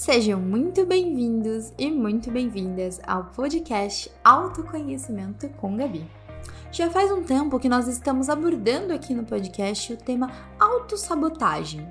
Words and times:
Sejam 0.00 0.40
muito 0.40 0.86
bem-vindos 0.86 1.74
e 1.76 1.90
muito 1.90 2.30
bem-vindas 2.30 2.98
ao 3.06 3.24
podcast 3.24 4.10
Autoconhecimento 4.24 5.46
com 5.50 5.76
Gabi. 5.76 6.10
Já 6.72 6.88
faz 6.88 7.12
um 7.12 7.22
tempo 7.22 7.58
que 7.58 7.68
nós 7.68 7.86
estamos 7.86 8.30
abordando 8.30 8.94
aqui 8.94 9.12
no 9.12 9.24
podcast 9.24 9.92
o 9.92 9.98
tema 9.98 10.30
autossabotagem. 10.58 11.86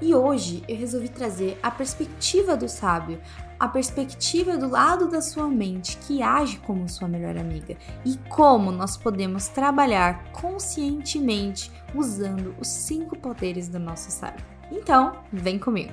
E 0.00 0.14
hoje 0.14 0.64
eu 0.66 0.74
resolvi 0.74 1.10
trazer 1.10 1.58
a 1.62 1.70
perspectiva 1.70 2.56
do 2.56 2.66
sábio, 2.66 3.20
a 3.58 3.68
perspectiva 3.68 4.56
do 4.56 4.66
lado 4.66 5.06
da 5.06 5.20
sua 5.20 5.46
mente 5.46 5.98
que 5.98 6.22
age 6.22 6.56
como 6.60 6.88
sua 6.88 7.08
melhor 7.08 7.36
amiga 7.36 7.76
e 8.06 8.16
como 8.30 8.72
nós 8.72 8.96
podemos 8.96 9.48
trabalhar 9.48 10.32
conscientemente 10.32 11.70
usando 11.94 12.54
os 12.58 12.68
cinco 12.68 13.18
poderes 13.18 13.68
do 13.68 13.78
nosso 13.78 14.10
sábio. 14.10 14.46
Então, 14.72 15.12
vem 15.30 15.58
comigo! 15.58 15.92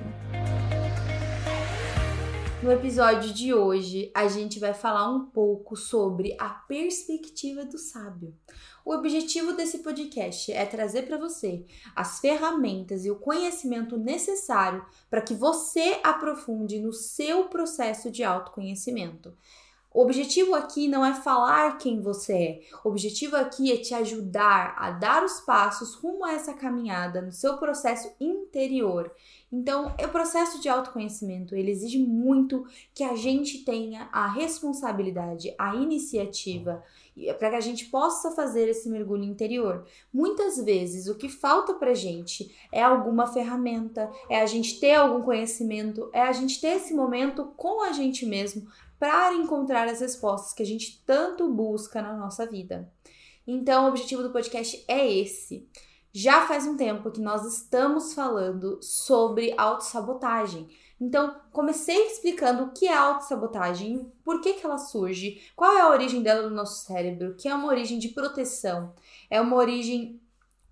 No 2.60 2.72
episódio 2.72 3.32
de 3.32 3.54
hoje, 3.54 4.10
a 4.12 4.26
gente 4.26 4.58
vai 4.58 4.74
falar 4.74 5.08
um 5.08 5.26
pouco 5.26 5.76
sobre 5.76 6.36
a 6.40 6.48
perspectiva 6.48 7.64
do 7.64 7.78
sábio. 7.78 8.34
O 8.84 8.92
objetivo 8.92 9.52
desse 9.52 9.78
podcast 9.78 10.52
é 10.52 10.66
trazer 10.66 11.02
para 11.02 11.16
você 11.16 11.64
as 11.94 12.18
ferramentas 12.18 13.04
e 13.04 13.12
o 13.12 13.16
conhecimento 13.16 13.96
necessário 13.96 14.84
para 15.08 15.22
que 15.22 15.34
você 15.34 16.00
aprofunde 16.02 16.80
no 16.80 16.92
seu 16.92 17.44
processo 17.44 18.10
de 18.10 18.24
autoconhecimento. 18.24 19.32
O 19.94 20.02
objetivo 20.02 20.54
aqui 20.54 20.86
não 20.86 21.04
é 21.04 21.14
falar 21.14 21.78
quem 21.78 22.00
você 22.00 22.32
é. 22.32 22.60
O 22.84 22.90
objetivo 22.90 23.36
aqui 23.36 23.72
é 23.72 23.76
te 23.78 23.94
ajudar 23.94 24.74
a 24.76 24.90
dar 24.90 25.24
os 25.24 25.40
passos 25.40 25.94
rumo 25.94 26.24
a 26.24 26.32
essa 26.32 26.52
caminhada 26.52 27.22
no 27.22 27.32
seu 27.32 27.56
processo 27.56 28.12
interior. 28.20 29.10
Então, 29.50 29.94
o 29.98 30.08
processo 30.08 30.60
de 30.60 30.68
autoconhecimento, 30.68 31.54
ele 31.54 31.70
exige 31.70 31.98
muito 31.98 32.66
que 32.94 33.02
a 33.02 33.16
gente 33.16 33.64
tenha 33.64 34.08
a 34.12 34.26
responsabilidade, 34.26 35.54
a 35.58 35.74
iniciativa 35.74 36.84
para 37.38 37.50
que 37.50 37.56
a 37.56 37.60
gente 37.60 37.86
possa 37.86 38.30
fazer 38.32 38.68
esse 38.68 38.88
mergulho 38.90 39.24
interior. 39.24 39.86
Muitas 40.12 40.58
vezes 40.58 41.08
o 41.08 41.16
que 41.16 41.28
falta 41.28 41.74
pra 41.74 41.94
gente 41.94 42.54
é 42.70 42.82
alguma 42.82 43.26
ferramenta, 43.26 44.10
é 44.28 44.40
a 44.40 44.46
gente 44.46 44.78
ter 44.78 44.94
algum 44.94 45.22
conhecimento, 45.22 46.10
é 46.12 46.20
a 46.20 46.32
gente 46.32 46.60
ter 46.60 46.76
esse 46.76 46.92
momento 46.94 47.52
com 47.56 47.82
a 47.82 47.92
gente 47.92 48.26
mesmo 48.26 48.68
para 48.98 49.32
encontrar 49.34 49.88
as 49.88 50.00
respostas 50.00 50.52
que 50.52 50.62
a 50.62 50.66
gente 50.66 51.02
tanto 51.06 51.50
busca 51.50 52.02
na 52.02 52.16
nossa 52.16 52.46
vida. 52.46 52.92
Então, 53.46 53.86
o 53.86 53.88
objetivo 53.88 54.22
do 54.22 54.30
podcast 54.30 54.84
é 54.86 55.10
esse. 55.10 55.66
Já 56.12 56.46
faz 56.46 56.66
um 56.66 56.76
tempo 56.76 57.10
que 57.10 57.20
nós 57.20 57.44
estamos 57.44 58.14
falando 58.14 58.78
sobre 58.82 59.54
autossabotagem. 59.56 60.68
Então, 61.00 61.40
comecei 61.52 62.06
explicando 62.06 62.64
o 62.64 62.72
que 62.72 62.86
é 62.86 62.96
autossabotagem, 62.96 64.10
por 64.24 64.40
que, 64.40 64.54
que 64.54 64.66
ela 64.66 64.78
surge, 64.78 65.40
qual 65.54 65.72
é 65.76 65.80
a 65.80 65.90
origem 65.90 66.22
dela 66.22 66.48
no 66.48 66.56
nosso 66.56 66.84
cérebro, 66.84 67.36
que 67.36 67.48
é 67.48 67.54
uma 67.54 67.68
origem 67.68 67.98
de 67.98 68.08
proteção, 68.08 68.92
é 69.30 69.40
uma 69.40 69.56
origem 69.56 70.20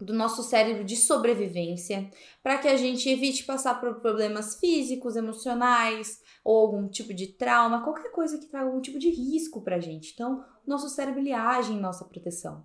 do 0.01 0.13
nosso 0.13 0.43
cérebro 0.43 0.85
de 0.85 0.97
sobrevivência, 0.97 2.11
para 2.43 2.59
que 2.59 2.69
a 2.69 2.77
gente 2.77 3.09
evite 3.09 3.45
passar 3.45 3.81
por 3.81 3.95
problemas 4.01 4.57
físicos, 4.57 5.17
emocionais 5.17 6.21
ou 6.45 6.59
algum 6.59 6.87
tipo 6.89 7.15
de 7.15 7.29
trauma, 7.29 7.83
qualquer 7.83 8.11
coisa 8.11 8.37
que 8.37 8.47
traga 8.47 8.67
algum 8.67 8.81
tipo 8.81 8.99
de 8.99 9.09
risco 9.09 9.63
para 9.63 9.77
a 9.77 9.81
gente. 9.81 10.13
Então, 10.13 10.45
nosso 10.67 10.89
cérebro 10.89 11.21
ele 11.21 11.33
age 11.33 11.73
em 11.73 11.81
nossa 11.81 12.05
proteção. 12.05 12.65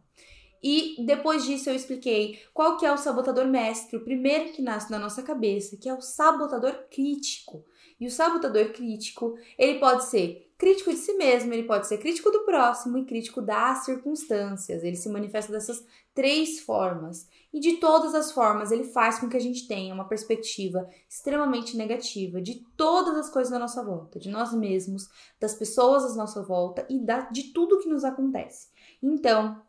E 0.62 1.04
depois 1.06 1.44
disso 1.44 1.70
eu 1.70 1.76
expliquei 1.76 2.40
qual 2.54 2.78
que 2.78 2.86
é 2.86 2.92
o 2.92 2.98
sabotador 2.98 3.48
mestre, 3.48 3.98
o 3.98 4.04
primeiro 4.04 4.52
que 4.52 4.62
nasce 4.62 4.92
na 4.92 5.00
nossa 5.00 5.24
cabeça, 5.24 5.78
que 5.78 5.90
é 5.90 5.94
o 5.94 6.02
sabotador 6.02 6.88
crítico. 6.90 7.66
E 8.00 8.08
o 8.08 8.12
sabotador 8.12 8.72
crítico, 8.72 9.36
ele 9.58 9.80
pode 9.80 10.06
ser 10.06 10.52
crítico 10.58 10.92
de 10.92 10.98
si 10.98 11.14
mesmo, 11.14 11.52
ele 11.54 11.64
pode 11.64 11.88
ser 11.88 11.98
crítico 11.98 12.30
do 12.30 12.46
próximo 12.46 12.98
e 12.98 13.06
crítico 13.06 13.42
das 13.42 13.86
circunstâncias. 13.86 14.84
Ele 14.84 14.96
se 14.96 15.10
manifesta 15.10 15.52
dessas 15.52 15.84
três 16.14 16.60
formas. 16.60 17.28
E 17.52 17.60
de 17.60 17.78
todas 17.78 18.14
as 18.14 18.32
formas, 18.32 18.72
ele 18.72 18.84
faz 18.84 19.20
com 19.20 19.28
que 19.28 19.38
a 19.38 19.42
gente 19.42 19.68
tenha 19.68 19.94
uma 19.94 20.08
perspectiva 20.08 20.88
extremamente 21.10 21.76
negativa 21.76 22.42
de 22.42 22.64
todas 22.78 23.16
as 23.18 23.30
coisas 23.30 23.52
à 23.54 23.60
nossa 23.60 23.84
volta, 23.84 24.20
de 24.20 24.30
nós 24.30 24.54
mesmos, 24.54 25.08
das 25.40 25.56
pessoas 25.56 26.04
à 26.04 26.16
nossa 26.16 26.44
volta 26.44 26.86
e 26.90 27.00
da, 27.00 27.22
de 27.22 27.52
tudo 27.54 27.80
que 27.80 27.90
nos 27.90 28.04
acontece. 28.04 28.70
Então, 29.02 29.62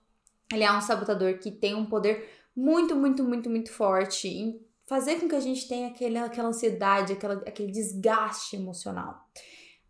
ele 0.53 0.65
é 0.65 0.73
um 0.73 0.81
sabotador 0.81 1.39
que 1.39 1.51
tem 1.51 1.75
um 1.75 1.87
poder 1.87 2.29
muito, 2.55 2.95
muito, 2.95 3.25
muito, 3.25 3.49
muito 3.49 3.73
forte 3.73 4.29
em 4.29 4.61
fazer 4.87 5.21
com 5.21 5.29
que 5.29 5.35
a 5.35 5.41
gente 5.41 5.67
tenha 5.67 5.89
aquele, 5.89 6.19
aquela 6.19 6.49
ansiedade, 6.49 7.15
aquela, 7.15 7.35
aquele 7.47 7.73
desgaste 7.73 8.57
emocional. 8.57 9.27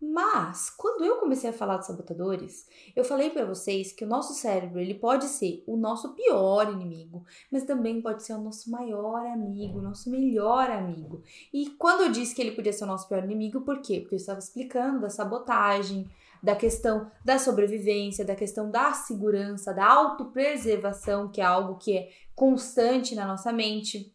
Mas, 0.04 0.68
quando 0.68 1.04
eu 1.04 1.18
comecei 1.18 1.48
a 1.48 1.52
falar 1.52 1.76
de 1.76 1.86
sabotadores, 1.86 2.66
eu 2.96 3.04
falei 3.04 3.30
para 3.30 3.44
vocês 3.44 3.92
que 3.92 4.04
o 4.04 4.08
nosso 4.08 4.34
cérebro, 4.34 4.80
ele 4.80 4.94
pode 4.94 5.26
ser 5.26 5.62
o 5.64 5.76
nosso 5.76 6.12
pior 6.14 6.72
inimigo, 6.72 7.24
mas 7.52 7.62
também 7.62 8.02
pode 8.02 8.24
ser 8.24 8.32
o 8.32 8.40
nosso 8.40 8.68
maior 8.68 9.24
amigo, 9.26 9.78
o 9.78 9.82
nosso 9.82 10.10
melhor 10.10 10.68
amigo. 10.70 11.22
E 11.54 11.70
quando 11.78 12.02
eu 12.02 12.10
disse 12.10 12.34
que 12.34 12.42
ele 12.42 12.50
podia 12.50 12.72
ser 12.72 12.82
o 12.82 12.88
nosso 12.88 13.08
pior 13.08 13.22
inimigo, 13.22 13.60
por 13.60 13.80
quê? 13.80 14.00
Porque 14.00 14.16
eu 14.16 14.18
estava 14.18 14.40
explicando 14.40 15.00
da 15.00 15.08
sabotagem, 15.08 16.10
da 16.42 16.56
questão 16.56 17.10
da 17.24 17.38
sobrevivência, 17.38 18.24
da 18.24 18.34
questão 18.34 18.70
da 18.70 18.92
segurança, 18.92 19.72
da 19.72 19.86
autopreservação, 19.86 21.30
que 21.30 21.40
é 21.40 21.44
algo 21.44 21.78
que 21.78 21.96
é 21.96 22.08
constante 22.34 23.14
na 23.14 23.26
nossa 23.26 23.52
mente. 23.52 24.12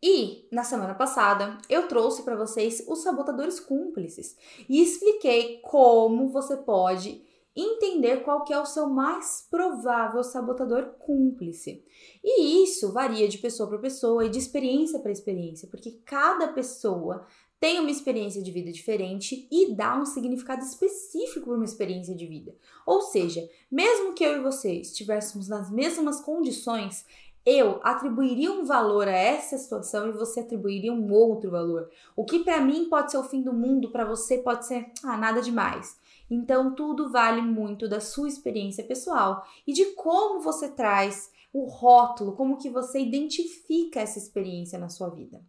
E 0.00 0.46
na 0.52 0.62
semana 0.62 0.94
passada 0.94 1.58
eu 1.68 1.88
trouxe 1.88 2.22
para 2.22 2.36
vocês 2.36 2.84
os 2.86 3.02
sabotadores 3.02 3.58
cúmplices 3.58 4.36
e 4.68 4.80
expliquei 4.80 5.60
como 5.62 6.28
você 6.28 6.56
pode 6.56 7.26
entender 7.56 8.22
qual 8.22 8.44
que 8.44 8.52
é 8.52 8.60
o 8.60 8.66
seu 8.66 8.88
mais 8.88 9.44
provável 9.50 10.22
sabotador 10.22 10.94
cúmplice. 11.00 11.84
E 12.22 12.62
isso 12.62 12.92
varia 12.92 13.26
de 13.26 13.38
pessoa 13.38 13.68
para 13.68 13.78
pessoa 13.78 14.24
e 14.24 14.28
de 14.28 14.38
experiência 14.38 15.00
para 15.00 15.10
experiência, 15.10 15.66
porque 15.68 16.00
cada 16.04 16.48
pessoa 16.52 17.26
tem 17.60 17.80
uma 17.80 17.90
experiência 17.90 18.42
de 18.42 18.50
vida 18.50 18.70
diferente 18.70 19.48
e 19.50 19.74
dá 19.74 19.98
um 19.98 20.06
significado 20.06 20.62
específico 20.62 21.46
para 21.46 21.56
uma 21.56 21.64
experiência 21.64 22.14
de 22.14 22.26
vida. 22.26 22.54
Ou 22.86 23.00
seja, 23.00 23.48
mesmo 23.70 24.14
que 24.14 24.24
eu 24.24 24.36
e 24.36 24.42
você 24.42 24.74
estivéssemos 24.74 25.48
nas 25.48 25.70
mesmas 25.70 26.20
condições, 26.20 27.04
eu 27.44 27.80
atribuiria 27.82 28.52
um 28.52 28.64
valor 28.64 29.08
a 29.08 29.16
essa 29.16 29.56
situação 29.56 30.08
e 30.08 30.12
você 30.12 30.40
atribuiria 30.40 30.92
um 30.92 31.12
outro 31.12 31.50
valor. 31.50 31.90
O 32.14 32.24
que 32.24 32.40
para 32.40 32.60
mim 32.60 32.88
pode 32.88 33.10
ser 33.10 33.18
o 33.18 33.24
fim 33.24 33.42
do 33.42 33.52
mundo, 33.52 33.90
para 33.90 34.04
você 34.04 34.38
pode 34.38 34.66
ser 34.66 34.92
ah, 35.02 35.16
nada 35.16 35.40
demais. 35.40 35.98
Então 36.30 36.74
tudo 36.74 37.10
vale 37.10 37.40
muito 37.40 37.88
da 37.88 38.00
sua 38.00 38.28
experiência 38.28 38.84
pessoal 38.84 39.44
e 39.66 39.72
de 39.72 39.86
como 39.94 40.40
você 40.40 40.68
traz 40.68 41.30
o 41.52 41.64
rótulo, 41.64 42.36
como 42.36 42.58
que 42.58 42.68
você 42.68 43.00
identifica 43.00 44.00
essa 44.00 44.18
experiência 44.18 44.78
na 44.78 44.90
sua 44.90 45.08
vida. 45.08 45.42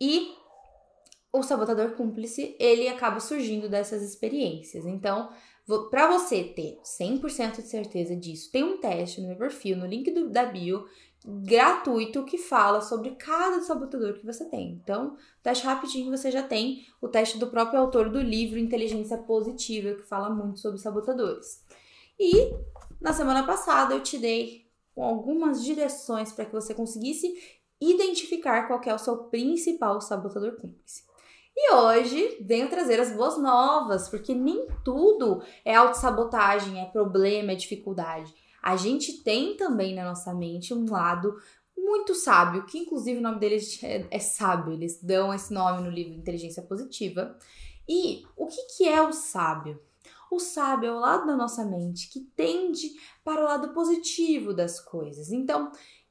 E 0.00 0.32
o 1.32 1.42
sabotador 1.42 1.92
cúmplice, 1.92 2.56
ele 2.58 2.88
acaba 2.88 3.20
surgindo 3.20 3.68
dessas 3.68 4.02
experiências. 4.02 4.84
Então, 4.84 5.30
para 5.90 6.08
você 6.08 6.42
ter 6.42 6.78
100% 6.82 7.56
de 7.56 7.68
certeza 7.68 8.16
disso, 8.16 8.50
tem 8.50 8.64
um 8.64 8.78
teste 8.78 9.20
no 9.20 9.28
meu 9.28 9.36
perfil, 9.36 9.76
no 9.76 9.86
link 9.86 10.10
do, 10.10 10.28
da 10.28 10.44
bio, 10.44 10.86
gratuito 11.24 12.24
que 12.24 12.38
fala 12.38 12.80
sobre 12.80 13.10
cada 13.12 13.60
sabotador 13.60 14.14
que 14.14 14.26
você 14.26 14.44
tem. 14.46 14.80
Então, 14.82 15.16
teste 15.42 15.64
rapidinho 15.64 16.10
você 16.10 16.30
já 16.30 16.42
tem 16.42 16.86
o 17.00 17.08
teste 17.08 17.38
do 17.38 17.46
próprio 17.46 17.78
autor 17.78 18.10
do 18.10 18.20
livro 18.20 18.58
Inteligência 18.58 19.18
Positiva, 19.18 19.94
que 19.94 20.02
fala 20.02 20.30
muito 20.30 20.58
sobre 20.58 20.80
sabotadores. 20.80 21.64
E 22.18 22.52
na 23.00 23.12
semana 23.12 23.46
passada 23.46 23.94
eu 23.94 24.02
te 24.02 24.18
dei 24.18 24.66
algumas 24.96 25.62
direções 25.62 26.32
para 26.32 26.44
que 26.44 26.52
você 26.52 26.74
conseguisse 26.74 27.32
identificar 27.80 28.66
qual 28.66 28.80
é 28.84 28.94
o 28.94 28.98
seu 28.98 29.24
principal 29.24 30.00
sabotador 30.00 30.56
cúmplice. 30.56 31.09
E 31.62 31.74
hoje 31.74 32.38
venho 32.40 32.70
trazer 32.70 32.98
as 32.98 33.12
boas 33.12 33.36
novas, 33.36 34.08
porque 34.08 34.34
nem 34.34 34.66
tudo 34.82 35.42
é 35.62 35.74
autossabotagem, 35.74 36.80
é 36.80 36.86
problema, 36.86 37.52
é 37.52 37.54
dificuldade. 37.54 38.34
A 38.62 38.76
gente 38.76 39.22
tem 39.22 39.58
também 39.58 39.94
na 39.94 40.04
nossa 40.04 40.32
mente 40.32 40.72
um 40.72 40.90
lado 40.90 41.36
muito 41.76 42.14
sábio, 42.14 42.64
que 42.64 42.78
inclusive 42.78 43.18
o 43.18 43.22
nome 43.22 43.38
dele 43.38 43.58
é, 43.82 44.06
é 44.10 44.18
sábio, 44.18 44.72
eles 44.72 45.02
dão 45.02 45.34
esse 45.34 45.52
nome 45.52 45.82
no 45.82 45.90
livro 45.90 46.14
Inteligência 46.14 46.62
Positiva. 46.62 47.36
E 47.86 48.22
o 48.34 48.46
que, 48.46 48.62
que 48.76 48.88
é 48.88 49.02
o 49.02 49.12
sábio? 49.12 49.78
O 50.30 50.38
sábio 50.38 50.88
é 50.88 50.92
o 50.92 51.00
lado 51.00 51.26
da 51.26 51.36
nossa 51.36 51.62
mente 51.62 52.08
que 52.08 52.20
tende 52.34 52.88
para 53.22 53.42
o 53.42 53.44
lado 53.44 53.74
positivo 53.74 54.54
das 54.54 54.80
coisas. 54.80 55.30
Então, 55.30 55.70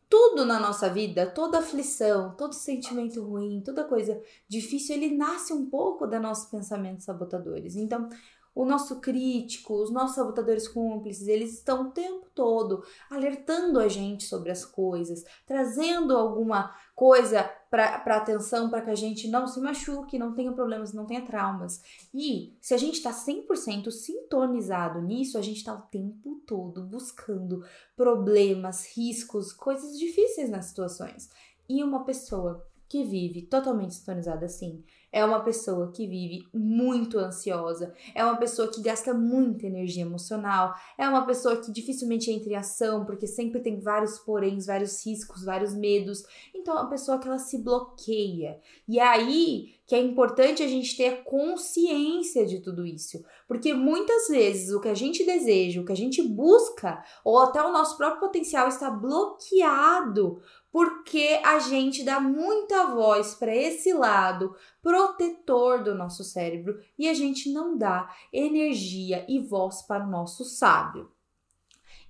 tudo 0.09 0.43
na 0.43 0.59
nossa 0.59 0.89
vida, 0.89 1.29
toda 1.29 1.59
aflição, 1.59 2.35
todo 2.35 2.53
sentimento 2.53 3.23
ruim, 3.23 3.61
toda 3.63 3.83
coisa 3.83 4.19
difícil, 4.47 4.95
ele 4.95 5.15
nasce 5.15 5.53
um 5.53 5.69
pouco 5.69 6.07
da 6.07 6.19
nossos 6.19 6.49
pensamentos 6.49 7.05
sabotadores. 7.05 7.75
Então, 7.75 8.09
o 8.55 8.65
nosso 8.65 8.99
crítico, 8.99 9.75
os 9.75 9.91
nossos 9.91 10.15
sabotadores 10.15 10.67
cúmplices, 10.67 11.27
eles 11.27 11.53
estão 11.53 11.87
o 11.87 11.91
tempo 11.91 12.27
todo 12.33 12.83
alertando 13.09 13.79
a 13.79 13.87
gente 13.87 14.25
sobre 14.25 14.49
as 14.51 14.65
coisas, 14.65 15.23
trazendo 15.45 16.17
alguma 16.17 16.75
coisa 16.95 17.49
para 17.69 18.17
atenção 18.17 18.69
para 18.69 18.81
que 18.81 18.89
a 18.89 18.95
gente 18.95 19.27
não 19.27 19.47
se 19.47 19.59
machuque, 19.59 20.17
não 20.17 20.33
tenha 20.33 20.51
problemas, 20.51 20.91
não 20.91 21.05
tenha 21.05 21.25
traumas. 21.25 21.81
E 22.13 22.53
se 22.59 22.73
a 22.73 22.77
gente 22.77 22.95
está 22.95 23.11
100% 23.11 23.91
sintonizado 23.91 25.01
nisso, 25.01 25.37
a 25.37 25.41
gente 25.41 25.57
está 25.57 25.73
o 25.73 25.81
tempo 25.83 26.41
todo 26.47 26.83
buscando 26.83 27.63
problemas, 27.95 28.87
riscos, 28.97 29.53
coisas 29.53 29.97
difíceis 29.97 30.49
nas 30.49 30.65
situações. 30.65 31.29
E 31.69 31.83
uma 31.83 32.03
pessoa 32.03 32.65
que 32.87 33.03
vive 33.03 33.43
totalmente 33.43 33.93
sintonizada 33.93 34.47
assim, 34.47 34.83
é 35.11 35.23
uma 35.23 35.41
pessoa 35.41 35.91
que 35.91 36.07
vive 36.07 36.47
muito 36.53 37.17
ansiosa, 37.17 37.93
é 38.13 38.23
uma 38.23 38.37
pessoa 38.37 38.69
que 38.69 38.81
gasta 38.81 39.13
muita 39.13 39.65
energia 39.65 40.03
emocional, 40.03 40.73
é 40.97 41.07
uma 41.07 41.25
pessoa 41.25 41.57
que 41.57 41.71
dificilmente 41.71 42.31
entra 42.31 42.49
em 42.49 42.55
ação 42.55 43.05
porque 43.05 43.27
sempre 43.27 43.59
tem 43.59 43.79
vários 43.79 44.19
poréns, 44.19 44.65
vários 44.65 45.05
riscos, 45.05 45.43
vários 45.43 45.73
medos. 45.73 46.23
Então 46.53 46.77
é 46.77 46.81
uma 46.81 46.89
pessoa 46.89 47.17
que 47.19 47.27
ela 47.27 47.39
se 47.39 47.57
bloqueia. 47.57 48.59
E 48.87 48.99
é 48.99 49.03
aí 49.03 49.79
que 49.89 49.95
é 49.95 49.99
importante 49.99 50.61
a 50.61 50.67
gente 50.67 50.95
ter 50.95 51.23
consciência 51.23 52.45
de 52.45 52.59
tudo 52.59 52.85
isso, 52.85 53.25
porque 53.47 53.73
muitas 53.73 54.27
vezes 54.27 54.71
o 54.71 54.79
que 54.79 54.87
a 54.87 54.93
gente 54.93 55.25
deseja, 55.25 55.81
o 55.81 55.85
que 55.85 55.91
a 55.91 55.97
gente 55.97 56.21
busca, 56.21 57.03
ou 57.25 57.39
até 57.39 57.59
o 57.63 57.73
nosso 57.73 57.97
próprio 57.97 58.19
potencial 58.19 58.67
está 58.67 58.91
bloqueado 58.91 60.43
porque 60.71 61.39
a 61.43 61.59
gente 61.59 62.03
dá 62.03 62.19
muita 62.19 62.87
voz 62.87 63.33
para 63.35 63.55
esse 63.55 63.93
lado 63.93 64.55
protetor 64.81 65.83
do 65.83 65.95
nosso 65.95 66.23
cérebro 66.23 66.79
e 66.97 67.09
a 67.09 67.13
gente 67.13 67.51
não 67.51 67.77
dá 67.77 68.13
energia 68.31 69.25
e 69.27 69.39
voz 69.39 69.81
para 69.81 70.05
o 70.05 70.09
nosso 70.09 70.45
sábio. 70.45 71.11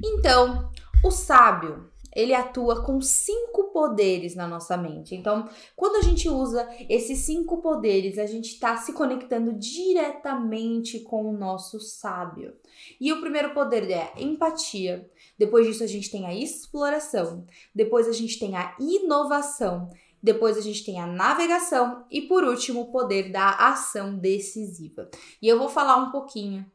Então, 0.04 0.72
o 1.04 1.12
sábio, 1.12 1.89
ele 2.16 2.34
atua 2.34 2.84
com 2.84 3.02
cinco 3.02 3.66
poderes 3.72 4.36
na 4.36 4.48
nossa 4.48 4.76
mente. 4.76 5.16
Então, 5.16 5.48
quando 5.76 5.98
a 5.98 6.02
gente 6.02 6.28
usa 6.30 6.68
esses 6.90 7.20
cinco 7.20 7.62
poderes, 7.62 8.18
a 8.18 8.26
gente 8.26 8.54
está 8.54 8.78
se 8.78 8.94
conectando 8.94 9.54
diretamente 9.54 11.00
com 11.00 11.30
o 11.30 11.38
nosso 11.38 11.80
sábio. 11.80 12.56
E 13.00 13.12
o 13.14 13.22
primeiro 13.22 13.54
poder 13.54 13.90
é 13.90 14.14
empatia. 14.18 15.10
Depois 15.38 15.68
disso, 15.68 15.84
a 15.84 15.88
gente 15.88 16.12
tem 16.12 16.26
a 16.26 16.34
exploração. 16.34 17.46
Depois, 17.74 18.08
a 18.08 18.14
gente 18.14 18.40
tem 18.40 18.56
a 18.56 18.76
inovação. 18.80 19.90
Depois 20.22 20.58
a 20.58 20.62
gente 20.62 20.84
tem 20.84 21.00
a 21.00 21.08
navegação 21.08 22.06
e 22.12 22.24
por 22.24 22.44
último 22.44 22.82
o 22.82 22.92
poder 22.92 23.32
da 23.32 23.52
ação 23.52 24.18
decisiva. 24.18 25.10
E 25.42 25.48
eu 25.48 25.58
vou 25.58 25.70
falar 25.70 25.96
um 25.96 26.12
pouquinho 26.12 26.70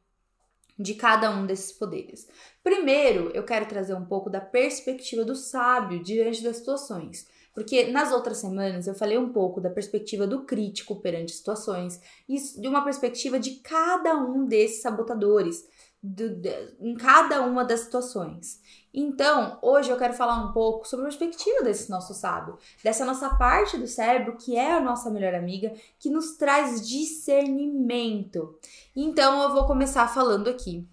de 0.79 0.95
cada 0.95 1.31
um 1.31 1.47
desses 1.47 1.73
poderes. 1.73 2.27
Primeiro, 2.65 3.31
eu 3.35 3.45
quero 3.45 3.67
trazer 3.67 3.93
um 3.93 4.07
pouco 4.07 4.31
da 4.31 4.41
perspectiva 4.41 5.23
do 5.23 5.37
sábio 5.37 6.03
diante 6.03 6.43
das 6.43 6.57
situações. 6.57 7.27
Porque 7.53 7.93
nas 7.93 8.11
outras 8.11 8.39
semanas 8.39 8.87
eu 8.87 8.95
falei 8.95 9.19
um 9.19 9.29
pouco 9.35 9.61
da 9.61 9.69
perspectiva 9.69 10.27
do 10.27 10.45
crítico 10.45 10.97
perante 10.97 11.33
situações 11.33 12.01
e 12.27 12.37
de 12.59 12.67
uma 12.67 12.83
perspectiva 12.83 13.39
de 13.39 13.57
cada 13.57 14.17
um 14.17 14.47
desses 14.47 14.81
sabotadores, 14.81 15.63
do, 16.03 16.31
de, 16.31 16.75
em 16.81 16.95
cada 16.95 17.43
uma 17.43 17.67
das 17.67 17.81
situações. 17.81 18.61
Então, 18.95 19.59
hoje 19.61 19.91
eu 19.91 19.99
quero 19.99 20.15
falar 20.15 20.43
um 20.43 20.53
pouco 20.53 20.89
sobre 20.89 21.05
a 21.05 21.09
perspectiva 21.09 21.63
desse 21.63 21.91
nosso 21.91 22.15
sábio, 22.15 22.57
dessa 22.83 23.05
nossa 23.05 23.29
parte 23.37 23.77
do 23.77 23.87
cérebro 23.87 24.39
que 24.39 24.57
é 24.57 24.73
a 24.73 24.81
nossa 24.81 25.11
melhor 25.11 25.35
amiga, 25.35 25.75
que 25.99 26.09
nos 26.09 26.39
traz 26.39 26.89
discernimento. 26.89 28.59
Então, 28.97 29.43
eu 29.43 29.53
vou 29.53 29.67
começar 29.67 30.09
falando 30.09 30.49
aqui 30.49 30.89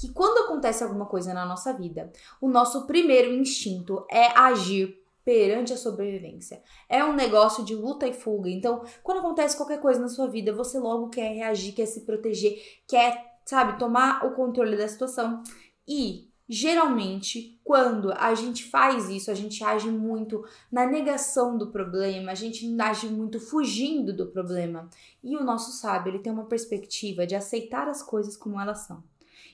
que 0.00 0.12
quando 0.12 0.44
acontece 0.44 0.82
alguma 0.82 1.06
coisa 1.06 1.34
na 1.34 1.44
nossa 1.44 1.72
vida, 1.72 2.10
o 2.40 2.48
nosso 2.48 2.86
primeiro 2.86 3.32
instinto 3.34 4.04
é 4.10 4.26
agir 4.38 4.98
perante 5.24 5.72
a 5.72 5.76
sobrevivência. 5.76 6.62
É 6.88 7.04
um 7.04 7.12
negócio 7.12 7.64
de 7.64 7.74
luta 7.74 8.06
e 8.06 8.12
fuga. 8.12 8.48
Então, 8.48 8.82
quando 9.02 9.18
acontece 9.18 9.56
qualquer 9.56 9.80
coisa 9.80 10.00
na 10.00 10.08
sua 10.08 10.26
vida, 10.26 10.52
você 10.52 10.78
logo 10.78 11.10
quer 11.10 11.34
reagir, 11.34 11.72
quer 11.72 11.86
se 11.86 12.00
proteger, 12.00 12.58
quer 12.88 13.30
sabe, 13.44 13.78
tomar 13.78 14.24
o 14.24 14.32
controle 14.32 14.76
da 14.76 14.86
situação. 14.86 15.42
E 15.86 16.30
geralmente, 16.48 17.60
quando 17.64 18.12
a 18.12 18.34
gente 18.34 18.64
faz 18.64 19.08
isso, 19.08 19.30
a 19.30 19.34
gente 19.34 19.62
age 19.64 19.90
muito 19.90 20.44
na 20.70 20.86
negação 20.86 21.58
do 21.58 21.68
problema, 21.68 22.32
a 22.32 22.34
gente 22.34 22.64
age 22.80 23.08
muito 23.08 23.40
fugindo 23.40 24.12
do 24.12 24.26
problema. 24.26 24.88
E 25.22 25.36
o 25.36 25.44
nosso 25.44 25.72
sábio, 25.72 26.10
ele 26.10 26.20
tem 26.20 26.32
uma 26.32 26.46
perspectiva 26.46 27.26
de 27.26 27.34
aceitar 27.34 27.88
as 27.88 28.02
coisas 28.02 28.36
como 28.36 28.60
elas 28.60 28.80
são. 28.80 29.02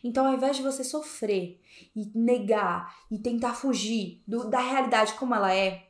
Então, 0.02 0.26
ao 0.26 0.34
invés 0.34 0.56
de 0.56 0.62
você 0.62 0.84
sofrer 0.84 1.60
e 1.94 2.10
negar 2.14 2.94
e 3.10 3.18
tentar 3.18 3.54
fugir 3.54 4.22
do, 4.26 4.48
da 4.48 4.60
realidade 4.60 5.14
como 5.14 5.34
ela 5.34 5.54
é, 5.54 5.86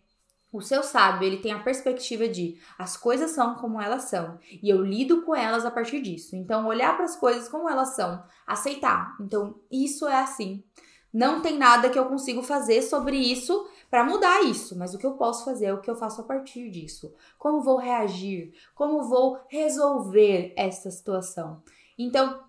o 0.52 0.60
seu 0.60 0.82
sábio, 0.82 1.26
ele 1.26 1.38
tem 1.38 1.52
a 1.52 1.62
perspectiva 1.62 2.26
de 2.28 2.58
as 2.78 2.96
coisas 2.96 3.32
são 3.32 3.56
como 3.56 3.80
elas 3.80 4.04
são 4.04 4.38
e 4.62 4.70
eu 4.70 4.82
lido 4.82 5.22
com 5.22 5.34
elas 5.34 5.66
a 5.66 5.70
partir 5.70 6.00
disso. 6.00 6.34
Então, 6.34 6.66
olhar 6.66 6.96
para 6.96 7.04
as 7.04 7.16
coisas 7.16 7.48
como 7.48 7.68
elas 7.68 7.94
são, 7.94 8.22
aceitar. 8.46 9.16
Então, 9.20 9.56
isso 9.70 10.06
é 10.06 10.16
assim. 10.16 10.64
Não 11.12 11.40
tem 11.40 11.56
nada 11.56 11.90
que 11.90 11.98
eu 11.98 12.06
consigo 12.06 12.42
fazer 12.42 12.82
sobre 12.82 13.16
isso 13.16 13.68
para 13.90 14.04
mudar 14.04 14.42
isso, 14.42 14.76
mas 14.76 14.94
o 14.94 14.98
que 14.98 15.06
eu 15.06 15.14
posso 15.14 15.44
fazer 15.44 15.66
é 15.66 15.72
o 15.72 15.80
que 15.80 15.90
eu 15.90 15.96
faço 15.96 16.20
a 16.20 16.24
partir 16.24 16.70
disso. 16.70 17.14
Como 17.38 17.62
vou 17.62 17.78
reagir? 17.78 18.52
Como 18.74 19.04
vou 19.04 19.38
resolver 19.48 20.52
essa 20.56 20.90
situação? 20.90 21.62
Então, 21.98 22.40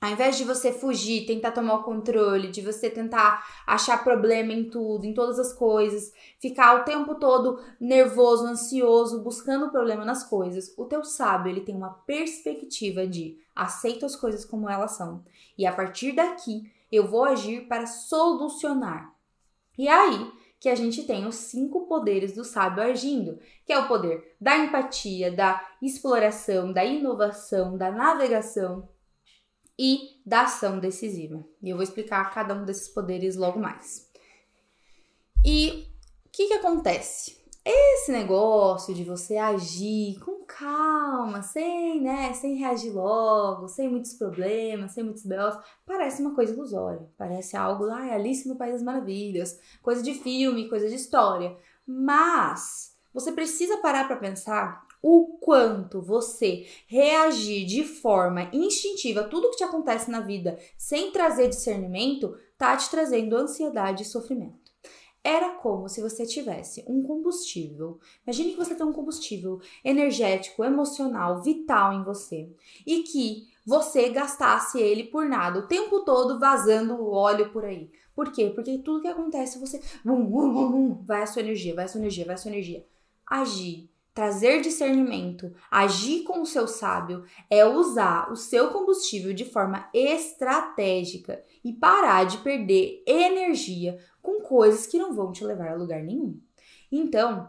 ao 0.00 0.10
invés 0.10 0.38
de 0.38 0.44
você 0.44 0.72
fugir, 0.72 1.26
tentar 1.26 1.52
tomar 1.52 1.74
o 1.74 1.82
controle, 1.82 2.48
de 2.48 2.62
você 2.62 2.88
tentar 2.88 3.46
achar 3.66 4.02
problema 4.02 4.50
em 4.50 4.70
tudo, 4.70 5.04
em 5.04 5.12
todas 5.12 5.38
as 5.38 5.52
coisas, 5.52 6.10
ficar 6.38 6.80
o 6.80 6.84
tempo 6.84 7.16
todo 7.16 7.62
nervoso, 7.78 8.46
ansioso, 8.46 9.22
buscando 9.22 9.70
problema 9.70 10.02
nas 10.02 10.24
coisas, 10.24 10.72
o 10.78 10.86
teu 10.86 11.04
sábio, 11.04 11.50
ele 11.50 11.60
tem 11.60 11.76
uma 11.76 11.90
perspectiva 11.90 13.06
de 13.06 13.38
aceito 13.54 14.06
as 14.06 14.16
coisas 14.16 14.42
como 14.42 14.70
elas 14.70 14.92
são. 14.92 15.22
E 15.58 15.66
a 15.66 15.72
partir 15.72 16.12
daqui, 16.12 16.72
eu 16.90 17.06
vou 17.06 17.24
agir 17.24 17.68
para 17.68 17.86
solucionar. 17.86 19.14
E 19.76 19.86
é 19.86 19.92
aí 19.92 20.32
que 20.58 20.70
a 20.70 20.74
gente 20.74 21.04
tem 21.04 21.26
os 21.26 21.36
cinco 21.36 21.86
poderes 21.86 22.34
do 22.34 22.44
sábio 22.44 22.82
agindo, 22.82 23.38
que 23.66 23.72
é 23.72 23.78
o 23.78 23.86
poder 23.86 24.34
da 24.40 24.56
empatia, 24.56 25.30
da 25.30 25.62
exploração, 25.82 26.72
da 26.72 26.84
inovação, 26.84 27.76
da 27.76 27.90
navegação, 27.90 28.88
e 29.82 30.20
da 30.26 30.42
ação 30.42 30.78
decisiva. 30.78 31.42
E 31.62 31.70
eu 31.70 31.76
vou 31.76 31.82
explicar 31.82 32.34
cada 32.34 32.54
um 32.54 32.66
desses 32.66 32.86
poderes 32.86 33.34
logo 33.34 33.58
mais. 33.58 34.06
E 35.42 35.88
o 36.26 36.28
que, 36.30 36.48
que 36.48 36.52
acontece? 36.52 37.40
Esse 37.64 38.12
negócio 38.12 38.94
de 38.94 39.02
você 39.04 39.38
agir 39.38 40.20
com 40.20 40.44
calma, 40.44 41.42
sem, 41.42 42.02
né, 42.02 42.34
sem 42.34 42.56
reagir 42.56 42.90
logo, 42.90 43.68
sem 43.68 43.88
muitos 43.88 44.12
problemas, 44.12 44.92
sem 44.92 45.02
muitos 45.02 45.24
belos, 45.24 45.56
parece 45.86 46.20
uma 46.20 46.34
coisa 46.34 46.52
ilusória. 46.52 47.08
Parece 47.16 47.56
algo 47.56 47.84
lá, 47.84 48.06
é 48.06 48.14
Alice 48.14 48.46
no 48.46 48.56
País 48.56 48.74
das 48.74 48.82
Maravilhas, 48.82 49.58
coisa 49.80 50.02
de 50.02 50.12
filme, 50.12 50.68
coisa 50.68 50.90
de 50.90 50.94
história. 50.94 51.56
Mas 51.86 52.94
você 53.14 53.32
precisa 53.32 53.78
parar 53.78 54.06
para 54.06 54.16
pensar 54.16 54.86
o 55.02 55.38
quanto 55.40 56.00
você 56.00 56.66
reagir 56.86 57.64
de 57.66 57.84
forma 57.84 58.50
instintiva 58.52 59.24
tudo 59.24 59.50
que 59.50 59.56
te 59.56 59.64
acontece 59.64 60.10
na 60.10 60.20
vida 60.20 60.58
sem 60.76 61.10
trazer 61.10 61.48
discernimento, 61.48 62.36
tá 62.58 62.76
te 62.76 62.90
trazendo 62.90 63.36
ansiedade 63.36 64.02
e 64.02 64.06
sofrimento. 64.06 64.70
Era 65.22 65.50
como 65.56 65.86
se 65.86 66.00
você 66.00 66.24
tivesse 66.24 66.82
um 66.86 67.02
combustível. 67.02 67.98
Imagine 68.26 68.52
que 68.52 68.56
você 68.56 68.74
tem 68.74 68.86
um 68.86 68.92
combustível 68.92 69.60
energético, 69.84 70.64
emocional, 70.64 71.42
vital 71.42 71.92
em 71.92 72.02
você 72.02 72.50
e 72.86 73.02
que 73.02 73.48
você 73.66 74.08
gastasse 74.08 74.80
ele 74.80 75.04
por 75.04 75.26
nada, 75.26 75.58
o 75.58 75.66
tempo 75.66 76.00
todo 76.00 76.38
vazando 76.38 77.06
óleo 77.06 77.52
por 77.52 77.66
aí. 77.66 77.90
Por 78.14 78.32
quê? 78.32 78.50
Porque 78.54 78.78
tudo 78.78 79.02
que 79.02 79.08
acontece 79.08 79.58
você 79.58 79.80
bum, 80.02 80.24
bum, 80.24 80.52
bum, 80.52 81.04
vai 81.04 81.22
a 81.22 81.26
sua 81.26 81.42
energia, 81.42 81.74
vai 81.74 81.84
a 81.84 81.88
sua 81.88 82.00
energia, 82.00 82.24
vai 82.24 82.34
a 82.34 82.38
sua 82.38 82.50
energia. 82.50 82.86
Agir 83.26 83.89
trazer 84.14 84.60
discernimento, 84.60 85.52
agir 85.70 86.24
com 86.24 86.42
o 86.42 86.46
seu 86.46 86.66
sábio, 86.66 87.24
é 87.48 87.64
usar 87.64 88.30
o 88.30 88.36
seu 88.36 88.68
combustível 88.68 89.32
de 89.32 89.44
forma 89.44 89.88
estratégica 89.94 91.42
e 91.64 91.72
parar 91.72 92.24
de 92.24 92.38
perder 92.38 93.02
energia 93.06 93.98
com 94.20 94.40
coisas 94.40 94.86
que 94.86 94.98
não 94.98 95.14
vão 95.14 95.32
te 95.32 95.44
levar 95.44 95.70
a 95.70 95.76
lugar 95.76 96.02
nenhum. 96.02 96.40
Então, 96.90 97.48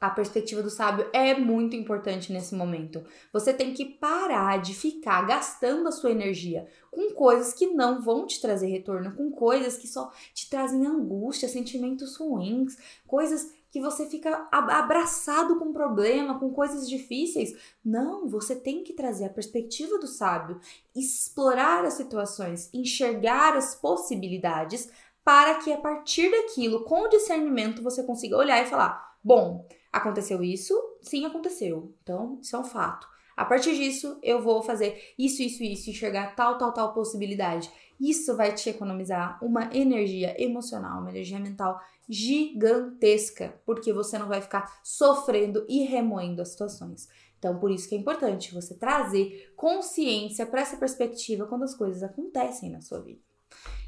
a 0.00 0.08
perspectiva 0.08 0.62
do 0.62 0.70
sábio 0.70 1.10
é 1.12 1.34
muito 1.34 1.74
importante 1.74 2.32
nesse 2.32 2.54
momento. 2.54 3.04
Você 3.32 3.52
tem 3.52 3.74
que 3.74 3.84
parar 3.84 4.62
de 4.62 4.72
ficar 4.72 5.26
gastando 5.26 5.88
a 5.88 5.92
sua 5.92 6.12
energia 6.12 6.68
com 6.88 7.12
coisas 7.14 7.52
que 7.52 7.66
não 7.66 8.00
vão 8.00 8.24
te 8.24 8.40
trazer 8.40 8.68
retorno, 8.68 9.16
com 9.16 9.28
coisas 9.32 9.76
que 9.76 9.88
só 9.88 10.12
te 10.32 10.48
trazem 10.48 10.86
angústia, 10.86 11.48
sentimentos 11.48 12.16
ruins, 12.16 12.76
coisas 13.08 13.52
que 13.70 13.80
você 13.80 14.06
fica 14.06 14.48
abraçado 14.50 15.58
com 15.58 15.72
problema, 15.72 16.38
com 16.38 16.52
coisas 16.52 16.88
difíceis. 16.88 17.54
Não, 17.84 18.28
você 18.28 18.56
tem 18.56 18.82
que 18.82 18.94
trazer 18.94 19.26
a 19.26 19.30
perspectiva 19.30 19.98
do 19.98 20.06
sábio, 20.06 20.60
explorar 20.94 21.84
as 21.84 21.94
situações, 21.94 22.70
enxergar 22.72 23.56
as 23.56 23.74
possibilidades 23.74 24.90
para 25.24 25.56
que 25.56 25.70
a 25.70 25.76
partir 25.76 26.30
daquilo, 26.30 26.84
com 26.84 27.08
discernimento, 27.08 27.82
você 27.82 28.02
consiga 28.02 28.36
olhar 28.36 28.62
e 28.62 28.66
falar: 28.66 29.16
bom, 29.22 29.66
aconteceu 29.92 30.42
isso? 30.42 30.74
Sim, 31.02 31.26
aconteceu. 31.26 31.94
Então, 32.02 32.38
isso 32.40 32.56
é 32.56 32.58
um 32.58 32.64
fato. 32.64 33.06
A 33.36 33.44
partir 33.44 33.76
disso, 33.76 34.18
eu 34.22 34.42
vou 34.42 34.62
fazer 34.62 35.14
isso, 35.16 35.42
isso, 35.42 35.62
isso, 35.62 35.90
enxergar 35.90 36.34
tal, 36.34 36.58
tal, 36.58 36.72
tal 36.72 36.92
possibilidade. 36.92 37.70
Isso 38.00 38.36
vai 38.36 38.52
te 38.52 38.68
economizar 38.68 39.38
uma 39.44 39.70
energia 39.72 40.34
emocional, 40.42 41.00
uma 41.00 41.10
energia 41.10 41.38
mental 41.38 41.80
gigantesca, 42.08 43.60
porque 43.66 43.92
você 43.92 44.18
não 44.18 44.28
vai 44.28 44.40
ficar 44.40 44.80
sofrendo 44.82 45.64
e 45.68 45.84
remoendo 45.84 46.40
as 46.40 46.48
situações. 46.50 47.08
Então, 47.38 47.58
por 47.58 47.70
isso 47.70 47.88
que 47.88 47.94
é 47.94 47.98
importante 47.98 48.52
você 48.52 48.74
trazer 48.74 49.52
consciência 49.54 50.44
para 50.46 50.60
essa 50.60 50.76
perspectiva 50.76 51.46
quando 51.46 51.64
as 51.64 51.74
coisas 51.74 52.02
acontecem 52.02 52.70
na 52.70 52.80
sua 52.80 53.00
vida. 53.00 53.20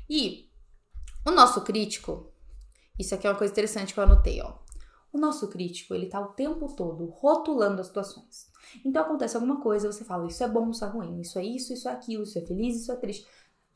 E 0.08 0.48
o 1.26 1.30
nosso 1.30 1.62
crítico, 1.62 2.32
isso 2.98 3.14
aqui 3.14 3.26
é 3.26 3.30
uma 3.30 3.38
coisa 3.38 3.52
interessante 3.52 3.92
que 3.92 3.98
eu 3.98 4.04
anotei, 4.04 4.40
ó. 4.40 4.58
O 5.12 5.18
nosso 5.18 5.48
crítico, 5.48 5.92
ele 5.92 6.06
tá 6.06 6.20
o 6.20 6.28
tempo 6.28 6.72
todo 6.76 7.06
rotulando 7.06 7.80
as 7.80 7.88
situações. 7.88 8.48
Então 8.84 9.02
acontece 9.02 9.36
alguma 9.36 9.60
coisa, 9.60 9.90
você 9.90 10.04
fala, 10.04 10.28
isso 10.28 10.44
é 10.44 10.48
bom, 10.48 10.70
isso 10.70 10.84
é 10.84 10.88
ruim, 10.88 11.20
isso 11.20 11.38
é 11.38 11.44
isso, 11.44 11.72
isso 11.72 11.88
é 11.88 11.92
aquilo, 11.92 12.22
isso 12.22 12.38
é 12.38 12.42
feliz, 12.42 12.76
isso 12.76 12.92
é 12.92 12.96
triste. 12.96 13.26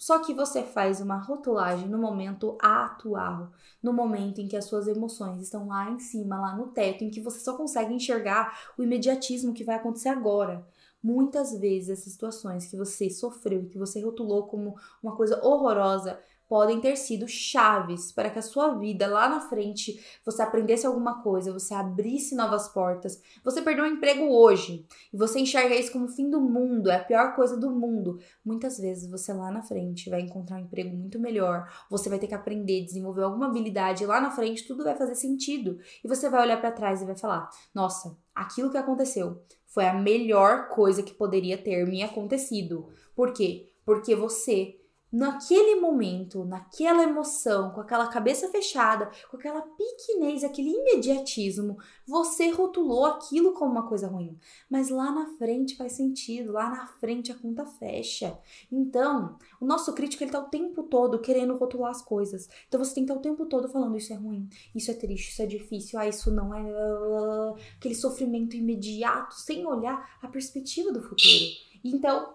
Só 0.04 0.18
que 0.18 0.34
você 0.34 0.62
faz 0.62 1.00
uma 1.00 1.16
rotulagem 1.16 1.88
no 1.88 1.96
momento 1.96 2.58
atual, 2.61 3.52
no 3.82 3.90
momento 3.90 4.38
em 4.38 4.46
que 4.46 4.54
as 4.54 4.66
suas 4.66 4.87
emoções 4.87 5.40
estão 5.40 5.68
lá 5.68 5.90
em 5.90 5.99
cima, 5.99 6.38
lá 6.38 6.54
no 6.54 6.66
teto, 6.66 7.02
em 7.02 7.08
que 7.08 7.23
você 7.23 7.40
só 7.40 7.56
consegue 7.56 7.94
enxergar 7.94 8.75
o 8.76 8.82
imediatismo 8.82 9.54
que 9.54 9.64
vai 9.64 9.76
acontecer 9.76 10.11
agora. 10.11 10.62
Muitas 11.02 11.58
vezes 11.58 11.88
essas 11.88 12.12
situações 12.12 12.66
que 12.66 12.76
você 12.76 13.08
sofreu 13.08 13.66
que 13.66 13.78
você 13.78 13.99
rotulou 14.02 14.46
como 14.46 14.75
uma 15.02 15.16
coisa 15.16 15.42
horrorosa 15.42 16.20
podem 16.48 16.80
ter 16.80 16.96
sido 16.96 17.26
chaves 17.26 18.12
para 18.12 18.30
que 18.30 18.38
a 18.38 18.42
sua 18.42 18.74
vida 18.74 19.06
lá 19.06 19.28
na 19.28 19.40
frente 19.40 20.00
você 20.24 20.42
aprendesse 20.42 20.86
alguma 20.86 21.22
coisa, 21.22 21.52
você 21.52 21.74
abrisse 21.74 22.34
novas 22.34 22.68
portas. 22.68 23.20
Você 23.42 23.62
perdeu 23.62 23.84
um 23.84 23.88
emprego 23.88 24.26
hoje 24.26 24.86
e 25.12 25.16
você 25.16 25.40
enxerga 25.40 25.74
isso 25.74 25.92
como 25.92 26.04
o 26.06 26.08
fim 26.08 26.28
do 26.28 26.40
mundo, 26.40 26.90
é 26.90 26.96
a 26.96 27.04
pior 27.04 27.34
coisa 27.34 27.56
do 27.56 27.70
mundo. 27.70 28.18
Muitas 28.44 28.78
vezes 28.78 29.10
você 29.10 29.32
lá 29.32 29.50
na 29.50 29.62
frente 29.62 30.10
vai 30.10 30.20
encontrar 30.20 30.56
um 30.56 30.64
emprego 30.64 30.96
muito 30.96 31.18
melhor, 31.18 31.70
você 31.90 32.08
vai 32.08 32.18
ter 32.18 32.26
que 32.26 32.34
aprender, 32.34 32.84
desenvolver 32.84 33.22
alguma 33.22 33.46
habilidade 33.46 34.04
lá 34.06 34.20
na 34.20 34.30
frente, 34.30 34.66
tudo 34.66 34.84
vai 34.84 34.96
fazer 34.96 35.14
sentido 35.14 35.78
e 36.04 36.08
você 36.08 36.28
vai 36.28 36.42
olhar 36.42 36.60
para 36.60 36.72
trás 36.72 37.02
e 37.02 37.06
vai 37.06 37.16
falar: 37.16 37.48
"Nossa, 37.74 38.16
aquilo 38.34 38.70
que 38.70 38.78
aconteceu 38.78 39.42
foi 39.66 39.86
a 39.86 39.94
melhor 39.94 40.68
coisa 40.68 41.02
que 41.02 41.14
poderia 41.14 41.56
ter 41.56 41.86
me 41.86 42.02
acontecido". 42.02 42.88
Por 43.14 43.32
quê? 43.32 43.72
Porque 43.84 44.14
você 44.14 44.76
naquele 45.14 45.76
momento, 45.76 46.44
naquela 46.44 47.04
emoção, 47.04 47.71
com 47.71 47.80
aquela 47.80 48.09
cabeça 48.09 48.49
fechada, 48.49 49.09
com 49.30 49.37
aquela 49.37 49.62
pequenez, 49.62 50.42
aquele 50.42 50.71
imediatismo, 50.71 51.78
você 52.04 52.50
rotulou 52.50 53.06
aquilo 53.06 53.52
como 53.52 53.71
uma 53.71 53.87
coisa 53.88 54.09
ruim. 54.09 54.37
Mas 54.68 54.88
lá 54.88 55.12
na 55.12 55.26
frente 55.38 55.76
faz 55.76 55.92
sentido, 55.92 56.50
lá 56.50 56.68
na 56.68 56.88
frente 56.88 57.30
a 57.30 57.37
conta 57.37 57.64
fecha. 57.64 58.37
Então, 58.73 59.38
o 59.61 59.64
nosso 59.64 59.92
crítico 59.92 60.25
ele 60.25 60.33
tá 60.33 60.40
o 60.40 60.49
tempo 60.49 60.83
todo 60.83 61.21
querendo 61.21 61.56
rotular 61.56 61.92
as 61.92 62.02
coisas. 62.02 62.49
Então 62.66 62.83
você 62.83 62.92
tem 62.92 63.06
que 63.06 63.12
estar 63.12 63.14
tá 63.14 63.21
o 63.21 63.23
tempo 63.23 63.47
todo 63.47 63.68
falando 63.68 63.97
isso 63.97 64.12
é 64.12 64.16
ruim, 64.16 64.49
isso 64.75 64.90
é 64.90 64.94
triste, 64.94 65.30
isso 65.30 65.42
é 65.42 65.47
difícil, 65.47 65.97
ah, 65.97 66.09
isso 66.09 66.28
não 66.33 66.52
é 66.52 67.54
aquele 67.76 67.94
sofrimento 67.94 68.56
imediato, 68.56 69.37
sem 69.37 69.64
olhar 69.64 70.18
a 70.21 70.26
perspectiva 70.26 70.90
do 70.90 71.00
futuro. 71.00 71.44
Então, 71.85 72.35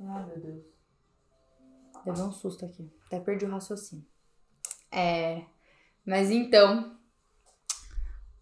ai 0.00 0.26
meu 0.26 0.38
Deus. 0.38 0.77
Levei 2.08 2.24
um 2.24 2.32
susto 2.32 2.64
aqui. 2.64 2.90
Até 3.06 3.20
perdi 3.20 3.44
o 3.44 3.50
raciocínio. 3.50 4.04
É. 4.90 5.42
Mas 6.04 6.30
então. 6.30 6.96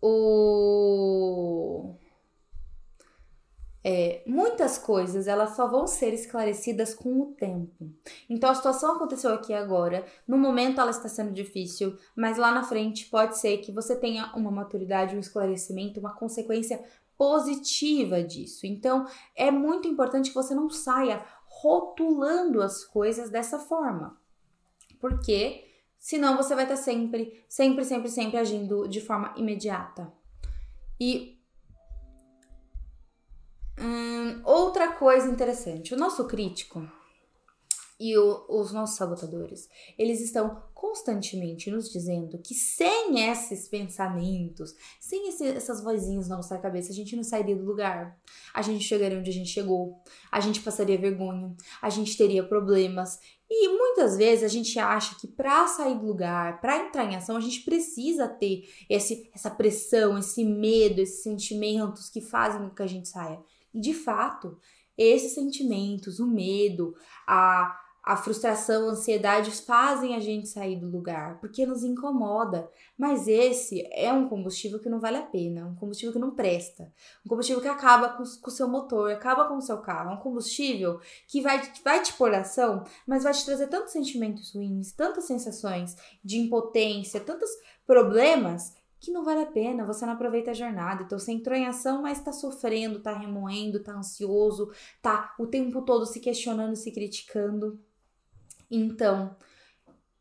O. 0.01 1.97
É, 3.89 4.25
muitas 4.27 4.79
coisas 4.79 5.29
elas 5.29 5.55
só 5.55 5.69
vão 5.69 5.87
ser 5.87 6.13
esclarecidas 6.13 6.93
com 6.93 7.21
o 7.21 7.27
tempo. 7.35 7.89
Então 8.29 8.51
a 8.51 8.55
situação 8.55 8.97
aconteceu 8.97 9.33
aqui 9.33 9.55
agora, 9.55 10.05
no 10.27 10.37
momento 10.37 10.81
ela 10.81 10.91
está 10.91 11.09
sendo 11.09 11.33
difícil, 11.33 11.97
mas 12.17 12.37
lá 12.37 12.51
na 12.51 12.65
frente 12.65 13.07
pode 13.07 13.39
ser 13.39 13.59
que 13.59 13.71
você 13.71 13.95
tenha 13.95 14.33
uma 14.35 14.51
maturidade, 14.51 15.15
um 15.15 15.21
esclarecimento, 15.21 16.01
uma 16.01 16.17
consequência 16.17 16.85
positiva 17.17 18.23
disso. 18.23 18.67
Então 18.67 19.07
é 19.37 19.53
muito 19.53 19.87
importante 19.87 20.31
que 20.31 20.35
você 20.35 20.53
não 20.53 20.69
saia 20.69 21.25
rotulando 21.67 22.63
as 22.63 22.85
coisas 22.85 23.29
dessa 23.29 23.59
forma. 23.59 24.17
Porque 25.01 25.65
senão 25.99 26.37
você 26.37 26.55
vai 26.55 26.65
estar 26.65 26.77
sempre, 26.77 27.45
sempre, 27.49 27.85
sempre, 27.85 28.09
sempre 28.09 28.39
agindo 28.39 28.87
de 28.87 29.01
forma 29.01 29.35
imediata. 29.37 30.13
E 31.01 31.37
hum, 33.79 34.41
outra 34.45 34.93
coisa 34.93 35.29
interessante, 35.29 35.93
o 35.93 35.99
nosso 35.99 36.27
crítico 36.27 36.89
e 37.99 38.17
o, 38.19 38.45
os 38.49 38.73
nossos 38.73 38.97
sabotadores, 38.97 39.69
eles 39.99 40.21
estão 40.21 40.63
constantemente 40.75 41.71
nos 41.71 41.91
dizendo 41.91 42.39
que 42.39 42.55
sem 42.55 43.27
esses 43.29 43.69
pensamentos, 43.69 44.75
sem 45.01 45.29
esse, 45.29 45.47
essas 45.47 45.83
vozinhas 45.83 46.29
na 46.29 46.37
nossa 46.37 46.59
cabeça, 46.59 46.93
a 46.93 46.95
gente 46.95 47.17
não 47.17 47.23
sairia 47.23 47.57
do 47.57 47.65
lugar. 47.65 48.19
A 48.53 48.61
gente 48.61 48.85
chegaria 48.85 49.19
onde 49.19 49.31
a 49.31 49.33
gente 49.33 49.49
chegou, 49.49 50.03
a 50.31 50.41
gente 50.41 50.61
passaria 50.61 50.99
vergonha, 50.99 51.57
a 51.81 51.89
gente 51.89 52.17
teria 52.17 52.47
problemas. 52.47 53.19
E 53.49 53.69
muitas 53.69 54.19
vezes 54.19 54.45
a 54.45 54.49
gente 54.49 54.79
acha 54.79 55.15
que 55.19 55.27
para 55.27 55.67
sair 55.67 55.99
do 55.99 56.07
lugar, 56.07 56.61
para 56.61 56.87
entrar 56.87 57.05
em 57.05 57.17
ação, 57.17 57.37
a 57.37 57.41
gente 57.41 57.63
precisa 57.63 58.29
ter 58.29 58.69
esse, 58.91 59.31
essa 59.35 59.51
pressão, 59.51 60.19
esse 60.19 60.45
medo, 60.45 61.01
esses 61.01 61.23
sentimentos 61.23 62.11
que 62.11 62.21
fazem 62.21 62.69
com 62.69 62.75
que 62.75 62.83
a 62.83 62.87
gente 62.87 63.09
saia. 63.09 63.41
E 63.73 63.81
de 63.81 63.95
fato, 63.95 64.59
esses 64.99 65.33
sentimentos, 65.33 66.21
o 66.21 66.27
medo, 66.27 66.95
a 67.27 67.86
a 68.07 68.17
frustração, 68.17 68.89
a 68.89 68.93
ansiedade 68.93 69.51
fazem 69.51 70.15
a 70.15 70.21
gente 70.21 70.47
sair 70.47 70.77
do 70.77 70.89
lugar, 70.89 71.41
porque 71.41 71.67
nos 71.67 71.83
incomoda. 71.83 72.71
Mas 72.97 73.27
esse 73.27 73.85
é 73.91 74.13
um 74.13 74.29
combustível 74.29 74.79
que 74.79 74.89
não 74.89 75.01
vale 75.01 75.17
a 75.17 75.23
pena, 75.23 75.67
um 75.67 75.75
combustível 75.75 76.13
que 76.13 76.19
não 76.21 76.31
presta, 76.31 76.93
um 77.25 77.29
combustível 77.29 77.61
que 77.61 77.67
acaba 77.67 78.11
com, 78.11 78.23
o 78.23 78.51
seu 78.51 78.69
motor, 78.69 79.11
acaba 79.11 79.49
com 79.49 79.57
o 79.57 79.61
seu 79.61 79.79
carro, 79.79 80.11
é 80.11 80.15
um 80.15 80.19
combustível 80.19 81.01
que 81.27 81.41
vai, 81.41 81.61
vai 81.83 82.01
te 82.01 82.13
pôr 82.13 82.33
ação, 82.33 82.85
mas 83.05 83.25
vai 83.25 83.33
te 83.33 83.45
trazer 83.45 83.67
tantos 83.67 83.93
sentimentos 83.93 84.55
ruins, 84.55 84.93
tantas 84.93 85.25
sensações 85.25 85.97
de 86.23 86.39
impotência, 86.39 87.19
tantos 87.19 87.51
problemas 87.85 88.73
que 89.01 89.11
não 89.11 89.25
vale 89.25 89.43
a 89.43 89.47
pena, 89.47 89.85
você 89.85 90.07
não 90.07 90.13
aproveita 90.13 90.53
a 90.53 90.55
jornada. 90.55 91.03
Então 91.03 91.19
você 91.19 91.33
entrou 91.33 91.57
em 91.57 91.67
ação, 91.67 92.03
mas 92.03 92.23
tá 92.23 92.33
sofrendo, 92.33 93.01
tá 93.01 93.13
remoendo, 93.13 93.83
tá 93.83 93.93
ansioso, 93.93 94.71
tá 95.03 95.35
o 95.41 95.47
tempo 95.47 95.83
todo 95.83 96.07
se 96.07 96.21
questionando, 96.21 96.77
se 96.77 96.93
criticando. 96.93 97.81
Então, 98.71 99.37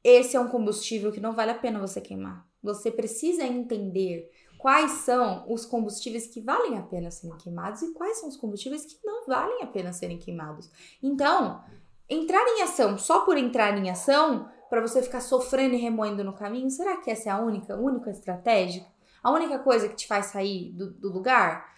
esse 0.04 0.36
é 0.36 0.40
um 0.40 0.48
combustível 0.48 1.12
que 1.12 1.20
não 1.20 1.34
vale 1.34 1.52
a 1.52 1.58
pena 1.58 1.80
você 1.80 2.00
queimar. 2.00 2.48
Você 2.62 2.92
precisa 2.92 3.44
entender 3.44 4.30
quais 4.58 4.92
são 4.92 5.46
os 5.52 5.66
combustíveis 5.66 6.28
que 6.28 6.42
valem 6.42 6.78
a 6.78 6.82
pena 6.82 7.12
serem 7.12 7.38
queimados 7.38 7.82
e 7.82 7.94
quais 7.94 8.20
são 8.20 8.30
os 8.30 8.38
combustíveis 8.38 8.86
que 8.86 8.98
não 9.06 9.26
valem 9.26 9.62
a 9.62 9.68
pena 9.68 9.94
serem 9.94 10.18
queimados. 10.18 10.70
Então, 11.02 11.64
entrar 12.10 12.44
em 12.48 12.62
ação 12.62 12.98
só 12.98 13.26
por 13.26 13.38
entrar 13.38 13.78
em 13.78 13.90
ação, 13.90 14.50
para 14.70 14.82
você 14.82 15.02
ficar 15.02 15.22
sofrendo 15.22 15.76
e 15.76 15.80
remoendo 15.80 16.24
no 16.24 16.34
caminho, 16.34 16.70
será 16.70 16.98
que 16.98 17.12
essa 17.12 17.30
é 17.30 17.32
a 17.32 17.40
única, 17.40 17.76
única 17.76 18.10
estratégia? 18.10 18.86
A 19.24 19.32
única 19.32 19.60
coisa 19.60 19.88
que 19.88 19.96
te 19.96 20.08
faz 20.08 20.28
sair 20.28 20.72
do, 20.72 20.92
do 20.92 21.12
lugar? 21.12 21.74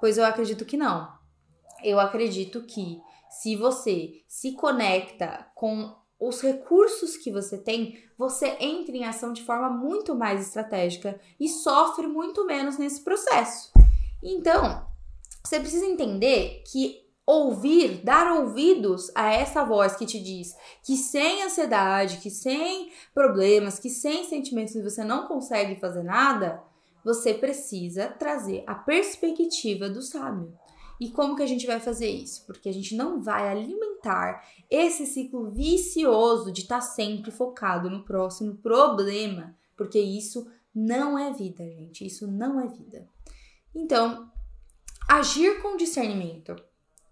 Pois 0.00 0.16
eu 0.16 0.24
acredito 0.24 0.64
que 0.64 0.76
não. 0.76 1.12
Eu 1.82 2.00
acredito 2.00 2.62
que 2.62 3.00
se 3.28 3.56
você 3.56 4.22
se 4.26 4.52
conecta 4.52 5.46
com 5.54 5.94
os 6.20 6.42
recursos 6.42 7.16
que 7.16 7.30
você 7.30 7.56
tem, 7.56 7.98
você 8.18 8.56
entra 8.60 8.94
em 8.94 9.04
ação 9.04 9.32
de 9.32 9.42
forma 9.42 9.70
muito 9.70 10.14
mais 10.14 10.46
estratégica 10.46 11.18
e 11.38 11.48
sofre 11.48 12.06
muito 12.06 12.44
menos 12.44 12.76
nesse 12.76 13.00
processo. 13.00 13.72
Então, 14.22 14.86
você 15.42 15.58
precisa 15.58 15.86
entender 15.86 16.62
que 16.70 17.00
ouvir, 17.24 18.02
dar 18.04 18.40
ouvidos 18.40 19.10
a 19.14 19.32
essa 19.32 19.64
voz 19.64 19.96
que 19.96 20.04
te 20.04 20.20
diz 20.20 20.54
que 20.82 20.96
sem 20.96 21.42
ansiedade, 21.42 22.18
que 22.18 22.30
sem 22.30 22.90
problemas, 23.14 23.78
que 23.78 23.88
sem 23.88 24.24
sentimentos 24.24 24.74
você 24.74 25.02
não 25.02 25.26
consegue 25.26 25.80
fazer 25.80 26.02
nada, 26.02 26.62
você 27.02 27.32
precisa 27.32 28.08
trazer 28.08 28.62
a 28.66 28.74
perspectiva 28.74 29.88
do 29.88 30.02
sábio. 30.02 30.52
E 31.00 31.08
como 31.08 31.34
que 31.34 31.42
a 31.42 31.46
gente 31.46 31.66
vai 31.66 31.80
fazer 31.80 32.10
isso? 32.10 32.44
Porque 32.46 32.68
a 32.68 32.72
gente 32.72 32.94
não 32.94 33.22
vai 33.22 33.48
alimentar 33.48 33.89
esse 34.70 35.06
ciclo 35.06 35.50
vicioso 35.50 36.52
de 36.52 36.62
estar 36.62 36.76
tá 36.76 36.80
sempre 36.80 37.30
focado 37.30 37.90
no 37.90 38.04
próximo 38.04 38.56
problema, 38.56 39.56
porque 39.76 39.98
isso 39.98 40.50
não 40.74 41.18
é 41.18 41.32
vida, 41.32 41.64
gente. 41.64 42.06
Isso 42.06 42.26
não 42.26 42.60
é 42.60 42.66
vida. 42.66 43.08
Então, 43.74 44.30
agir 45.08 45.60
com 45.60 45.76
discernimento, 45.76 46.56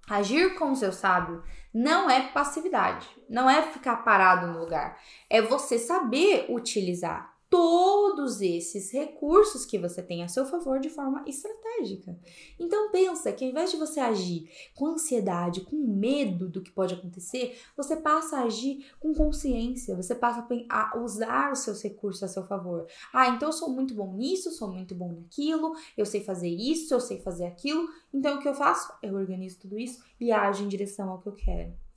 agir 0.09 0.57
com 0.57 0.73
o 0.73 0.76
seu 0.76 0.92
sábio, 0.92 1.42
não 1.73 2.09
é 2.09 2.28
passividade, 2.28 3.07
não 3.28 3.49
é 3.49 3.62
ficar 3.62 3.99
parado 3.99 4.47
no 4.47 4.61
lugar, 4.61 4.99
é 5.28 5.42
você 5.42 5.78
saber 5.78 6.47
utilizar 6.49 7.38
todos 7.50 8.40
esses 8.40 8.92
recursos 8.92 9.64
que 9.64 9.78
você 9.78 10.02
tem 10.02 10.22
a 10.22 10.28
seu 10.28 10.44
favor 10.44 10.78
de 10.80 10.90
forma 10.90 11.24
estratégica. 11.26 12.18
Então 12.58 12.90
pensa 12.90 13.32
que 13.32 13.44
ao 13.44 13.50
invés 13.50 13.70
de 13.70 13.76
você 13.76 14.00
agir 14.00 14.50
com 14.74 14.86
ansiedade, 14.86 15.62
com 15.62 15.76
medo 15.76 16.48
do 16.48 16.62
que 16.62 16.70
pode 16.70 16.94
acontecer, 16.94 17.58
você 17.76 17.96
passa 17.96 18.38
a 18.38 18.42
agir 18.44 18.86
com 19.00 19.14
consciência, 19.14 19.96
você 19.96 20.14
passa 20.14 20.46
a 20.68 20.98
usar 20.98 21.52
os 21.52 21.60
seus 21.60 21.82
recursos 21.82 22.22
a 22.22 22.28
seu 22.28 22.46
favor. 22.46 22.86
Ah, 23.12 23.28
então 23.28 23.48
eu 23.48 23.52
sou 23.52 23.70
muito 23.70 23.94
bom 23.94 24.12
nisso, 24.14 24.50
sou 24.50 24.68
muito 24.70 24.94
bom 24.94 25.12
naquilo, 25.12 25.74
eu 25.96 26.04
sei 26.04 26.22
fazer 26.22 26.48
isso, 26.48 26.92
eu 26.92 27.00
sei 27.00 27.18
fazer 27.20 27.46
aquilo, 27.46 27.88
então 28.12 28.36
o 28.36 28.40
que 28.40 28.48
eu 28.48 28.54
faço? 28.54 28.92
Eu 29.02 29.14
organizo 29.14 29.60
tudo 29.60 29.78
isso 29.78 30.02
e 30.20 30.30
ajo 30.30 30.64
em 30.64 30.68
direção 30.68 31.10
ao 31.10 31.20
que 31.20 31.28
eu 31.28 31.34
quero. 31.34 31.88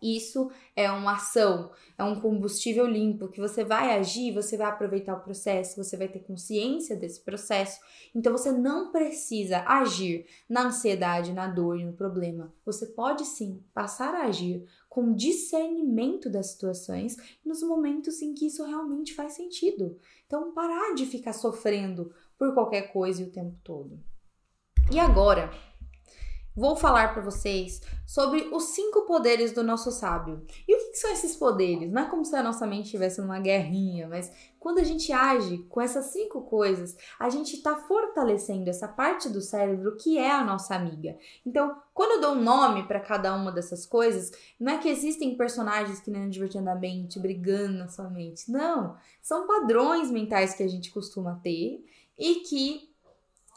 Isso 0.00 0.50
é 0.74 0.90
uma 0.90 1.14
ação, 1.14 1.70
é 1.96 2.04
um 2.04 2.20
combustível 2.20 2.86
limpo 2.86 3.28
que 3.28 3.40
você 3.40 3.64
vai 3.64 3.96
agir, 3.96 4.32
você 4.32 4.56
vai 4.56 4.66
aproveitar 4.66 5.14
o 5.14 5.20
processo, 5.20 5.82
você 5.82 5.96
vai 5.96 6.08
ter 6.08 6.20
consciência 6.20 6.94
desse 6.94 7.20
processo. 7.20 7.80
Então 8.14 8.32
você 8.32 8.52
não 8.52 8.92
precisa 8.92 9.64
agir 9.66 10.26
na 10.48 10.66
ansiedade, 10.66 11.32
na 11.32 11.46
dor 11.46 11.78
no 11.78 11.92
problema. 11.92 12.52
Você 12.64 12.86
pode 12.86 13.24
sim 13.24 13.62
passar 13.72 14.14
a 14.14 14.26
agir 14.26 14.66
com 14.88 15.14
discernimento 15.14 16.28
das 16.28 16.48
situações 16.48 17.16
nos 17.44 17.62
momentos 17.62 18.20
em 18.20 18.34
que 18.34 18.46
isso 18.46 18.64
realmente 18.64 19.14
faz 19.14 19.32
sentido. 19.32 19.98
Então 20.26 20.52
parar 20.52 20.94
de 20.94 21.06
ficar 21.06 21.32
sofrendo 21.32 22.12
por 22.38 22.52
qualquer 22.54 22.92
coisa 22.92 23.22
o 23.22 23.30
tempo 23.30 23.56
todo. 23.64 23.98
E 24.92 25.00
agora, 25.00 25.50
vou 26.56 26.74
falar 26.74 27.12
para 27.12 27.22
vocês 27.22 27.82
sobre 28.06 28.48
os 28.52 28.64
cinco 28.70 29.02
poderes 29.02 29.52
do 29.52 29.62
nosso 29.62 29.90
sábio. 29.90 30.46
E 30.66 30.74
o 30.74 30.90
que 30.90 30.96
são 30.96 31.12
esses 31.12 31.36
poderes? 31.36 31.92
Não 31.92 32.02
é 32.02 32.08
como 32.08 32.24
se 32.24 32.34
a 32.34 32.42
nossa 32.42 32.66
mente 32.66 32.86
estivesse 32.86 33.20
numa 33.20 33.38
guerrinha, 33.38 34.08
mas 34.08 34.32
quando 34.58 34.78
a 34.78 34.84
gente 34.84 35.12
age 35.12 35.58
com 35.68 35.80
essas 35.80 36.06
cinco 36.06 36.42
coisas, 36.42 36.96
a 37.20 37.28
gente 37.28 37.56
está 37.56 37.76
fortalecendo 37.76 38.70
essa 38.70 38.88
parte 38.88 39.28
do 39.28 39.40
cérebro 39.40 39.96
que 39.96 40.16
é 40.18 40.30
a 40.30 40.42
nossa 40.42 40.74
amiga. 40.74 41.18
Então, 41.44 41.76
quando 41.92 42.12
eu 42.12 42.20
dou 42.20 42.32
um 42.32 42.42
nome 42.42 42.84
para 42.84 43.00
cada 43.00 43.34
uma 43.34 43.52
dessas 43.52 43.84
coisas, 43.84 44.32
não 44.58 44.72
é 44.72 44.78
que 44.78 44.88
existem 44.88 45.36
personagens 45.36 46.00
que 46.00 46.10
nem 46.10 46.28
divertidamente 46.30 47.20
brigando 47.20 47.78
na 47.78 47.88
sua 47.88 48.08
mente. 48.08 48.50
Não, 48.50 48.96
são 49.20 49.46
padrões 49.46 50.10
mentais 50.10 50.54
que 50.54 50.62
a 50.62 50.68
gente 50.68 50.90
costuma 50.90 51.38
ter 51.42 51.84
e 52.18 52.36
que 52.36 52.90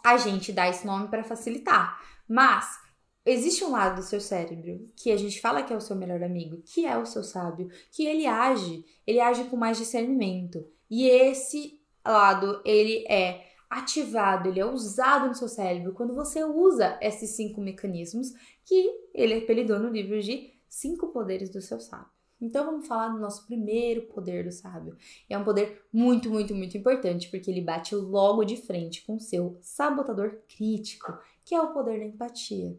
a 0.04 0.18
gente 0.18 0.52
dá 0.52 0.68
esse 0.68 0.86
nome 0.86 1.08
para 1.08 1.24
facilitar. 1.24 2.00
Mas 2.28 2.89
existe 3.30 3.64
um 3.64 3.72
lado 3.72 3.98
do 3.98 4.04
seu 4.04 4.20
cérebro 4.20 4.88
que 4.96 5.12
a 5.12 5.18
gente 5.18 5.40
fala 5.42 5.64
que 5.64 5.74
é 5.74 5.76
o 5.76 5.82
seu 5.82 5.96
melhor 5.96 6.24
amigo, 6.24 6.62
que 6.64 6.86
é 6.86 6.98
o 6.98 7.06
seu 7.06 7.24
sábio, 7.24 7.70
que 7.92 8.06
ele 8.06 8.26
age, 8.26 8.86
ele 9.06 9.20
age 9.20 9.46
com 9.46 9.58
mais 9.58 9.78
discernimento. 9.78 10.66
E 10.90 11.08
esse 11.08 11.80
lado, 12.06 12.62
ele 12.66 13.06
é 13.08 13.46
ativado, 13.70 14.50
ele 14.50 14.60
é 14.60 14.66
usado 14.66 15.28
no 15.28 15.36
seu 15.36 15.48
cérebro 15.48 15.94
quando 15.94 16.16
você 16.16 16.44
usa 16.44 16.98
esses 17.02 17.32
cinco 17.32 17.62
mecanismos 17.62 18.34
que 18.66 18.90
ele 19.14 19.36
apelidou 19.36 19.80
no 19.80 19.90
livro 19.90 20.20
de 20.22 20.54
Cinco 20.68 21.08
Poderes 21.08 21.50
do 21.50 21.62
Seu 21.62 21.80
Sábio. 21.80 22.20
Então 22.42 22.66
vamos 22.66 22.88
falar 22.88 23.10
do 23.10 23.20
nosso 23.20 23.46
primeiro 23.46 24.04
poder 24.04 24.46
do 24.46 24.52
sábio. 24.52 24.96
É 25.30 25.38
um 25.38 25.44
poder 25.44 25.84
muito, 25.92 26.30
muito, 26.30 26.56
muito 26.56 26.78
importante 26.78 27.30
porque 27.30 27.52
ele 27.52 27.62
bate 27.62 27.94
logo 27.94 28.46
de 28.46 28.56
frente 28.56 29.06
com 29.06 29.16
o 29.16 29.20
seu 29.20 29.58
sabotador 29.62 30.40
crítico, 30.48 31.18
que 31.44 31.54
é 31.54 31.62
o 31.62 31.74
poder 31.74 32.00
da 32.00 32.06
empatia. 32.06 32.78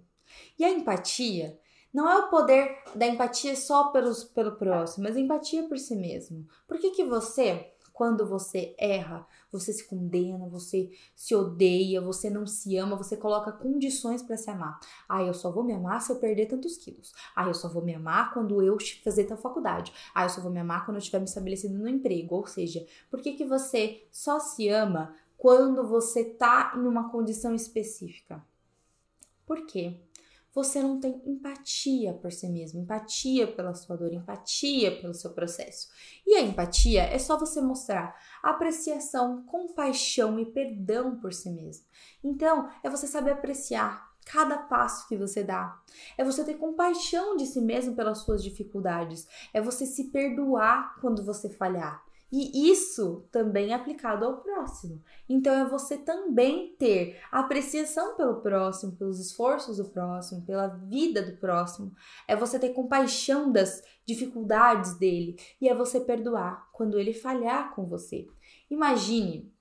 E 0.59 0.65
a 0.65 0.71
empatia 0.71 1.59
não 1.93 2.09
é 2.09 2.17
o 2.19 2.29
poder 2.31 2.83
da 2.95 3.07
empatia 3.07 3.57
só 3.57 3.89
pelos, 3.89 4.23
pelo 4.23 4.53
próximo, 4.53 5.05
mas 5.05 5.17
empatia 5.17 5.67
por 5.67 5.77
si 5.77 5.97
mesmo. 5.97 6.47
Por 6.69 6.79
que, 6.79 6.91
que 6.93 7.05
você, 7.05 7.73
quando 7.93 8.25
você 8.27 8.75
erra, 8.79 9.27
você 9.51 9.73
se 9.73 9.85
condena, 9.89 10.49
você 10.49 10.91
se 11.17 11.35
odeia, 11.35 12.01
você 12.01 12.31
não 12.31 12.47
se 12.47 12.77
ama, 12.77 12.95
você 12.95 13.17
coloca 13.17 13.51
condições 13.51 14.23
para 14.23 14.37
se 14.37 14.49
amar. 14.49 14.79
Ah, 15.09 15.23
eu 15.25 15.35
só 15.35 15.51
vou 15.51 15.65
me 15.65 15.73
amar 15.73 16.01
se 16.01 16.13
eu 16.13 16.17
perder 16.17 16.47
tantos 16.47 16.77
quilos. 16.77 17.13
Ah, 17.35 17.49
eu 17.49 17.55
só 17.55 17.69
vou 17.69 17.83
me 17.83 17.93
amar 17.93 18.33
quando 18.33 18.63
eu 18.63 18.79
fazer 19.03 19.25
tal 19.25 19.37
faculdade. 19.37 19.93
Ah, 20.15 20.23
eu 20.23 20.29
só 20.29 20.41
vou 20.41 20.53
me 20.53 20.61
amar 20.61 20.85
quando 20.85 20.99
eu 20.99 21.03
tiver 21.03 21.19
me 21.19 21.25
estabelecido 21.25 21.77
no 21.77 21.89
emprego. 21.89 22.37
Ou 22.37 22.47
seja, 22.47 22.87
por 23.11 23.21
que, 23.21 23.33
que 23.33 23.45
você 23.45 24.07
só 24.13 24.39
se 24.39 24.69
ama 24.69 25.13
quando 25.37 25.85
você 25.89 26.25
tá 26.25 26.73
em 26.77 26.87
uma 26.87 27.11
condição 27.11 27.53
específica? 27.53 28.41
Por 29.45 29.67
quê? 29.67 30.01
Você 30.53 30.83
não 30.83 30.99
tem 30.99 31.23
empatia 31.27 32.13
por 32.15 32.33
si 32.33 32.49
mesmo, 32.49 32.81
empatia 32.81 33.47
pela 33.47 33.75
sua 33.75 33.97
dor, 33.97 34.13
empatia 34.13 35.01
pelo 35.01 35.15
seu 35.15 35.33
processo. 35.33 35.89
E 36.27 36.35
a 36.35 36.41
empatia 36.41 37.03
é 37.03 37.19
só 37.19 37.39
você 37.39 37.61
mostrar 37.61 38.15
apreciação, 38.43 39.45
compaixão 39.45 40.39
e 40.39 40.47
perdão 40.47 41.19
por 41.21 41.33
si 41.33 41.51
mesmo. 41.51 41.85
Então, 42.23 42.69
é 42.83 42.91
você 42.91 43.07
saber 43.07 43.33
apreciar 43.33 44.11
cada 44.25 44.59
passo 44.59 45.09
que 45.09 45.17
você 45.17 45.43
dá. 45.43 45.81
É 46.17 46.25
você 46.25 46.45
ter 46.45 46.55
compaixão 46.55 47.37
de 47.37 47.47
si 47.47 47.61
mesmo 47.61 47.95
pelas 47.95 48.19
suas 48.19 48.43
dificuldades. 48.43 49.27
É 49.53 49.61
você 49.61 49.87
se 49.87 50.11
perdoar 50.11 51.01
quando 51.01 51.25
você 51.25 51.49
falhar. 51.49 52.05
E 52.33 52.71
isso 52.71 53.27
também 53.33 53.71
é 53.71 53.75
aplicado 53.75 54.25
ao 54.25 54.41
próximo. 54.41 55.03
Então 55.29 55.53
é 55.53 55.69
você 55.69 55.99
também 55.99 56.77
ter 56.79 57.21
apreciação 57.31 58.17
pelo 58.17 58.41
próximo, 58.41 58.93
pelos 58.93 59.19
esforços 59.19 59.79
do 59.79 59.87
próximo, 59.87 60.47
pela 60.47 60.69
vida 60.69 61.23
do 61.23 61.37
próximo. 61.39 61.93
É 62.29 62.37
você 62.37 62.59
ter 62.59 62.71
compaixão 62.71 63.51
das 63.51 63.83
dificuldades 64.07 64.95
dele 64.95 65.37
e 65.61 65.69
é 65.69 65.75
você 65.75 65.99
perdoar 66.01 66.69
quando 66.73 66.99
ele 66.99 67.13
falhar 67.13 67.75
com 67.75 67.87
você. 67.87 68.29
Imagine 68.71 69.53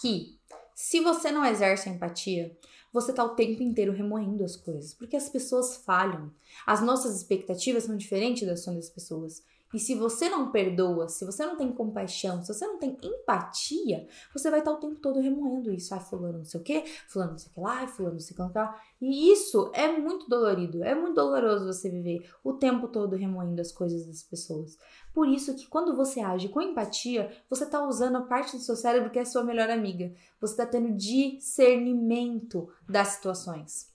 que 0.00 0.38
se 0.74 1.00
você 1.00 1.32
não 1.32 1.44
exerce 1.44 1.88
a 1.88 1.92
empatia, 1.92 2.56
você 2.92 3.12
tá 3.12 3.24
o 3.24 3.34
tempo 3.34 3.62
inteiro 3.62 3.92
remoendo 3.92 4.44
as 4.44 4.56
coisas, 4.56 4.94
porque 4.94 5.16
as 5.16 5.28
pessoas 5.28 5.76
falham. 5.78 6.32
As 6.66 6.80
nossas 6.80 7.16
expectativas 7.16 7.84
são 7.84 7.96
diferentes 7.96 8.46
das 8.46 8.64
das 8.64 8.88
pessoas. 8.88 9.42
E 9.74 9.78
se 9.78 9.94
você 9.94 10.28
não 10.28 10.50
perdoa, 10.50 11.08
se 11.08 11.24
você 11.24 11.44
não 11.44 11.56
tem 11.56 11.72
compaixão, 11.72 12.42
se 12.42 12.52
você 12.52 12.66
não 12.66 12.78
tem 12.78 12.96
empatia, 13.02 14.06
você 14.32 14.50
vai 14.50 14.60
estar 14.60 14.72
o 14.72 14.76
tempo 14.76 15.00
todo 15.00 15.20
remoendo 15.20 15.72
isso. 15.72 15.92
Ai, 15.92 16.00
fulano 16.00 16.38
não 16.38 16.44
sei 16.44 16.60
o 16.60 16.62
quê, 16.62 16.84
fulano 17.08 17.32
não 17.32 17.38
sei 17.38 17.50
o 17.50 17.54
que 17.54 17.60
lá, 17.60 17.86
fulano 17.88 18.14
não 18.14 18.20
sei 18.20 18.36
o 18.36 18.48
que 18.48 18.58
lá. 18.58 18.80
E 19.00 19.32
isso 19.32 19.70
é 19.74 19.90
muito 19.98 20.28
dolorido, 20.28 20.84
é 20.84 20.94
muito 20.94 21.16
doloroso 21.16 21.66
você 21.66 21.90
viver 21.90 22.30
o 22.44 22.52
tempo 22.52 22.88
todo 22.88 23.16
remoendo 23.16 23.60
as 23.60 23.72
coisas 23.72 24.06
das 24.06 24.22
pessoas. 24.22 24.78
Por 25.12 25.28
isso 25.28 25.54
que 25.54 25.66
quando 25.66 25.96
você 25.96 26.20
age 26.20 26.48
com 26.48 26.60
empatia, 26.60 27.32
você 27.50 27.64
está 27.64 27.84
usando 27.86 28.16
a 28.16 28.22
parte 28.22 28.56
do 28.56 28.62
seu 28.62 28.76
cérebro 28.76 29.10
que 29.10 29.18
é 29.18 29.24
sua 29.24 29.42
melhor 29.42 29.68
amiga. 29.68 30.12
Você 30.40 30.52
está 30.52 30.66
tendo 30.66 30.94
discernimento 30.94 32.68
das 32.88 33.08
situações. 33.08 33.90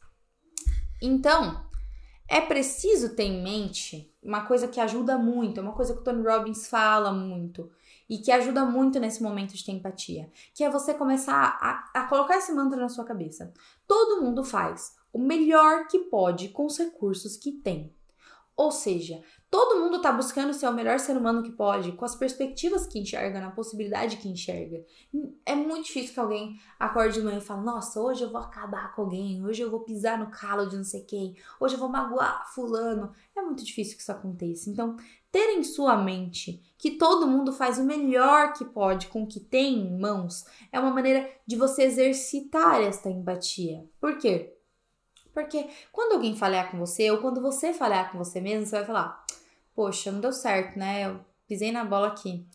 Então, 1.01 1.65
é 2.32 2.39
preciso 2.39 3.13
ter 3.13 3.24
em 3.24 3.44
mente 3.44 4.10
uma 4.24 4.46
coisa 4.46 4.65
que 4.65 4.80
ajuda 4.80 5.17
muito, 5.17 5.60
é 5.60 5.63
uma 5.63 5.74
coisa 5.74 5.94
que 5.94 6.00
o 6.00 6.04
Tony 6.04 6.24
Robbins 6.24 6.65
fala 6.65 7.12
muito 7.12 7.70
e 8.10 8.20
que 8.20 8.32
ajuda 8.32 8.63
muito 8.63 9.02
nesse 9.02 9.22
momento 9.22 9.54
de 9.54 9.65
ter 9.65 9.74
empatia, 9.74 10.32
que 10.54 10.63
é 10.63 10.70
você 10.70 10.94
começar 10.94 11.58
a, 11.62 11.91
a 11.94 12.08
colocar 12.08 12.38
esse 12.38 12.54
mantra 12.54 12.80
na 12.80 12.88
sua 12.88 13.04
cabeça. 13.04 13.54
Todo 13.86 14.22
mundo 14.22 14.46
faz 14.46 14.96
o 15.12 15.20
melhor 15.20 15.88
que 15.88 16.00
pode 16.00 16.48
com 16.48 16.65
os 16.65 16.78
recursos 16.78 17.36
que 17.36 17.52
tem. 17.52 17.94
Ou 18.56 18.72
seja, 18.72 19.22
Todo 19.52 19.82
mundo 19.82 19.98
está 19.98 20.14
buscando 20.14 20.54
ser 20.54 20.66
o 20.70 20.72
melhor 20.72 20.98
ser 20.98 21.18
humano 21.18 21.44
que 21.44 21.52
pode, 21.52 21.92
com 21.92 22.06
as 22.06 22.16
perspectivas 22.16 22.88
que 22.88 22.98
enxerga, 22.98 23.42
na 23.42 23.52
possibilidade 23.52 24.16
que 24.16 24.30
enxerga. 24.30 24.82
É 25.46 25.54
muito 25.54 25.88
difícil 25.88 26.14
que 26.14 26.20
alguém 26.22 26.58
acorde 26.80 27.16
de 27.16 27.22
manhã 27.22 27.38
e 27.38 27.42
fale: 27.42 27.62
Nossa, 27.62 28.00
hoje 28.00 28.24
eu 28.24 28.32
vou 28.32 28.40
acabar 28.40 28.96
com 28.96 29.02
alguém, 29.02 29.44
hoje 29.46 29.62
eu 29.62 29.70
vou 29.70 29.82
pisar 29.82 30.18
no 30.18 30.32
calo 30.32 30.70
de 30.70 30.78
não 30.78 30.86
sei 30.86 31.02
quem, 31.02 31.36
hoje 31.60 31.76
eu 31.76 31.80
vou 31.82 31.90
magoar 31.90 32.50
Fulano. 32.56 33.12
É 33.36 33.42
muito 33.42 33.66
difícil 33.66 33.98
que 33.98 34.02
isso 34.02 34.12
aconteça. 34.14 34.70
Então, 34.70 34.96
ter 35.30 35.50
em 35.58 35.64
sua 35.66 35.98
mente 35.98 36.62
que 36.78 36.92
todo 36.92 37.28
mundo 37.28 37.52
faz 37.52 37.78
o 37.78 37.84
melhor 37.84 38.54
que 38.54 38.64
pode 38.64 39.08
com 39.08 39.24
o 39.24 39.28
que 39.28 39.42
tem 39.42 39.80
em 39.80 40.00
mãos 40.00 40.46
é 40.72 40.80
uma 40.80 40.92
maneira 40.92 41.30
de 41.46 41.58
você 41.58 41.84
exercitar 41.84 42.80
esta 42.80 43.10
empatia. 43.10 43.86
Por 44.00 44.18
quê? 44.18 44.56
Porque 45.34 45.70
quando 45.92 46.14
alguém 46.14 46.36
falhar 46.36 46.70
com 46.70 46.78
você, 46.78 47.10
ou 47.10 47.20
quando 47.20 47.42
você 47.42 47.74
falhar 47.74 48.12
com 48.12 48.18
você 48.18 48.42
mesmo, 48.42 48.66
você 48.66 48.78
vai 48.78 48.86
falar 48.86 49.20
poxa, 49.82 50.12
não 50.12 50.22
deu 50.22 50.32
certo, 50.32 50.78
né? 50.78 51.08
Eu 51.08 51.20
pisei 51.48 51.72
na 51.72 51.84
bola 51.84 52.10
aqui. 52.10 52.46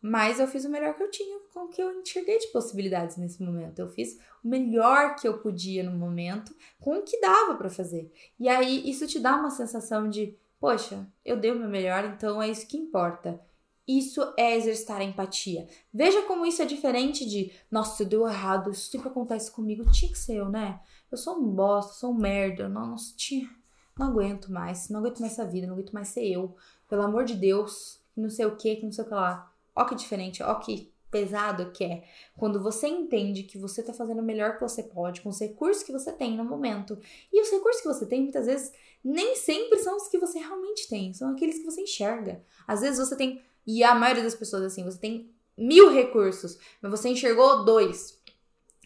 Mas 0.00 0.38
eu 0.38 0.46
fiz 0.46 0.64
o 0.64 0.70
melhor 0.70 0.94
que 0.94 1.02
eu 1.02 1.10
tinha 1.10 1.40
com 1.52 1.64
o 1.64 1.68
que 1.68 1.82
eu 1.82 1.90
enxerguei 2.00 2.38
de 2.38 2.46
possibilidades 2.52 3.16
nesse 3.16 3.42
momento. 3.42 3.80
Eu 3.80 3.88
fiz 3.88 4.16
o 4.44 4.48
melhor 4.48 5.16
que 5.16 5.26
eu 5.26 5.38
podia 5.38 5.82
no 5.82 5.90
momento 5.98 6.54
com 6.78 6.96
o 6.96 7.02
que 7.02 7.20
dava 7.20 7.56
para 7.56 7.68
fazer. 7.68 8.12
E 8.38 8.48
aí 8.48 8.88
isso 8.88 9.08
te 9.08 9.18
dá 9.18 9.34
uma 9.34 9.50
sensação 9.50 10.08
de, 10.08 10.38
poxa, 10.60 11.04
eu 11.24 11.36
dei 11.36 11.50
o 11.50 11.58
meu 11.58 11.68
melhor, 11.68 12.04
então 12.04 12.40
é 12.40 12.48
isso 12.48 12.68
que 12.68 12.76
importa. 12.76 13.40
Isso 13.84 14.22
é 14.38 14.56
exercitar 14.56 15.00
a 15.00 15.04
empatia. 15.04 15.66
Veja 15.92 16.22
como 16.22 16.46
isso 16.46 16.62
é 16.62 16.64
diferente 16.64 17.28
de, 17.28 17.50
nossa, 17.68 18.04
deu 18.04 18.24
errado, 18.28 18.70
isso 18.70 18.88
sempre 18.88 19.08
acontece 19.08 19.50
comigo, 19.50 19.90
tinha 19.90 20.12
que 20.12 20.18
ser 20.18 20.36
eu, 20.36 20.48
né? 20.48 20.78
Eu 21.10 21.18
sou 21.18 21.40
um 21.40 21.50
bosta, 21.50 21.94
sou 21.94 22.12
um 22.12 22.18
merda, 22.18 22.68
nossa, 22.68 23.14
tinha, 23.16 23.50
não 23.98 24.08
aguento 24.08 24.52
mais, 24.52 24.88
não 24.88 25.00
aguento 25.00 25.20
mais 25.20 25.32
essa 25.32 25.46
vida, 25.46 25.66
não 25.66 25.74
aguento 25.74 25.92
mais 25.92 26.08
ser 26.08 26.26
eu. 26.26 26.56
Pelo 26.88 27.02
amor 27.02 27.24
de 27.24 27.34
Deus, 27.34 28.00
não 28.16 28.30
sei 28.30 28.46
o 28.46 28.56
que, 28.56 28.76
que 28.76 28.84
não 28.84 28.92
sei 28.92 29.04
o 29.04 29.08
que 29.08 29.14
lá. 29.14 29.52
Ó 29.74 29.84
que 29.84 29.94
diferente, 29.94 30.42
ó 30.42 30.54
que 30.56 30.92
pesado 31.10 31.70
que 31.70 31.84
é 31.84 32.04
quando 32.36 32.62
você 32.62 32.86
entende 32.86 33.42
que 33.42 33.56
você 33.56 33.82
tá 33.82 33.94
fazendo 33.94 34.20
o 34.20 34.24
melhor 34.24 34.56
que 34.56 34.60
você 34.60 34.82
pode 34.82 35.22
com 35.22 35.30
os 35.30 35.40
recursos 35.40 35.82
que 35.82 35.92
você 35.92 36.12
tem 36.12 36.36
no 36.36 36.44
momento. 36.44 36.98
E 37.32 37.40
os 37.40 37.50
recursos 37.50 37.80
que 37.80 37.88
você 37.88 38.06
tem, 38.06 38.22
muitas 38.22 38.46
vezes, 38.46 38.72
nem 39.02 39.36
sempre 39.36 39.78
são 39.78 39.96
os 39.96 40.08
que 40.08 40.18
você 40.18 40.38
realmente 40.38 40.88
tem, 40.88 41.12
são 41.14 41.30
aqueles 41.30 41.58
que 41.58 41.64
você 41.64 41.82
enxerga. 41.82 42.42
Às 42.66 42.80
vezes 42.80 42.98
você 42.98 43.16
tem 43.16 43.42
e 43.70 43.84
a 43.84 43.94
maioria 43.94 44.22
das 44.22 44.34
pessoas, 44.34 44.62
assim, 44.62 44.82
você 44.82 44.98
tem 44.98 45.30
mil 45.54 45.90
recursos, 45.90 46.56
mas 46.80 46.90
você 46.90 47.10
enxergou 47.10 47.66
dois. 47.66 48.18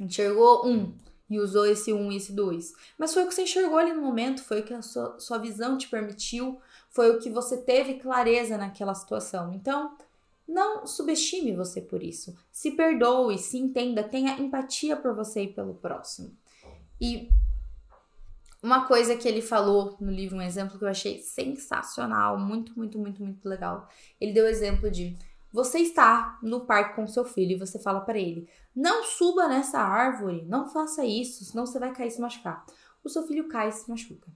Enxergou 0.01 0.67
um 0.67 0.93
e 1.33 1.41
usou 1.41 1.67
esse 1.67 1.93
um 1.93 2.13
e 2.13 2.17
esse 2.17 2.33
dois. 2.33 2.75
Mas 2.99 3.13
foi 3.15 3.25
o 3.25 3.29
que 3.29 3.35
você 3.35 3.43
enxergou 3.43 3.79
ali 3.79 3.93
no 3.93 4.03
momento, 4.03 4.43
foi 4.43 4.61
o 4.61 4.63
que 4.63 4.75
a 4.75 4.83
sua, 4.83 5.19
sua 5.19 5.39
visão 5.39 5.79
te 5.79 5.89
permitiu, 5.89 6.61
foi 6.91 7.11
o 7.11 7.19
que 7.19 7.31
você 7.31 7.57
teve 7.57 7.95
clareza 7.95 8.59
naquela 8.59 8.95
situação. 8.95 9.53
Então, 9.55 9.97
não 10.47 10.87
subestime 10.87 11.55
você 11.55 11.81
por 11.81 12.03
isso. 12.03 12.37
Se 12.51 12.73
perdoe, 12.73 13.39
se 13.39 13.59
entenda, 13.59 14.03
tenha 14.03 14.39
empatia 14.39 14.97
por 14.97 15.15
você 15.15 15.45
e 15.45 15.53
pelo 15.53 15.75
próximo. 15.75 16.37
E 17.01 17.31
uma 18.63 18.87
coisa 18.87 19.17
que 19.17 19.27
ele 19.27 19.43
falou 19.43 19.97
no 20.01 20.11
livro, 20.11 20.37
um 20.37 20.43
exemplo 20.43 20.79
que 20.79 20.85
eu 20.85 20.89
achei 20.89 21.19
sensacional, 21.19 22.39
muito, 22.39 22.73
muito, 22.77 22.99
muito, 22.99 23.23
muito 23.23 23.49
legal. 23.49 23.89
Ele 24.21 24.33
deu 24.33 24.45
o 24.45 24.49
exemplo 24.49 24.91
de 24.91 25.17
você 25.53 25.79
está 25.81 26.39
no 26.43 26.67
parque 26.67 26.97
com 26.97 27.07
seu 27.07 27.25
filho 27.25 27.53
e 27.53 27.59
você 27.59 27.79
fala 27.79 28.01
para 28.01 28.19
ele: 28.19 28.49
"Não 28.75 29.05
suba 29.05 29.49
nessa 29.49 29.79
árvore, 29.79 30.45
não 30.47 30.67
faça 30.69 31.05
isso, 31.05 31.45
senão 31.45 31.67
você 31.67 31.79
vai 31.79 31.93
cair 31.93 32.09
e 32.09 32.11
se 32.11 32.21
machucar". 32.21 32.65
O 33.05 33.09
seu 33.09 33.23
filho 33.27 33.49
cai 33.49 33.69
e 33.69 33.73
se 33.73 33.91
machuca. 33.91 34.31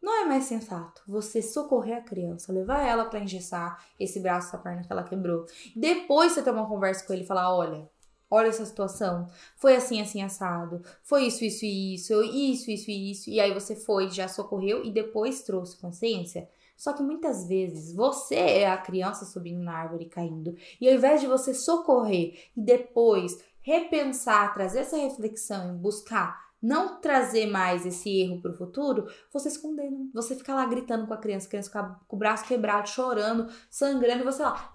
Não 0.00 0.22
é 0.22 0.24
mais 0.24 0.44
sensato 0.44 1.02
você 1.06 1.42
socorrer 1.42 1.98
a 1.98 2.02
criança, 2.02 2.52
levar 2.52 2.80
ela 2.86 3.04
para 3.04 3.20
engessar 3.20 3.84
esse 3.98 4.18
braço, 4.18 4.48
essa 4.48 4.58
perna 4.58 4.82
que 4.82 4.90
ela 4.90 5.04
quebrou. 5.04 5.44
Depois 5.76 6.32
você 6.32 6.42
ter 6.42 6.50
uma 6.50 6.66
conversa 6.66 7.06
com 7.06 7.12
ele 7.12 7.22
e 7.22 7.26
falar: 7.26 7.54
"Olha, 7.54 7.88
olha 8.30 8.48
essa 8.48 8.64
situação, 8.64 9.26
foi 9.56 9.76
assim, 9.76 10.00
assim, 10.00 10.22
assado, 10.22 10.82
foi 11.02 11.26
isso, 11.26 11.44
isso 11.44 11.64
e 11.66 11.94
isso, 11.94 12.14
isso, 12.14 12.70
isso 12.70 12.90
e 12.90 13.10
isso, 13.10 13.30
e 13.30 13.40
aí 13.40 13.52
você 13.52 13.76
foi, 13.76 14.08
já 14.10 14.28
socorreu 14.28 14.84
e 14.84 14.90
depois 14.90 15.42
trouxe 15.42 15.76
consciência. 15.78 16.48
Só 16.80 16.94
que 16.94 17.02
muitas 17.02 17.46
vezes 17.46 17.94
você 17.94 18.36
é 18.36 18.70
a 18.70 18.78
criança 18.78 19.26
subindo 19.26 19.62
na 19.62 19.74
árvore 19.74 20.06
e 20.06 20.08
caindo, 20.08 20.56
e 20.80 20.88
ao 20.88 20.94
invés 20.94 21.20
de 21.20 21.26
você 21.26 21.52
socorrer 21.52 22.38
e 22.56 22.60
depois 22.62 23.38
repensar, 23.60 24.54
trazer 24.54 24.78
essa 24.78 24.96
reflexão 24.96 25.74
e 25.74 25.78
buscar 25.78 26.48
não 26.62 26.98
trazer 26.98 27.44
mais 27.44 27.84
esse 27.84 28.08
erro 28.22 28.40
para 28.40 28.52
o 28.52 28.56
futuro, 28.56 29.06
você 29.30 29.50
se 29.50 29.60
condena. 29.60 30.08
Você 30.14 30.34
fica 30.34 30.54
lá 30.54 30.64
gritando 30.64 31.06
com 31.06 31.12
a 31.12 31.18
criança, 31.18 31.46
a 31.48 31.50
criança 31.50 31.68
fica 31.68 32.00
com 32.08 32.16
o 32.16 32.18
braço 32.18 32.46
quebrado, 32.46 32.88
chorando, 32.88 33.52
sangrando, 33.68 34.22
e 34.22 34.24
você 34.24 34.42
lá. 34.42 34.72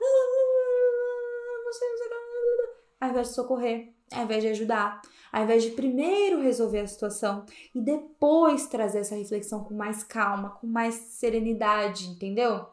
Ah, 2.99 3.05
ao 3.05 3.09
invés 3.09 3.29
de 3.29 3.33
socorrer, 3.33 3.93
ao 4.11 4.25
invés 4.25 4.43
de 4.43 4.49
ajudar, 4.49 5.01
ao 5.35 5.43
invés 5.43 5.63
de 5.63 5.71
primeiro 5.71 6.41
resolver 6.41 6.79
a 6.79 6.87
situação 6.87 7.45
e 7.73 7.81
depois 7.81 8.67
trazer 8.67 8.99
essa 8.99 9.15
reflexão 9.15 9.65
com 9.65 9.73
mais 9.73 10.01
calma, 10.01 10.51
com 10.51 10.65
mais 10.65 10.95
serenidade, 10.95 12.07
entendeu? 12.07 12.65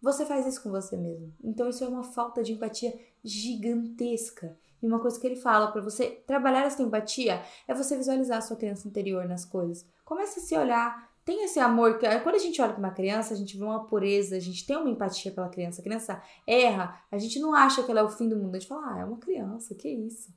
Você 0.00 0.24
faz 0.24 0.46
isso 0.46 0.62
com 0.62 0.70
você 0.70 0.96
mesmo. 0.96 1.30
Então 1.44 1.68
isso 1.68 1.84
é 1.84 1.86
uma 1.86 2.02
falta 2.02 2.42
de 2.42 2.54
empatia 2.54 2.98
gigantesca. 3.22 4.56
E 4.82 4.86
uma 4.86 4.98
coisa 4.98 5.20
que 5.20 5.26
ele 5.26 5.36
fala 5.36 5.70
para 5.70 5.82
você 5.82 6.06
trabalhar 6.26 6.64
essa 6.64 6.82
empatia 6.82 7.42
é 7.68 7.74
você 7.74 7.94
visualizar 7.94 8.38
a 8.38 8.40
sua 8.40 8.56
criança 8.56 8.88
interior 8.88 9.28
nas 9.28 9.44
coisas. 9.44 9.86
Comece 10.02 10.40
a 10.40 10.42
se 10.42 10.56
olhar, 10.56 11.10
tem 11.22 11.44
esse 11.44 11.60
amor 11.60 11.98
que 11.98 12.20
quando 12.20 12.36
a 12.36 12.38
gente 12.38 12.62
olha 12.62 12.72
para 12.72 12.78
uma 12.78 12.92
criança, 12.92 13.34
a 13.34 13.36
gente 13.36 13.58
vê 13.58 13.64
uma 13.64 13.84
pureza, 13.84 14.36
a 14.36 14.40
gente 14.40 14.66
tem 14.66 14.74
uma 14.74 14.88
empatia 14.88 15.32
pela 15.32 15.50
criança. 15.50 15.82
A 15.82 15.84
criança 15.84 16.22
erra, 16.46 16.98
a 17.12 17.18
gente 17.18 17.38
não 17.38 17.54
acha 17.54 17.82
que 17.82 17.90
ela 17.90 18.00
é 18.00 18.04
o 18.04 18.08
fim 18.08 18.26
do 18.26 18.38
mundo, 18.38 18.54
a 18.54 18.58
gente 18.58 18.68
fala: 18.68 18.94
"Ah, 18.94 19.00
é 19.00 19.04
uma 19.04 19.18
criança, 19.18 19.74
que 19.74 19.86
isso?". 19.86 20.32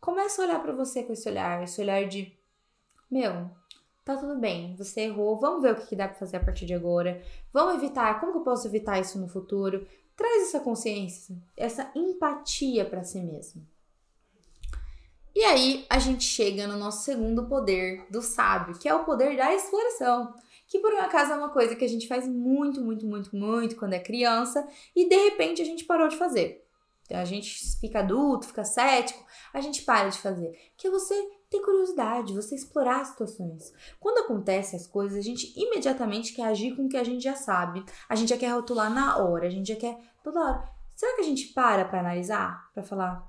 Começa 0.00 0.40
a 0.40 0.44
olhar 0.46 0.62
para 0.62 0.72
você 0.72 1.02
com 1.02 1.12
esse 1.12 1.28
olhar, 1.28 1.62
esse 1.62 1.80
olhar 1.80 2.06
de 2.08 2.32
meu, 3.10 3.50
tá 4.04 4.16
tudo 4.16 4.38
bem, 4.38 4.74
você 4.76 5.02
errou, 5.02 5.38
vamos 5.38 5.62
ver 5.62 5.72
o 5.72 5.76
que 5.76 5.94
dá 5.94 6.08
para 6.08 6.18
fazer 6.18 6.38
a 6.38 6.44
partir 6.44 6.64
de 6.64 6.74
agora. 6.74 7.22
Vamos 7.52 7.74
evitar, 7.74 8.18
como 8.18 8.32
que 8.32 8.38
eu 8.38 8.42
posso 8.42 8.66
evitar 8.66 8.98
isso 8.98 9.18
no 9.18 9.28
futuro? 9.28 9.86
Traz 10.16 10.48
essa 10.48 10.60
consciência, 10.60 11.36
essa 11.56 11.90
empatia 11.94 12.84
para 12.84 13.04
si 13.04 13.20
mesmo. 13.20 13.66
E 15.34 15.44
aí 15.44 15.86
a 15.88 15.98
gente 15.98 16.24
chega 16.24 16.66
no 16.66 16.76
nosso 16.76 17.04
segundo 17.04 17.46
poder 17.46 18.04
do 18.10 18.20
sábio, 18.20 18.78
que 18.78 18.88
é 18.88 18.94
o 18.94 19.04
poder 19.04 19.36
da 19.36 19.54
exploração. 19.54 20.34
Que 20.66 20.78
por 20.78 20.92
um 20.92 21.00
acaso 21.00 21.32
é 21.32 21.36
uma 21.36 21.50
coisa 21.50 21.74
que 21.74 21.84
a 21.84 21.88
gente 21.88 22.06
faz 22.06 22.28
muito, 22.28 22.80
muito, 22.80 23.04
muito, 23.06 23.34
muito 23.34 23.76
quando 23.76 23.92
é 23.92 23.98
criança 23.98 24.66
e 24.94 25.08
de 25.08 25.16
repente 25.16 25.60
a 25.60 25.64
gente 25.64 25.84
parou 25.84 26.08
de 26.08 26.16
fazer. 26.16 26.64
A 27.14 27.24
gente 27.24 27.78
fica 27.78 28.00
adulto, 28.00 28.46
fica 28.46 28.64
cético, 28.64 29.24
a 29.52 29.60
gente 29.60 29.82
para 29.82 30.08
de 30.08 30.18
fazer. 30.18 30.52
Que 30.76 30.86
é 30.86 30.90
você 30.90 31.14
ter 31.50 31.60
curiosidade, 31.60 32.34
você 32.34 32.54
explorar 32.54 33.00
as 33.00 33.08
situações. 33.08 33.72
Quando 33.98 34.24
acontecem 34.24 34.78
as 34.78 34.86
coisas, 34.86 35.18
a 35.18 35.22
gente 35.22 35.52
imediatamente 35.56 36.32
quer 36.32 36.44
agir 36.44 36.76
com 36.76 36.86
o 36.86 36.88
que 36.88 36.96
a 36.96 37.04
gente 37.04 37.22
já 37.22 37.34
sabe. 37.34 37.84
A 38.08 38.14
gente 38.14 38.28
já 38.28 38.38
quer 38.38 38.52
rotular 38.52 38.92
na 38.92 39.18
hora, 39.18 39.46
a 39.46 39.50
gente 39.50 39.68
já 39.68 39.76
quer 39.76 39.98
toda 40.22 40.40
hora. 40.40 40.68
Será 40.94 41.16
que 41.16 41.22
a 41.22 41.24
gente 41.24 41.48
para 41.48 41.84
para 41.84 42.00
analisar, 42.00 42.70
para 42.72 42.82
falar, 42.82 43.26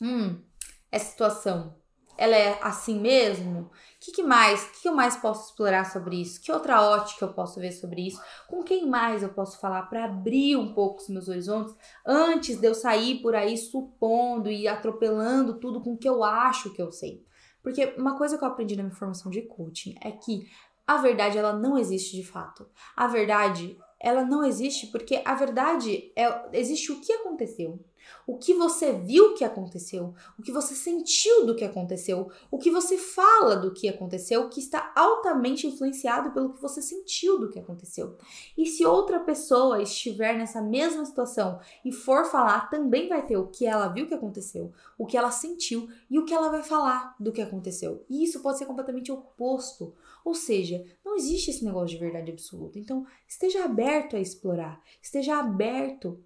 hum, 0.00 0.42
essa 0.90 1.10
situação? 1.10 1.76
Ela 2.18 2.36
é 2.36 2.58
assim 2.60 2.98
mesmo? 2.98 3.60
O 3.60 3.70
que, 4.00 4.10
que 4.10 4.22
mais? 4.24 4.64
O 4.64 4.72
que, 4.72 4.82
que 4.82 4.88
eu 4.88 4.94
mais 4.94 5.16
posso 5.16 5.50
explorar 5.50 5.84
sobre 5.84 6.20
isso? 6.20 6.40
Que 6.40 6.50
outra 6.50 6.82
ótica 6.82 7.24
eu 7.24 7.32
posso 7.32 7.60
ver 7.60 7.70
sobre 7.70 8.08
isso? 8.08 8.20
Com 8.48 8.62
quem 8.64 8.88
mais 8.88 9.22
eu 9.22 9.28
posso 9.28 9.60
falar 9.60 9.82
para 9.82 10.04
abrir 10.04 10.56
um 10.56 10.74
pouco 10.74 11.00
os 11.00 11.08
meus 11.08 11.28
horizontes 11.28 11.74
antes 12.04 12.58
de 12.58 12.66
eu 12.66 12.74
sair 12.74 13.22
por 13.22 13.36
aí 13.36 13.56
supondo 13.56 14.50
e 14.50 14.66
atropelando 14.66 15.60
tudo 15.60 15.80
com 15.80 15.94
o 15.94 15.96
que 15.96 16.08
eu 16.08 16.24
acho 16.24 16.70
que 16.70 16.82
eu 16.82 16.90
sei? 16.90 17.24
Porque 17.62 17.94
uma 17.96 18.18
coisa 18.18 18.36
que 18.36 18.42
eu 18.42 18.48
aprendi 18.48 18.74
na 18.74 18.82
minha 18.82 18.94
formação 18.94 19.30
de 19.30 19.42
coaching 19.42 19.94
é 20.00 20.10
que 20.10 20.48
a 20.86 20.96
verdade 20.96 21.38
ela 21.38 21.52
não 21.52 21.78
existe 21.78 22.16
de 22.16 22.26
fato. 22.26 22.66
A 22.96 23.06
verdade 23.06 23.78
ela 24.00 24.24
não 24.24 24.44
existe 24.44 24.86
porque 24.88 25.20
a 25.24 25.34
verdade 25.34 26.12
é 26.16 26.48
existe 26.52 26.90
o 26.90 27.00
que 27.00 27.12
aconteceu. 27.12 27.78
O 28.26 28.36
que 28.36 28.54
você 28.54 28.92
viu 28.92 29.34
que 29.34 29.44
aconteceu, 29.44 30.14
o 30.38 30.42
que 30.42 30.52
você 30.52 30.74
sentiu 30.74 31.46
do 31.46 31.54
que 31.54 31.64
aconteceu, 31.64 32.30
o 32.50 32.58
que 32.58 32.70
você 32.70 32.98
fala 32.98 33.56
do 33.56 33.72
que 33.72 33.88
aconteceu, 33.88 34.48
que 34.48 34.60
está 34.60 34.92
altamente 34.94 35.66
influenciado 35.66 36.30
pelo 36.32 36.52
que 36.52 36.60
você 36.60 36.82
sentiu 36.82 37.38
do 37.38 37.50
que 37.50 37.58
aconteceu. 37.58 38.16
E 38.56 38.66
se 38.66 38.84
outra 38.84 39.20
pessoa 39.20 39.82
estiver 39.82 40.36
nessa 40.36 40.60
mesma 40.60 41.04
situação 41.04 41.60
e 41.84 41.92
for 41.92 42.24
falar, 42.24 42.68
também 42.70 43.08
vai 43.08 43.24
ter 43.24 43.36
o 43.36 43.46
que 43.48 43.66
ela 43.66 43.88
viu 43.88 44.06
que 44.06 44.14
aconteceu, 44.14 44.72
o 44.96 45.06
que 45.06 45.16
ela 45.16 45.30
sentiu 45.30 45.88
e 46.10 46.18
o 46.18 46.24
que 46.24 46.34
ela 46.34 46.50
vai 46.50 46.62
falar 46.62 47.14
do 47.18 47.32
que 47.32 47.40
aconteceu. 47.42 48.04
E 48.08 48.22
isso 48.24 48.40
pode 48.40 48.58
ser 48.58 48.66
completamente 48.66 49.10
oposto. 49.10 49.94
Ou 50.24 50.34
seja, 50.34 50.84
não 51.04 51.16
existe 51.16 51.50
esse 51.50 51.64
negócio 51.64 51.96
de 51.96 52.04
verdade 52.04 52.30
absoluta. 52.30 52.78
Então, 52.78 53.06
esteja 53.26 53.64
aberto 53.64 54.16
a 54.16 54.20
explorar, 54.20 54.82
esteja 55.00 55.38
aberto 55.38 56.22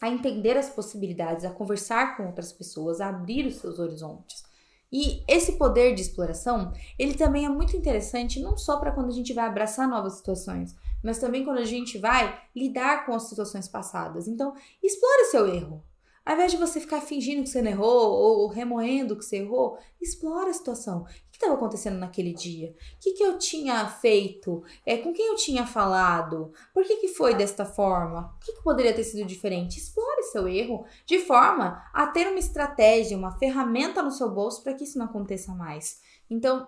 a 0.00 0.08
entender 0.08 0.56
as 0.56 0.68
possibilidades, 0.68 1.44
a 1.44 1.50
conversar 1.50 2.16
com 2.16 2.26
outras 2.26 2.52
pessoas, 2.52 3.00
a 3.00 3.08
abrir 3.08 3.46
os 3.46 3.56
seus 3.56 3.78
horizontes. 3.78 4.44
E 4.92 5.24
esse 5.26 5.52
poder 5.52 5.94
de 5.94 6.02
exploração, 6.02 6.72
ele 6.98 7.14
também 7.14 7.44
é 7.44 7.48
muito 7.48 7.76
interessante 7.76 8.40
não 8.40 8.56
só 8.56 8.78
para 8.78 8.92
quando 8.92 9.08
a 9.08 9.14
gente 9.14 9.32
vai 9.32 9.46
abraçar 9.46 9.88
novas 9.88 10.14
situações, 10.14 10.76
mas 11.02 11.18
também 11.18 11.44
quando 11.44 11.58
a 11.58 11.64
gente 11.64 11.98
vai 11.98 12.40
lidar 12.54 13.04
com 13.04 13.14
as 13.14 13.24
situações 13.24 13.68
passadas. 13.68 14.28
Então, 14.28 14.54
explore 14.82 15.24
seu 15.26 15.48
erro. 15.48 15.82
Ao 16.26 16.34
invés 16.34 16.50
de 16.50 16.58
você 16.58 16.80
ficar 16.80 17.00
fingindo 17.00 17.44
que 17.44 17.48
você 17.48 17.62
não 17.62 17.70
errou 17.70 18.10
ou 18.10 18.48
remoendo 18.48 19.14
que 19.16 19.24
você 19.24 19.36
errou, 19.36 19.78
explora 20.00 20.50
a 20.50 20.52
situação. 20.52 21.02
O 21.02 21.04
que 21.04 21.36
estava 21.36 21.54
acontecendo 21.54 21.98
naquele 21.98 22.34
dia? 22.34 22.70
O 22.70 22.98
que, 22.98 23.12
que 23.12 23.22
eu 23.22 23.38
tinha 23.38 23.88
feito? 23.88 24.60
É, 24.84 24.96
com 24.96 25.12
quem 25.12 25.28
eu 25.28 25.36
tinha 25.36 25.64
falado? 25.64 26.50
Por 26.74 26.82
que, 26.82 26.96
que 26.96 27.06
foi 27.06 27.36
desta 27.36 27.64
forma? 27.64 28.34
O 28.34 28.44
que, 28.44 28.54
que 28.54 28.62
poderia 28.64 28.92
ter 28.92 29.04
sido 29.04 29.24
diferente? 29.24 29.78
Explore 29.78 30.24
seu 30.24 30.48
erro 30.48 30.84
de 31.06 31.20
forma 31.20 31.80
a 31.94 32.08
ter 32.08 32.26
uma 32.26 32.40
estratégia, 32.40 33.16
uma 33.16 33.38
ferramenta 33.38 34.02
no 34.02 34.10
seu 34.10 34.28
bolso 34.28 34.64
para 34.64 34.74
que 34.74 34.82
isso 34.82 34.98
não 34.98 35.06
aconteça 35.06 35.54
mais. 35.54 36.00
Então, 36.28 36.66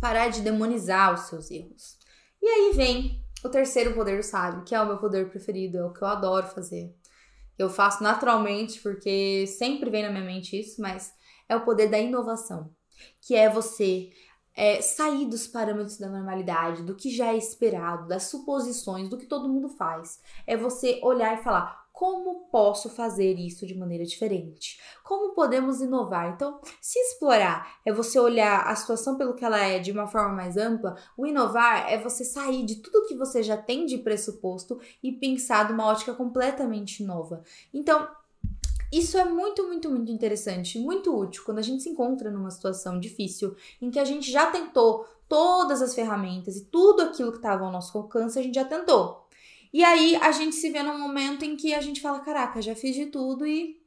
parar 0.00 0.28
de 0.28 0.40
demonizar 0.40 1.12
os 1.14 1.22
seus 1.22 1.50
erros. 1.50 1.98
E 2.40 2.46
aí 2.46 2.72
vem 2.76 3.24
o 3.44 3.48
terceiro 3.48 3.92
poder 3.92 4.18
do 4.18 4.22
sábio, 4.22 4.62
que 4.62 4.72
é 4.72 4.80
o 4.80 4.86
meu 4.86 4.98
poder 4.98 5.28
preferido, 5.28 5.78
é 5.78 5.84
o 5.84 5.92
que 5.92 6.02
eu 6.02 6.06
adoro 6.06 6.46
fazer 6.46 6.94
eu 7.58 7.68
faço 7.68 8.02
naturalmente 8.02 8.80
porque 8.80 9.46
sempre 9.46 9.90
vem 9.90 10.04
na 10.04 10.10
minha 10.10 10.24
mente 10.24 10.58
isso, 10.58 10.80
mas 10.80 11.12
é 11.48 11.56
o 11.56 11.64
poder 11.64 11.88
da 11.88 11.98
inovação, 11.98 12.70
que 13.20 13.34
é 13.34 13.48
você 13.48 14.10
é, 14.54 14.80
sair 14.80 15.26
dos 15.26 15.46
parâmetros 15.46 15.98
da 15.98 16.08
normalidade, 16.08 16.82
do 16.82 16.94
que 16.94 17.10
já 17.10 17.32
é 17.32 17.36
esperado, 17.36 18.08
das 18.08 18.24
suposições, 18.24 19.08
do 19.08 19.16
que 19.16 19.26
todo 19.26 19.48
mundo 19.48 19.68
faz. 19.68 20.20
É 20.46 20.56
você 20.56 21.00
olhar 21.02 21.38
e 21.38 21.42
falar 21.42 21.87
como 21.98 22.46
posso 22.48 22.88
fazer 22.88 23.34
isso 23.40 23.66
de 23.66 23.74
maneira 23.74 24.04
diferente? 24.04 24.80
Como 25.02 25.34
podemos 25.34 25.80
inovar? 25.80 26.32
Então, 26.32 26.60
se 26.80 26.96
explorar 26.96 27.80
é 27.84 27.92
você 27.92 28.20
olhar 28.20 28.68
a 28.68 28.76
situação 28.76 29.16
pelo 29.18 29.34
que 29.34 29.44
ela 29.44 29.58
é 29.58 29.80
de 29.80 29.90
uma 29.90 30.06
forma 30.06 30.32
mais 30.32 30.56
ampla, 30.56 30.96
o 31.16 31.26
inovar 31.26 31.92
é 31.92 31.98
você 31.98 32.24
sair 32.24 32.64
de 32.64 32.76
tudo 32.76 33.08
que 33.08 33.16
você 33.16 33.42
já 33.42 33.56
tem 33.56 33.84
de 33.84 33.98
pressuposto 33.98 34.80
e 35.02 35.10
pensar 35.10 35.66
de 35.66 35.72
uma 35.72 35.86
ótica 35.86 36.14
completamente 36.14 37.02
nova. 37.02 37.42
Então, 37.74 38.08
isso 38.92 39.18
é 39.18 39.24
muito, 39.24 39.66
muito, 39.66 39.90
muito 39.90 40.12
interessante, 40.12 40.78
muito 40.78 41.12
útil 41.12 41.42
quando 41.44 41.58
a 41.58 41.62
gente 41.62 41.82
se 41.82 41.88
encontra 41.88 42.30
numa 42.30 42.52
situação 42.52 43.00
difícil 43.00 43.56
em 43.82 43.90
que 43.90 43.98
a 43.98 44.04
gente 44.04 44.30
já 44.30 44.52
tentou 44.52 45.04
todas 45.28 45.82
as 45.82 45.96
ferramentas 45.96 46.54
e 46.54 46.66
tudo 46.66 47.02
aquilo 47.02 47.32
que 47.32 47.38
estava 47.38 47.64
ao 47.64 47.72
nosso 47.72 47.98
alcance, 47.98 48.38
a 48.38 48.42
gente 48.42 48.54
já 48.54 48.64
tentou. 48.64 49.26
E 49.72 49.84
aí 49.84 50.16
a 50.16 50.32
gente 50.32 50.56
se 50.56 50.70
vê 50.70 50.82
num 50.82 50.98
momento 50.98 51.44
em 51.44 51.56
que 51.56 51.74
a 51.74 51.80
gente 51.80 52.00
fala: 52.00 52.20
caraca, 52.20 52.62
já 52.62 52.74
fiz 52.74 52.94
de 52.94 53.06
tudo 53.06 53.46
e 53.46 53.80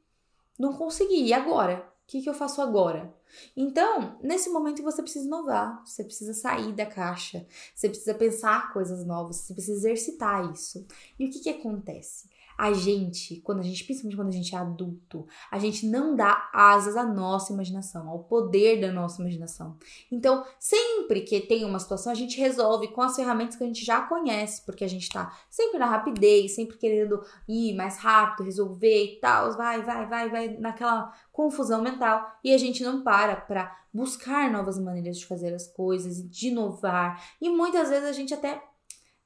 não 0.58 0.72
consegui. 0.72 1.26
E 1.26 1.32
agora? 1.32 1.88
O 2.02 2.06
que, 2.06 2.20
que 2.20 2.28
eu 2.28 2.34
faço 2.34 2.60
agora? 2.60 3.14
Então, 3.56 4.18
nesse 4.22 4.50
momento 4.50 4.82
você 4.82 5.02
precisa 5.02 5.26
inovar, 5.26 5.82
você 5.86 6.04
precisa 6.04 6.34
sair 6.34 6.72
da 6.72 6.84
caixa, 6.84 7.46
você 7.74 7.88
precisa 7.88 8.14
pensar 8.14 8.72
coisas 8.72 9.06
novas, 9.06 9.36
você 9.36 9.54
precisa 9.54 9.78
exercitar 9.78 10.52
isso. 10.52 10.86
E 11.18 11.26
o 11.26 11.30
que, 11.30 11.40
que 11.40 11.50
acontece? 11.50 12.28
A 12.62 12.72
gente, 12.72 13.40
quando 13.40 13.58
a 13.58 13.62
gente, 13.64 13.82
principalmente 13.82 14.16
quando 14.16 14.28
a 14.28 14.36
gente 14.36 14.54
é 14.54 14.58
adulto, 14.58 15.26
a 15.50 15.58
gente 15.58 15.84
não 15.84 16.14
dá 16.14 16.48
asas 16.52 16.96
à 16.96 17.02
nossa 17.02 17.52
imaginação, 17.52 18.08
ao 18.08 18.20
poder 18.20 18.80
da 18.80 18.92
nossa 18.92 19.20
imaginação. 19.20 19.76
Então, 20.12 20.46
sempre 20.60 21.22
que 21.22 21.40
tem 21.40 21.64
uma 21.64 21.80
situação, 21.80 22.12
a 22.12 22.14
gente 22.14 22.38
resolve 22.38 22.86
com 22.92 23.02
as 23.02 23.16
ferramentas 23.16 23.56
que 23.56 23.64
a 23.64 23.66
gente 23.66 23.84
já 23.84 24.02
conhece, 24.02 24.64
porque 24.64 24.84
a 24.84 24.88
gente 24.88 25.08
tá 25.08 25.36
sempre 25.50 25.76
na 25.76 25.86
rapidez, 25.86 26.54
sempre 26.54 26.78
querendo 26.78 27.20
ir 27.48 27.74
mais 27.74 27.98
rápido, 27.98 28.46
resolver 28.46 29.06
e 29.06 29.18
tal, 29.18 29.56
vai, 29.56 29.82
vai, 29.82 30.06
vai, 30.06 30.30
vai, 30.30 30.48
naquela 30.56 31.12
confusão 31.32 31.82
mental, 31.82 32.30
e 32.44 32.54
a 32.54 32.58
gente 32.58 32.84
não 32.84 33.02
para 33.02 33.34
para 33.34 33.76
buscar 33.92 34.52
novas 34.52 34.78
maneiras 34.78 35.18
de 35.18 35.26
fazer 35.26 35.52
as 35.52 35.66
coisas 35.66 36.22
de 36.30 36.48
inovar. 36.48 37.20
E 37.40 37.50
muitas 37.50 37.90
vezes 37.90 38.08
a 38.08 38.12
gente 38.12 38.32
até 38.32 38.62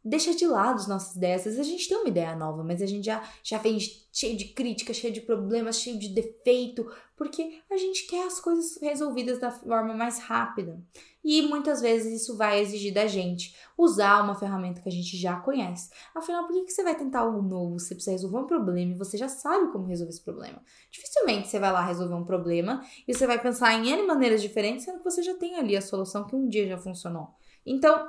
deixa 0.06 0.34
de 0.34 0.46
lado 0.46 0.76
as 0.76 0.86
nossas 0.86 1.16
ideias. 1.16 1.40
Às 1.40 1.56
vezes 1.56 1.60
a 1.60 1.70
gente 1.70 1.88
tem 1.88 1.98
uma 1.98 2.08
ideia 2.08 2.36
nova, 2.36 2.62
mas 2.62 2.80
a 2.80 2.86
gente 2.86 3.04
já, 3.04 3.22
já 3.42 3.58
vem 3.58 3.78
cheio 4.12 4.36
de 4.36 4.46
crítica, 4.46 4.94
cheio 4.94 5.12
de 5.12 5.20
problemas, 5.20 5.80
cheio 5.80 5.98
de 5.98 6.08
defeito, 6.08 6.88
porque 7.16 7.60
a 7.70 7.76
gente 7.76 8.06
quer 8.06 8.26
as 8.26 8.40
coisas 8.40 8.78
resolvidas 8.80 9.40
da 9.40 9.50
forma 9.50 9.94
mais 9.94 10.20
rápida. 10.20 10.80
E 11.24 11.42
muitas 11.42 11.80
vezes 11.80 12.22
isso 12.22 12.36
vai 12.36 12.60
exigir 12.60 12.94
da 12.94 13.06
gente 13.08 13.56
usar 13.76 14.22
uma 14.22 14.36
ferramenta 14.36 14.80
que 14.80 14.88
a 14.88 14.92
gente 14.92 15.16
já 15.16 15.40
conhece. 15.40 15.90
Afinal, 16.14 16.46
por 16.46 16.64
que 16.64 16.70
você 16.70 16.84
vai 16.84 16.96
tentar 16.96 17.20
algo 17.20 17.42
novo? 17.42 17.80
Você 17.80 17.94
precisa 17.94 18.12
resolver 18.12 18.38
um 18.38 18.46
problema 18.46 18.92
e 18.92 18.96
você 18.96 19.18
já 19.18 19.28
sabe 19.28 19.72
como 19.72 19.86
resolver 19.86 20.10
esse 20.10 20.22
problema. 20.22 20.62
Dificilmente 20.88 21.48
você 21.48 21.58
vai 21.58 21.72
lá 21.72 21.84
resolver 21.84 22.14
um 22.14 22.24
problema 22.24 22.84
e 23.08 23.12
você 23.12 23.26
vai 23.26 23.42
pensar 23.42 23.74
em 23.74 23.90
N 23.90 24.06
maneiras 24.06 24.40
diferentes, 24.40 24.84
sendo 24.84 24.98
que 24.98 25.04
você 25.04 25.20
já 25.20 25.34
tem 25.34 25.56
ali 25.56 25.76
a 25.76 25.82
solução 25.82 26.24
que 26.24 26.36
um 26.36 26.46
dia 26.48 26.68
já 26.68 26.78
funcionou. 26.78 27.34
Então, 27.66 28.08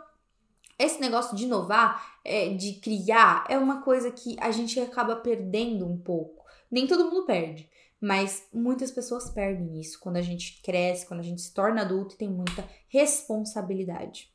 esse 0.77 0.99
negócio 0.99 1.35
de 1.35 1.45
inovar, 1.45 2.19
é, 2.23 2.49
de 2.49 2.73
criar, 2.73 3.45
é 3.49 3.57
uma 3.57 3.81
coisa 3.81 4.11
que 4.11 4.35
a 4.39 4.51
gente 4.51 4.79
acaba 4.79 5.15
perdendo 5.15 5.87
um 5.87 5.97
pouco. 5.97 6.45
Nem 6.69 6.85
todo 6.85 7.05
mundo 7.05 7.25
perde, 7.25 7.69
mas 7.99 8.47
muitas 8.53 8.91
pessoas 8.91 9.29
perdem 9.29 9.79
isso 9.79 9.99
quando 9.99 10.17
a 10.17 10.21
gente 10.21 10.61
cresce, 10.61 11.05
quando 11.07 11.21
a 11.21 11.23
gente 11.23 11.41
se 11.41 11.53
torna 11.53 11.81
adulto 11.81 12.13
e 12.13 12.17
tem 12.17 12.29
muita 12.29 12.67
responsabilidade. 12.87 14.31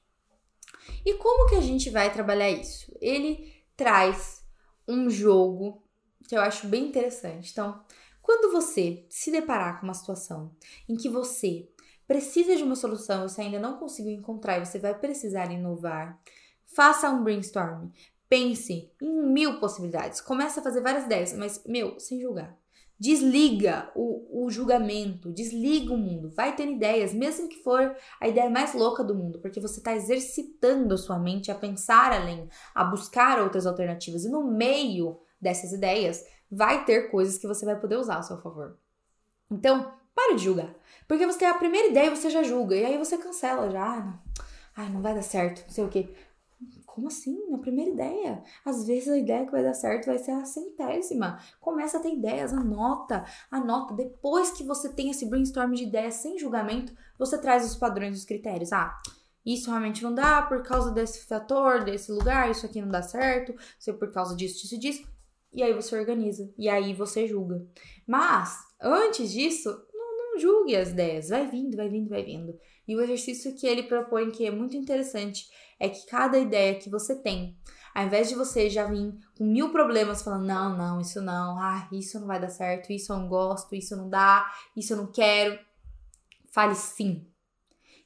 E 1.05 1.15
como 1.15 1.49
que 1.49 1.55
a 1.55 1.61
gente 1.61 1.91
vai 1.91 2.13
trabalhar 2.13 2.51
isso? 2.51 2.93
Ele 3.01 3.53
traz 3.77 4.45
um 4.89 5.09
jogo 5.09 5.83
que 6.29 6.37
eu 6.37 6.41
acho 6.41 6.67
bem 6.67 6.87
interessante. 6.87 7.51
Então, 7.53 7.85
quando 8.21 8.53
você 8.53 9.05
se 9.09 9.31
deparar 9.31 9.79
com 9.79 9.87
uma 9.87 9.95
situação 9.95 10.55
em 10.89 10.97
que 10.97 11.09
você 11.09 11.69
precisa 12.13 12.55
de 12.55 12.63
uma 12.63 12.77
solução, 12.77 13.27
você 13.27 13.41
ainda 13.41 13.59
não 13.59 13.79
conseguiu 13.79 14.13
encontrar 14.13 14.59
e 14.59 14.67
você 14.67 14.79
vai 14.79 14.95
precisar 14.95 15.51
inovar, 15.51 16.21
faça 16.67 17.09
um 17.09 17.25
brainstorm. 17.25 17.89
Pense 18.29 18.93
em 19.01 19.23
mil 19.33 19.59
possibilidades. 19.59 20.21
Começa 20.21 20.61
a 20.61 20.63
fazer 20.63 20.83
várias 20.83 21.05
ideias, 21.05 21.33
mas, 21.33 21.65
meu, 21.67 21.99
sem 21.99 22.21
julgar. 22.21 22.55
Desliga 22.99 23.91
o, 23.95 24.45
o 24.45 24.51
julgamento, 24.51 25.33
desliga 25.33 25.95
o 25.95 25.97
mundo. 25.97 26.31
Vai 26.31 26.55
ter 26.55 26.71
ideias, 26.71 27.15
mesmo 27.15 27.49
que 27.49 27.63
for 27.63 27.97
a 28.21 28.29
ideia 28.29 28.51
mais 28.51 28.75
louca 28.75 29.03
do 29.03 29.15
mundo, 29.15 29.39
porque 29.39 29.61
você 29.61 29.81
está 29.81 29.95
exercitando 29.95 30.95
a 30.95 30.99
sua 30.99 31.19
mente 31.19 31.51
a 31.51 31.55
pensar 31.55 32.13
além, 32.13 32.47
a 32.75 32.85
buscar 32.85 33.41
outras 33.41 33.67
alternativas. 33.67 34.25
E 34.25 34.31
no 34.31 34.45
meio 34.45 35.19
dessas 35.41 35.73
ideias, 35.73 36.23
vai 36.51 36.85
ter 36.85 37.11
coisas 37.11 37.39
que 37.39 37.47
você 37.47 37.65
vai 37.65 37.81
poder 37.81 37.97
usar 37.97 38.19
a 38.19 38.23
seu 38.23 38.37
favor. 38.37 38.79
Então, 39.51 39.93
para 40.15 40.35
de 40.35 40.45
julgar. 40.45 40.75
Porque 41.09 41.27
você 41.27 41.41
tem 41.41 41.49
a 41.49 41.55
primeira 41.55 41.89
ideia 41.89 42.07
e 42.07 42.17
você 42.17 42.31
já 42.31 42.43
julga. 42.43 42.77
E 42.77 42.85
aí 42.85 42.99
você 42.99 43.19
cancela 43.19 43.71
já. 43.71 44.19
Ah, 44.75 44.85
não, 44.85 44.95
não 44.95 45.03
vai 45.03 45.15
dar 45.15 45.23
certo, 45.23 45.63
não 45.63 45.71
sei 45.71 45.85
o 45.85 45.89
quê. 45.89 46.15
Como 46.87 47.09
assim? 47.09 47.51
Na 47.51 47.59
primeira 47.59 47.91
ideia? 47.91 48.43
Às 48.65 48.87
vezes 48.87 49.09
a 49.09 49.17
ideia 49.17 49.47
que 49.47 49.53
vai 49.53 49.63
dar 49.63 49.75
certo 49.75 50.07
vai 50.07 50.19
ser 50.19 50.33
a 50.33 50.45
centésima. 50.45 51.39
Começa 51.61 51.99
a 51.99 52.01
ter 52.01 52.13
ideias, 52.13 52.53
anota, 52.53 53.25
anota. 53.51 53.95
Depois 53.95 54.51
que 54.51 54.63
você 54.63 54.91
tem 54.91 55.11
esse 55.11 55.27
brainstorm 55.29 55.73
de 55.73 55.85
ideias 55.85 56.15
sem 56.15 56.39
julgamento, 56.39 56.95
você 57.19 57.39
traz 57.39 57.65
os 57.65 57.77
padrões, 57.77 58.19
os 58.19 58.25
critérios. 58.25 58.73
Ah, 58.73 59.01
isso 59.45 59.71
realmente 59.71 60.03
não 60.03 60.15
dá 60.15 60.43
por 60.43 60.63
causa 60.63 60.91
desse 60.93 61.27
fator, 61.27 61.83
desse 61.83 62.13
lugar, 62.13 62.51
isso 62.51 62.67
aqui 62.67 62.81
não 62.81 62.89
dá 62.89 63.03
certo, 63.03 63.55
isso 63.79 63.91
é 63.91 63.93
por 63.93 64.13
causa 64.13 64.37
disso, 64.37 64.61
disso, 64.61 64.79
disso. 64.79 65.13
E 65.53 65.63
aí 65.63 65.75
você 65.75 65.99
organiza. 65.99 66.53
E 66.57 66.69
aí 66.69 66.95
você 66.95 67.27
julga. 67.27 67.67
Mas, 68.07 68.57
antes 68.81 69.31
disso, 69.33 69.83
não 70.33 70.39
julgue 70.39 70.75
as 70.75 70.91
ideias, 70.91 71.29
vai 71.29 71.47
vindo, 71.47 71.77
vai 71.77 71.89
vindo, 71.89 72.09
vai 72.09 72.25
vindo. 72.25 72.59
E 72.89 72.97
o 72.97 73.01
exercício 73.01 73.55
que 73.55 73.67
ele 73.67 73.83
propõe, 73.83 74.31
que 74.31 74.47
é 74.47 74.51
muito 74.51 74.77
interessante, 74.77 75.47
é 75.79 75.89
que 75.89 76.07
cada 76.07 76.39
ideia 76.39 76.79
que 76.79 76.89
você 76.89 77.15
tem, 77.15 77.57
ao 77.95 78.05
invés 78.05 78.29
de 78.29 78.35
você 78.35 78.71
já 78.71 78.87
vir 78.87 79.15
com 79.37 79.45
mil 79.45 79.71
problemas 79.71 80.23
falando, 80.23 80.47
não, 80.47 80.77
não, 80.77 81.01
isso 81.01 81.21
não, 81.21 81.59
ah, 81.59 81.89
isso 81.93 82.19
não 82.19 82.27
vai 82.27 82.41
dar 82.41 82.49
certo, 82.49 82.93
isso 82.93 83.13
eu 83.13 83.19
não 83.19 83.29
gosto, 83.29 83.75
isso 83.75 83.97
não 83.97 84.09
dá, 84.09 84.51
isso 84.77 84.95
eu 84.95 84.97
não 84.97 85.13
quero, 85.13 85.59
fale 86.51 86.75
sim. 86.75 87.27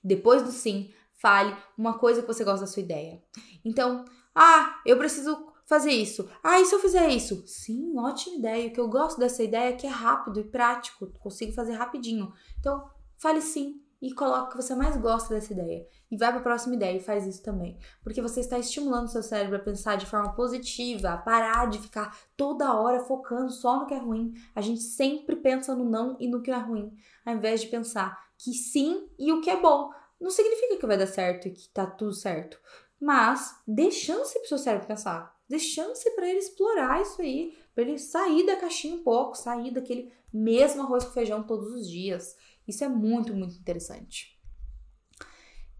Depois 0.02 0.42
do 0.42 0.50
sim, 0.50 0.92
fale 1.14 1.56
uma 1.76 1.98
coisa 1.98 2.22
que 2.22 2.28
você 2.28 2.44
gosta 2.44 2.60
da 2.60 2.66
sua 2.66 2.82
ideia. 2.82 3.22
Então, 3.64 4.04
ah, 4.34 4.80
eu 4.84 4.96
preciso 4.98 5.52
fazer 5.66 5.90
isso. 5.90 6.28
Ah, 6.42 6.60
e 6.60 6.64
se 6.64 6.74
eu 6.74 6.78
fizer 6.78 7.08
isso? 7.10 7.42
Sim, 7.46 7.98
ótima 7.98 8.36
ideia. 8.36 8.68
O 8.68 8.72
que 8.72 8.80
eu 8.80 8.88
gosto 8.88 9.18
dessa 9.18 9.42
ideia 9.42 9.70
é 9.70 9.76
que 9.76 9.86
é 9.86 9.90
rápido 9.90 10.40
e 10.40 10.44
prático, 10.44 11.06
consigo 11.18 11.52
fazer 11.52 11.72
rapidinho. 11.72 12.32
Então, 12.58 12.88
fale 13.18 13.42
sim 13.42 13.82
e 14.00 14.12
coloque 14.12 14.48
o 14.48 14.50
que 14.50 14.62
você 14.62 14.74
mais 14.74 14.96
gosta 14.96 15.34
dessa 15.34 15.52
ideia. 15.52 15.86
E 16.10 16.16
vai 16.16 16.30
para 16.30 16.40
a 16.40 16.42
próxima 16.42 16.76
ideia 16.76 16.96
e 16.96 17.02
faz 17.02 17.26
isso 17.26 17.42
também. 17.42 17.78
Porque 18.02 18.22
você 18.22 18.40
está 18.40 18.58
estimulando 18.58 19.06
o 19.06 19.10
seu 19.10 19.22
cérebro 19.22 19.56
a 19.56 19.60
pensar 19.60 19.96
de 19.96 20.06
forma 20.06 20.32
positiva, 20.34 21.10
a 21.10 21.18
parar 21.18 21.68
de 21.68 21.78
ficar 21.78 22.16
toda 22.36 22.74
hora 22.74 23.00
focando 23.00 23.50
só 23.50 23.80
no 23.80 23.86
que 23.86 23.94
é 23.94 23.98
ruim. 23.98 24.34
A 24.54 24.60
gente 24.60 24.82
sempre 24.82 25.34
pensa 25.36 25.74
no 25.74 25.84
não 25.84 26.16
e 26.20 26.28
no 26.28 26.42
que 26.42 26.50
é 26.50 26.56
ruim, 26.56 26.96
ao 27.24 27.34
invés 27.34 27.60
de 27.60 27.68
pensar 27.68 28.26
que 28.38 28.52
sim 28.52 29.08
e 29.18 29.32
o 29.32 29.40
que 29.40 29.50
é 29.50 29.60
bom. 29.60 29.90
Não 30.20 30.30
significa 30.30 30.76
que 30.76 30.86
vai 30.86 30.96
dar 30.96 31.06
certo 31.06 31.48
e 31.48 31.50
que 31.50 31.68
tá 31.70 31.86
tudo 31.86 32.12
certo. 32.12 32.58
Mas 33.00 33.56
dê 33.66 33.90
chance 33.90 34.38
pro 34.38 34.48
seu 34.48 34.58
cérebro 34.58 34.86
pensar. 34.86 35.35
Dê 35.48 35.58
chance 35.58 36.10
para 36.14 36.28
ele 36.28 36.38
explorar 36.38 37.02
isso 37.02 37.22
aí, 37.22 37.56
para 37.74 37.84
ele 37.84 37.98
sair 37.98 38.44
da 38.44 38.56
caixinha 38.56 38.96
um 38.96 39.02
pouco, 39.02 39.36
sair 39.36 39.70
daquele 39.70 40.12
mesmo 40.32 40.82
arroz 40.82 41.04
com 41.04 41.12
feijão 41.12 41.42
todos 41.42 41.72
os 41.72 41.88
dias. 41.88 42.36
Isso 42.66 42.84
é 42.84 42.88
muito, 42.88 43.34
muito 43.34 43.56
interessante. 43.56 44.36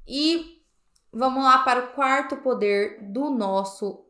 E 0.07 0.63
vamos 1.13 1.43
lá 1.43 1.65
para 1.65 1.87
o 1.87 1.93
quarto 1.95 2.37
poder 2.37 3.03
do 3.13 3.31
nosso 3.31 4.07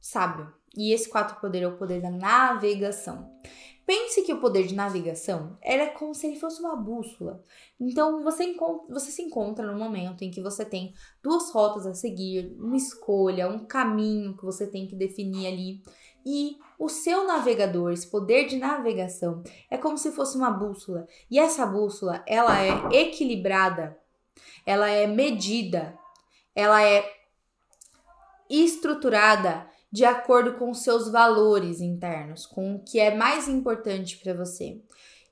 sábio. 0.00 0.52
E 0.76 0.92
esse 0.92 1.08
quarto 1.08 1.40
poder 1.40 1.62
é 1.62 1.68
o 1.68 1.76
poder 1.76 2.02
da 2.02 2.10
navegação. 2.10 3.32
Pense 3.86 4.22
que 4.22 4.32
o 4.32 4.40
poder 4.40 4.66
de 4.66 4.74
navegação 4.74 5.56
é 5.62 5.86
como 5.86 6.12
se 6.12 6.26
ele 6.26 6.40
fosse 6.40 6.58
uma 6.58 6.74
bússola. 6.74 7.40
Então 7.78 8.24
você, 8.24 8.52
você 8.90 9.12
se 9.12 9.22
encontra 9.22 9.64
no 9.64 9.78
momento 9.78 10.22
em 10.22 10.30
que 10.30 10.42
você 10.42 10.64
tem 10.64 10.92
duas 11.22 11.52
rotas 11.52 11.86
a 11.86 11.94
seguir, 11.94 12.52
uma 12.58 12.76
escolha, 12.76 13.48
um 13.48 13.60
caminho 13.64 14.36
que 14.36 14.44
você 14.44 14.66
tem 14.66 14.88
que 14.88 14.96
definir 14.96 15.46
ali. 15.46 15.82
E 16.24 16.58
o 16.76 16.88
seu 16.88 17.24
navegador, 17.28 17.92
esse 17.92 18.10
poder 18.10 18.48
de 18.48 18.56
navegação, 18.56 19.44
é 19.70 19.78
como 19.78 19.96
se 19.96 20.10
fosse 20.10 20.36
uma 20.36 20.50
bússola. 20.50 21.06
E 21.30 21.38
essa 21.38 21.64
bússola, 21.64 22.24
ela 22.26 22.60
é 22.60 23.02
equilibrada, 23.02 23.96
ela 24.66 24.90
é 24.90 25.06
medida, 25.06 25.96
ela 26.56 26.82
é 26.82 27.08
estruturada 28.50 29.68
de 29.90 30.04
acordo 30.04 30.54
com 30.54 30.72
seus 30.74 31.10
valores 31.10 31.80
internos, 31.80 32.46
com 32.46 32.76
o 32.76 32.80
que 32.80 32.98
é 32.98 33.14
mais 33.14 33.48
importante 33.48 34.18
para 34.18 34.34
você. 34.34 34.80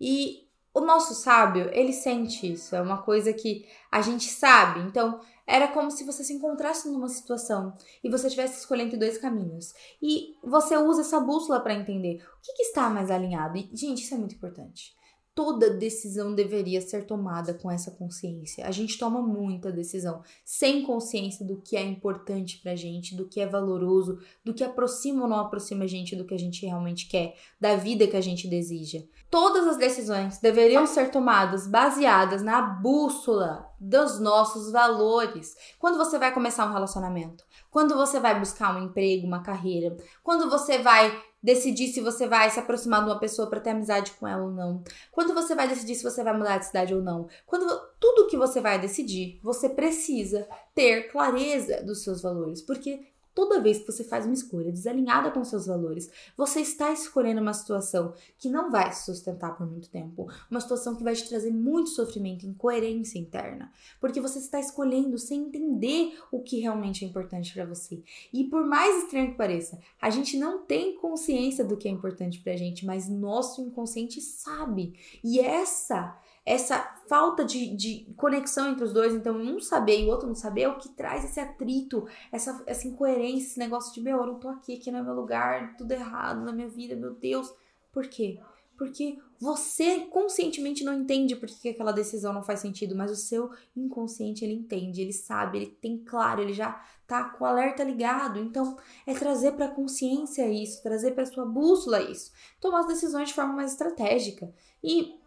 E 0.00 0.48
o 0.72 0.80
nosso 0.80 1.14
sábio, 1.14 1.70
ele 1.72 1.92
sente 1.92 2.52
isso, 2.52 2.74
é 2.74 2.82
uma 2.82 3.02
coisa 3.02 3.32
que 3.32 3.66
a 3.90 4.00
gente 4.00 4.28
sabe. 4.28 4.80
Então, 4.80 5.20
era 5.46 5.68
como 5.68 5.90
se 5.90 6.04
você 6.04 6.24
se 6.24 6.32
encontrasse 6.32 6.88
numa 6.88 7.08
situação 7.08 7.76
e 8.02 8.10
você 8.10 8.26
estivesse 8.26 8.58
escolhendo 8.58 8.98
dois 8.98 9.18
caminhos. 9.18 9.72
E 10.02 10.34
você 10.42 10.76
usa 10.76 11.02
essa 11.02 11.20
bússola 11.20 11.60
para 11.60 11.74
entender 11.74 12.16
o 12.16 12.42
que, 12.42 12.52
que, 12.54 12.62
está 12.62 12.88
mais 12.88 13.10
alinhado. 13.10 13.56
E, 13.58 13.70
gente, 13.74 14.02
isso 14.02 14.14
é 14.14 14.18
muito 14.18 14.34
importante 14.34 14.94
toda 15.34 15.70
decisão 15.70 16.34
deveria 16.34 16.80
ser 16.80 17.06
tomada 17.06 17.52
com 17.52 17.70
essa 17.70 17.90
consciência. 17.90 18.66
A 18.66 18.70
gente 18.70 18.96
toma 18.96 19.20
muita 19.20 19.72
decisão 19.72 20.22
sem 20.44 20.82
consciência 20.82 21.44
do 21.44 21.60
que 21.60 21.76
é 21.76 21.82
importante 21.82 22.58
pra 22.62 22.76
gente, 22.76 23.16
do 23.16 23.26
que 23.26 23.40
é 23.40 23.46
valoroso, 23.46 24.18
do 24.44 24.54
que 24.54 24.62
aproxima 24.62 25.22
ou 25.22 25.28
não 25.28 25.40
aproxima 25.40 25.84
a 25.84 25.88
gente 25.88 26.14
do 26.14 26.24
que 26.24 26.34
a 26.34 26.38
gente 26.38 26.64
realmente 26.64 27.08
quer, 27.08 27.34
da 27.60 27.74
vida 27.74 28.06
que 28.06 28.16
a 28.16 28.20
gente 28.20 28.46
deseja. 28.46 29.00
Todas 29.28 29.66
as 29.66 29.76
decisões 29.76 30.38
deveriam 30.38 30.86
ser 30.86 31.10
tomadas 31.10 31.66
baseadas 31.66 32.40
na 32.40 32.62
bússola 32.62 33.68
dos 33.80 34.20
nossos 34.20 34.70
valores. 34.70 35.54
Quando 35.78 35.98
você 35.98 36.18
vai 36.18 36.32
começar 36.32 36.66
um 36.66 36.72
relacionamento, 36.72 37.44
quando 37.70 37.96
você 37.96 38.20
vai 38.20 38.38
buscar 38.38 38.76
um 38.76 38.84
emprego, 38.84 39.26
uma 39.26 39.42
carreira, 39.42 39.96
quando 40.22 40.48
você 40.48 40.78
vai 40.78 41.20
decidir 41.44 41.88
se 41.88 42.00
você 42.00 42.26
vai 42.26 42.50
se 42.50 42.58
aproximar 42.58 43.04
de 43.04 43.10
uma 43.10 43.20
pessoa 43.20 43.50
para 43.50 43.60
ter 43.60 43.70
amizade 43.70 44.12
com 44.12 44.26
ela 44.26 44.44
ou 44.44 44.50
não. 44.50 44.82
Quando 45.12 45.34
você 45.34 45.54
vai 45.54 45.68
decidir 45.68 45.94
se 45.94 46.02
você 46.02 46.24
vai 46.24 46.34
mudar 46.34 46.56
de 46.56 46.64
cidade 46.64 46.94
ou 46.94 47.02
não. 47.02 47.28
Quando 47.44 47.66
tudo 48.00 48.26
que 48.28 48.36
você 48.36 48.62
vai 48.62 48.80
decidir, 48.80 49.38
você 49.42 49.68
precisa 49.68 50.48
ter 50.74 51.12
clareza 51.12 51.82
dos 51.82 52.02
seus 52.02 52.22
valores, 52.22 52.62
porque 52.62 53.06
Toda 53.34 53.60
vez 53.60 53.78
que 53.78 53.86
você 53.86 54.04
faz 54.04 54.24
uma 54.24 54.34
escolha 54.34 54.70
desalinhada 54.70 55.30
com 55.30 55.42
seus 55.44 55.66
valores, 55.66 56.10
você 56.36 56.60
está 56.60 56.92
escolhendo 56.92 57.40
uma 57.40 57.52
situação 57.52 58.14
que 58.38 58.48
não 58.48 58.70
vai 58.70 58.92
se 58.92 59.04
sustentar 59.04 59.56
por 59.56 59.66
muito 59.66 59.90
tempo, 59.90 60.28
uma 60.50 60.60
situação 60.60 60.94
que 60.94 61.02
vai 61.02 61.14
te 61.14 61.28
trazer 61.28 61.50
muito 61.50 61.90
sofrimento, 61.90 62.46
incoerência 62.46 63.18
interna, 63.18 63.72
porque 64.00 64.20
você 64.20 64.38
está 64.38 64.60
escolhendo 64.60 65.18
sem 65.18 65.40
entender 65.40 66.16
o 66.30 66.40
que 66.40 66.60
realmente 66.60 67.04
é 67.04 67.08
importante 67.08 67.52
para 67.52 67.66
você. 67.66 68.02
E 68.32 68.44
por 68.44 68.64
mais 68.64 69.04
estranho 69.04 69.32
que 69.32 69.36
pareça, 69.36 69.80
a 70.00 70.10
gente 70.10 70.38
não 70.38 70.62
tem 70.62 70.96
consciência 70.96 71.64
do 71.64 71.76
que 71.76 71.88
é 71.88 71.90
importante 71.90 72.40
pra 72.40 72.56
gente, 72.56 72.86
mas 72.86 73.08
nosso 73.08 73.62
inconsciente 73.62 74.20
sabe. 74.20 74.94
E 75.22 75.40
essa 75.40 76.16
essa 76.44 76.78
falta 77.08 77.44
de, 77.44 77.74
de 77.74 78.12
conexão 78.16 78.70
entre 78.70 78.84
os 78.84 78.92
dois, 78.92 79.14
então 79.14 79.36
um 79.36 79.60
saber 79.60 80.02
e 80.02 80.04
o 80.04 80.08
outro 80.08 80.26
não 80.26 80.34
saber, 80.34 80.62
é 80.62 80.68
o 80.68 80.78
que 80.78 80.90
traz 80.90 81.24
esse 81.24 81.40
atrito, 81.40 82.06
essa, 82.30 82.62
essa 82.66 82.86
incoerência, 82.86 83.46
esse 83.46 83.58
negócio 83.58 83.94
de, 83.94 84.00
meu, 84.00 84.18
eu 84.18 84.26
não 84.26 84.38
tô 84.38 84.48
aqui, 84.48 84.74
aqui 84.74 84.90
não 84.90 84.98
é 84.98 85.02
meu 85.02 85.14
lugar, 85.14 85.76
tudo 85.76 85.92
errado 85.92 86.44
na 86.44 86.52
minha 86.52 86.68
vida, 86.68 86.94
meu 86.94 87.14
Deus. 87.14 87.52
Por 87.92 88.06
quê? 88.08 88.40
Porque 88.76 89.18
você 89.38 90.00
conscientemente 90.00 90.82
não 90.84 90.92
entende 90.92 91.36
por 91.36 91.48
que 91.48 91.68
aquela 91.68 91.92
decisão 91.92 92.32
não 92.32 92.42
faz 92.42 92.60
sentido, 92.60 92.96
mas 92.96 93.10
o 93.10 93.16
seu 93.16 93.50
inconsciente 93.74 94.44
ele 94.44 94.54
entende, 94.54 95.00
ele 95.00 95.12
sabe, 95.12 95.58
ele 95.58 95.66
tem 95.66 95.98
claro, 95.98 96.42
ele 96.42 96.52
já 96.52 96.82
tá 97.06 97.24
com 97.24 97.44
o 97.44 97.46
alerta 97.46 97.84
ligado. 97.84 98.40
Então, 98.40 98.76
é 99.06 99.14
trazer 99.14 99.52
para 99.52 99.68
consciência 99.68 100.48
isso, 100.48 100.82
trazer 100.82 101.12
para 101.12 101.24
sua 101.24 101.46
bússola 101.46 102.02
isso. 102.02 102.32
Tomar 102.60 102.80
as 102.80 102.88
decisões 102.88 103.28
de 103.28 103.34
forma 103.34 103.54
mais 103.54 103.72
estratégica. 103.72 104.52
E 104.82 105.20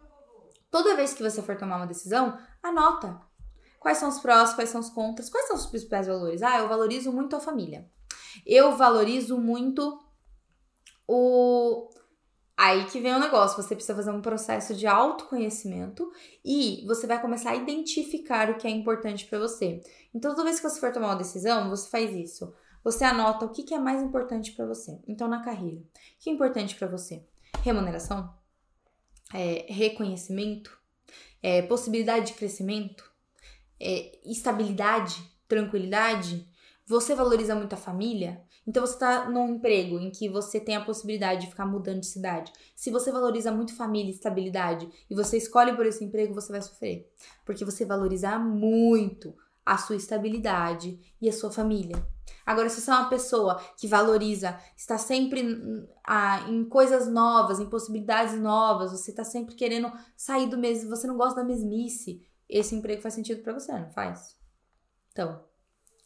Toda 0.70 0.96
vez 0.96 1.14
que 1.14 1.22
você 1.22 1.42
for 1.42 1.56
tomar 1.56 1.76
uma 1.76 1.86
decisão, 1.86 2.38
anota. 2.62 3.20
Quais 3.78 3.98
são 3.98 4.08
os 4.08 4.18
prós, 4.18 4.52
quais 4.54 4.70
são 4.70 4.80
os 4.80 4.90
contras, 4.90 5.30
quais 5.30 5.46
são 5.46 5.56
os 5.56 5.66
principais 5.66 6.06
valores? 6.06 6.42
Ah, 6.42 6.58
eu 6.58 6.68
valorizo 6.68 7.12
muito 7.12 7.36
a 7.36 7.40
família. 7.40 7.88
Eu 8.44 8.76
valorizo 8.76 9.38
muito 9.38 9.98
o. 11.06 11.88
Aí 12.56 12.86
que 12.86 13.00
vem 13.00 13.14
o 13.14 13.20
negócio, 13.20 13.62
você 13.62 13.74
precisa 13.74 13.94
fazer 13.94 14.10
um 14.10 14.20
processo 14.20 14.74
de 14.74 14.84
autoconhecimento 14.84 16.10
e 16.44 16.84
você 16.88 17.06
vai 17.06 17.20
começar 17.20 17.50
a 17.50 17.54
identificar 17.56 18.50
o 18.50 18.56
que 18.56 18.66
é 18.66 18.70
importante 18.70 19.26
para 19.26 19.38
você. 19.38 19.80
Então, 20.12 20.32
toda 20.32 20.42
vez 20.42 20.58
que 20.58 20.68
você 20.68 20.80
for 20.80 20.92
tomar 20.92 21.08
uma 21.08 21.16
decisão, 21.16 21.70
você 21.70 21.88
faz 21.88 22.10
isso. 22.12 22.52
Você 22.82 23.04
anota 23.04 23.44
o 23.44 23.50
que 23.50 23.72
é 23.72 23.78
mais 23.78 24.02
importante 24.02 24.52
para 24.52 24.66
você. 24.66 25.00
Então, 25.06 25.28
na 25.28 25.40
carreira, 25.40 25.78
o 25.78 25.84
que 26.18 26.30
é 26.30 26.32
importante 26.32 26.74
para 26.74 26.88
você? 26.88 27.24
Remuneração? 27.62 28.37
É, 29.32 29.66
reconhecimento, 29.68 30.76
é, 31.42 31.62
possibilidade 31.62 32.26
de 32.26 32.32
crescimento, 32.34 33.04
é, 33.80 34.18
estabilidade, 34.24 35.22
tranquilidade, 35.46 36.46
você 36.86 37.14
valoriza 37.14 37.54
muito 37.54 37.74
a 37.74 37.76
família, 37.76 38.42
então 38.66 38.86
você 38.86 38.94
está 38.94 39.28
num 39.30 39.56
emprego 39.56 39.98
em 39.98 40.10
que 40.10 40.28
você 40.28 40.60
tem 40.60 40.76
a 40.76 40.84
possibilidade 40.84 41.42
de 41.42 41.46
ficar 41.46 41.66
mudando 41.66 42.00
de 42.00 42.06
cidade. 42.06 42.52
Se 42.74 42.90
você 42.90 43.10
valoriza 43.10 43.52
muito 43.52 43.74
família 43.74 44.10
e 44.10 44.14
estabilidade 44.14 44.88
e 45.08 45.14
você 45.14 45.36
escolhe 45.36 45.74
por 45.74 45.86
esse 45.86 46.04
emprego, 46.04 46.34
você 46.34 46.52
vai 46.52 46.60
sofrer. 46.60 47.10
Porque 47.46 47.64
você 47.64 47.84
valoriza 47.86 48.38
muito 48.38 49.34
a 49.68 49.76
sua 49.76 49.96
estabilidade 49.96 50.98
e 51.20 51.28
a 51.28 51.32
sua 51.32 51.50
família. 51.50 52.02
Agora, 52.46 52.70
se 52.70 52.80
você 52.80 52.90
é 52.90 52.94
uma 52.94 53.10
pessoa 53.10 53.60
que 53.76 53.86
valoriza, 53.86 54.58
está 54.74 54.96
sempre 54.96 55.86
ah, 56.02 56.46
em 56.48 56.64
coisas 56.64 57.06
novas, 57.06 57.60
em 57.60 57.68
possibilidades 57.68 58.40
novas, 58.40 58.92
você 58.92 59.10
está 59.10 59.22
sempre 59.22 59.54
querendo 59.54 59.92
sair 60.16 60.48
do 60.48 60.56
mesmo, 60.56 60.88
você 60.88 61.06
não 61.06 61.18
gosta 61.18 61.42
da 61.42 61.46
mesmice, 61.46 62.26
esse 62.48 62.74
emprego 62.74 63.02
faz 63.02 63.12
sentido 63.12 63.42
para 63.42 63.52
você, 63.52 63.70
não 63.72 63.90
faz? 63.90 64.34
Então, 65.12 65.44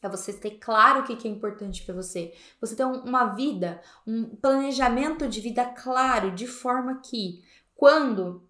é 0.03 0.09
você 0.09 0.33
ter 0.33 0.59
claro 0.59 1.01
o 1.01 1.05
que 1.05 1.29
é 1.29 1.31
importante 1.31 1.85
para 1.85 1.95
você. 1.95 2.35
Você 2.61 2.75
ter 2.75 2.85
uma 2.85 3.27
vida, 3.27 3.81
um 4.05 4.35
planejamento 4.35 5.29
de 5.29 5.41
vida 5.41 5.65
claro, 5.65 6.33
de 6.33 6.49
forma 6.49 7.01
que 7.01 7.45
quando 7.77 8.49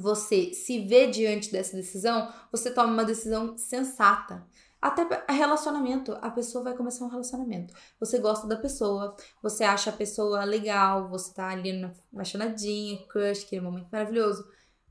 você 0.00 0.54
se 0.54 0.86
vê 0.86 1.06
diante 1.06 1.52
dessa 1.52 1.76
decisão, 1.76 2.32
você 2.50 2.70
toma 2.70 2.92
uma 2.92 3.04
decisão 3.04 3.56
sensata. 3.56 4.46
Até 4.80 5.06
relacionamento, 5.28 6.16
a 6.22 6.30
pessoa 6.30 6.64
vai 6.64 6.74
começar 6.74 7.04
um 7.04 7.08
relacionamento. 7.08 7.74
Você 7.98 8.18
gosta 8.18 8.46
da 8.46 8.56
pessoa, 8.56 9.14
você 9.42 9.62
acha 9.62 9.90
a 9.90 9.92
pessoa 9.92 10.42
legal, 10.44 11.08
você 11.10 11.34
tá 11.34 11.50
ali 11.50 11.84
apaixonadinha, 12.12 13.06
crush, 13.06 13.44
aquele 13.44 13.60
momento 13.60 13.88
maravilhoso. 13.92 14.42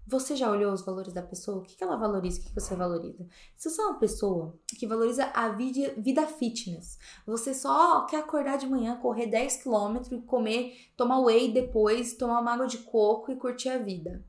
Você 0.09 0.35
já 0.35 0.49
olhou 0.49 0.73
os 0.73 0.81
valores 0.83 1.13
da 1.13 1.21
pessoa? 1.21 1.59
O 1.59 1.61
que, 1.61 1.83
ela 1.83 1.95
valoriza? 1.95 2.41
O 2.41 2.43
que, 2.43 2.53
você 2.53 2.75
valoriza? 2.75 3.27
Se 3.55 3.69
você 3.69 3.79
é 3.79 3.85
uma 3.85 3.99
pessoa 3.99 4.59
que 4.67 4.87
valoriza 4.87 5.25
a 5.35 5.49
vida, 5.49 5.93
vida 5.97 6.25
fitness, 6.25 6.97
você 7.27 7.53
só 7.53 8.05
quer 8.07 8.17
acordar 8.17 8.57
de 8.57 8.65
manhã, 8.65 8.95
correr 8.95 9.27
10 9.27 9.63
km 9.63 9.97
e 10.11 10.21
comer, 10.21 10.73
tomar 10.97 11.19
whey 11.19 11.53
depois, 11.53 12.15
tomar 12.15 12.41
uma 12.41 12.53
água 12.53 12.65
de 12.65 12.79
coco 12.79 13.31
e 13.31 13.35
curtir 13.35 13.69
a 13.69 13.77
vida. 13.77 14.25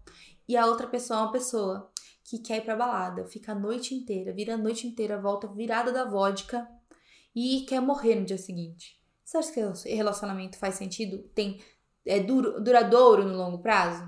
E 0.51 0.57
a 0.57 0.67
outra 0.67 0.89
pessoa 0.89 1.21
é 1.21 1.23
uma 1.23 1.31
pessoa 1.31 1.93
que 2.25 2.37
quer 2.41 2.57
ir 2.57 2.63
pra 2.63 2.75
balada, 2.75 3.25
fica 3.25 3.53
a 3.53 3.55
noite 3.55 3.95
inteira, 3.95 4.33
vira 4.33 4.55
a 4.55 4.59
noite 4.59 4.85
inteira, 4.85 5.17
volta 5.17 5.47
virada 5.47 5.93
da 5.93 6.05
vodka 6.05 6.69
e 7.33 7.65
quer 7.69 7.81
morrer 7.81 8.17
no 8.17 8.25
dia 8.25 8.37
seguinte. 8.37 9.01
Você 9.25 9.39
acha 9.39 9.53
que 9.53 9.61
o 9.63 9.73
relacionamento 9.95 10.59
faz 10.59 10.75
sentido? 10.75 11.23
Tem 11.37 11.63
é 12.05 12.19
duro, 12.19 12.61
duradouro 12.61 13.25
no 13.25 13.37
longo 13.37 13.63
prazo? 13.63 14.05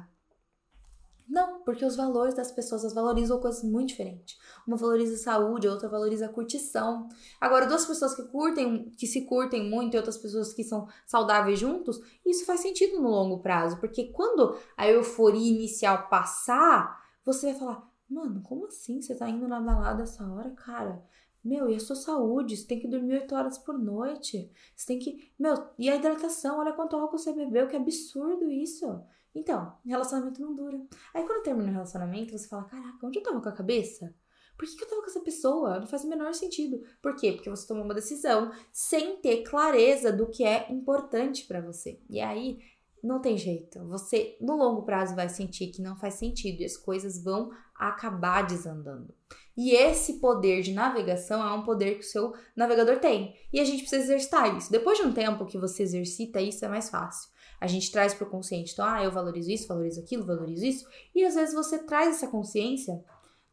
Não, 1.32 1.62
porque 1.62 1.82
os 1.82 1.96
valores 1.96 2.34
das 2.34 2.52
pessoas 2.52 2.84
as 2.84 2.92
valorizam 2.92 3.40
coisas 3.40 3.64
muito 3.64 3.88
diferentes. 3.88 4.38
Uma 4.66 4.76
valoriza 4.76 5.14
a 5.14 5.16
saúde, 5.16 5.66
a 5.66 5.70
outra 5.70 5.88
valoriza 5.88 6.26
a 6.26 6.28
curtição. 6.28 7.08
Agora, 7.40 7.64
duas 7.64 7.86
pessoas 7.86 8.14
que 8.14 8.24
curtem, 8.24 8.90
que 8.98 9.06
se 9.06 9.22
curtem 9.22 9.66
muito 9.70 9.94
e 9.94 9.96
outras 9.96 10.18
pessoas 10.18 10.52
que 10.52 10.62
são 10.62 10.86
saudáveis 11.06 11.58
juntos, 11.58 11.98
isso 12.26 12.44
faz 12.44 12.60
sentido 12.60 13.00
no 13.00 13.08
longo 13.08 13.38
prazo, 13.38 13.78
porque 13.78 14.12
quando 14.12 14.54
a 14.76 14.86
euforia 14.86 15.50
inicial 15.50 16.06
passar, 16.10 17.02
você 17.24 17.46
vai 17.46 17.58
falar: 17.58 17.90
"Mano, 18.10 18.42
como 18.42 18.66
assim 18.66 19.00
você 19.00 19.14
tá 19.14 19.26
indo 19.26 19.48
na 19.48 19.58
balada 19.58 20.02
essa 20.02 20.22
hora, 20.30 20.50
cara?" 20.50 21.02
Meu, 21.44 21.68
e 21.68 21.74
a 21.74 21.80
sua 21.80 21.96
saúde? 21.96 22.56
Você 22.56 22.66
tem 22.66 22.78
que 22.78 22.88
dormir 22.88 23.14
8 23.14 23.34
horas 23.34 23.58
por 23.58 23.76
noite. 23.76 24.50
Você 24.76 24.86
tem 24.86 24.98
que. 24.98 25.32
Meu, 25.38 25.54
e 25.78 25.90
a 25.90 25.96
hidratação? 25.96 26.60
Olha 26.60 26.72
quanto 26.72 26.96
álcool 26.96 27.18
você 27.18 27.32
bebeu, 27.32 27.66
que 27.66 27.76
absurdo 27.76 28.50
isso. 28.50 29.02
Então, 29.34 29.76
relacionamento 29.84 30.40
não 30.40 30.54
dura. 30.54 30.80
Aí 31.14 31.26
quando 31.26 31.42
termina 31.42 31.70
o 31.70 31.72
relacionamento, 31.72 32.36
você 32.36 32.46
fala: 32.46 32.64
caraca, 32.64 33.06
onde 33.06 33.18
eu 33.18 33.22
tava 33.22 33.40
com 33.40 33.48
a 33.48 33.52
cabeça? 33.52 34.14
Por 34.56 34.68
que, 34.68 34.76
que 34.76 34.84
eu 34.84 34.88
tava 34.88 35.02
com 35.02 35.08
essa 35.08 35.20
pessoa? 35.20 35.80
Não 35.80 35.86
faz 35.86 36.04
o 36.04 36.08
menor 36.08 36.32
sentido. 36.34 36.82
Por 37.00 37.16
quê? 37.16 37.32
Porque 37.32 37.50
você 37.50 37.66
tomou 37.66 37.84
uma 37.84 37.94
decisão 37.94 38.52
sem 38.70 39.16
ter 39.16 39.42
clareza 39.42 40.12
do 40.12 40.28
que 40.28 40.44
é 40.44 40.70
importante 40.70 41.46
para 41.46 41.60
você. 41.60 42.00
E 42.08 42.20
aí, 42.20 42.60
não 43.02 43.20
tem 43.20 43.36
jeito. 43.36 43.86
Você, 43.88 44.36
no 44.40 44.56
longo 44.56 44.82
prazo, 44.82 45.14
vai 45.14 45.28
sentir 45.28 45.68
que 45.68 45.82
não 45.82 45.96
faz 45.96 46.14
sentido 46.14 46.60
e 46.60 46.64
as 46.64 46.76
coisas 46.76 47.22
vão 47.22 47.50
acabar 47.74 48.46
desandando. 48.46 49.14
E 49.56 49.72
esse 49.72 50.20
poder 50.20 50.62
de 50.62 50.72
navegação 50.72 51.46
é 51.46 51.52
um 51.52 51.64
poder 51.64 51.94
que 51.94 52.04
o 52.04 52.08
seu 52.08 52.32
navegador 52.56 52.98
tem. 53.00 53.34
E 53.52 53.60
a 53.60 53.64
gente 53.64 53.80
precisa 53.80 54.04
exercitar 54.04 54.56
isso. 54.56 54.70
Depois 54.70 54.98
de 54.98 55.04
um 55.04 55.12
tempo 55.12 55.46
que 55.46 55.58
você 55.58 55.82
exercita 55.82 56.40
isso, 56.40 56.64
é 56.64 56.68
mais 56.68 56.88
fácil 56.88 57.32
a 57.62 57.68
gente 57.68 57.92
traz 57.92 58.12
para 58.12 58.26
o 58.26 58.30
consciente. 58.30 58.72
Então, 58.72 58.84
ah, 58.84 59.04
eu 59.04 59.12
valorizo 59.12 59.48
isso, 59.48 59.68
valorizo 59.68 60.00
aquilo, 60.00 60.26
valorizo 60.26 60.66
isso. 60.66 60.84
E 61.14 61.22
às 61.22 61.36
vezes 61.36 61.54
você 61.54 61.78
traz 61.78 62.08
essa 62.08 62.26
consciência 62.26 63.00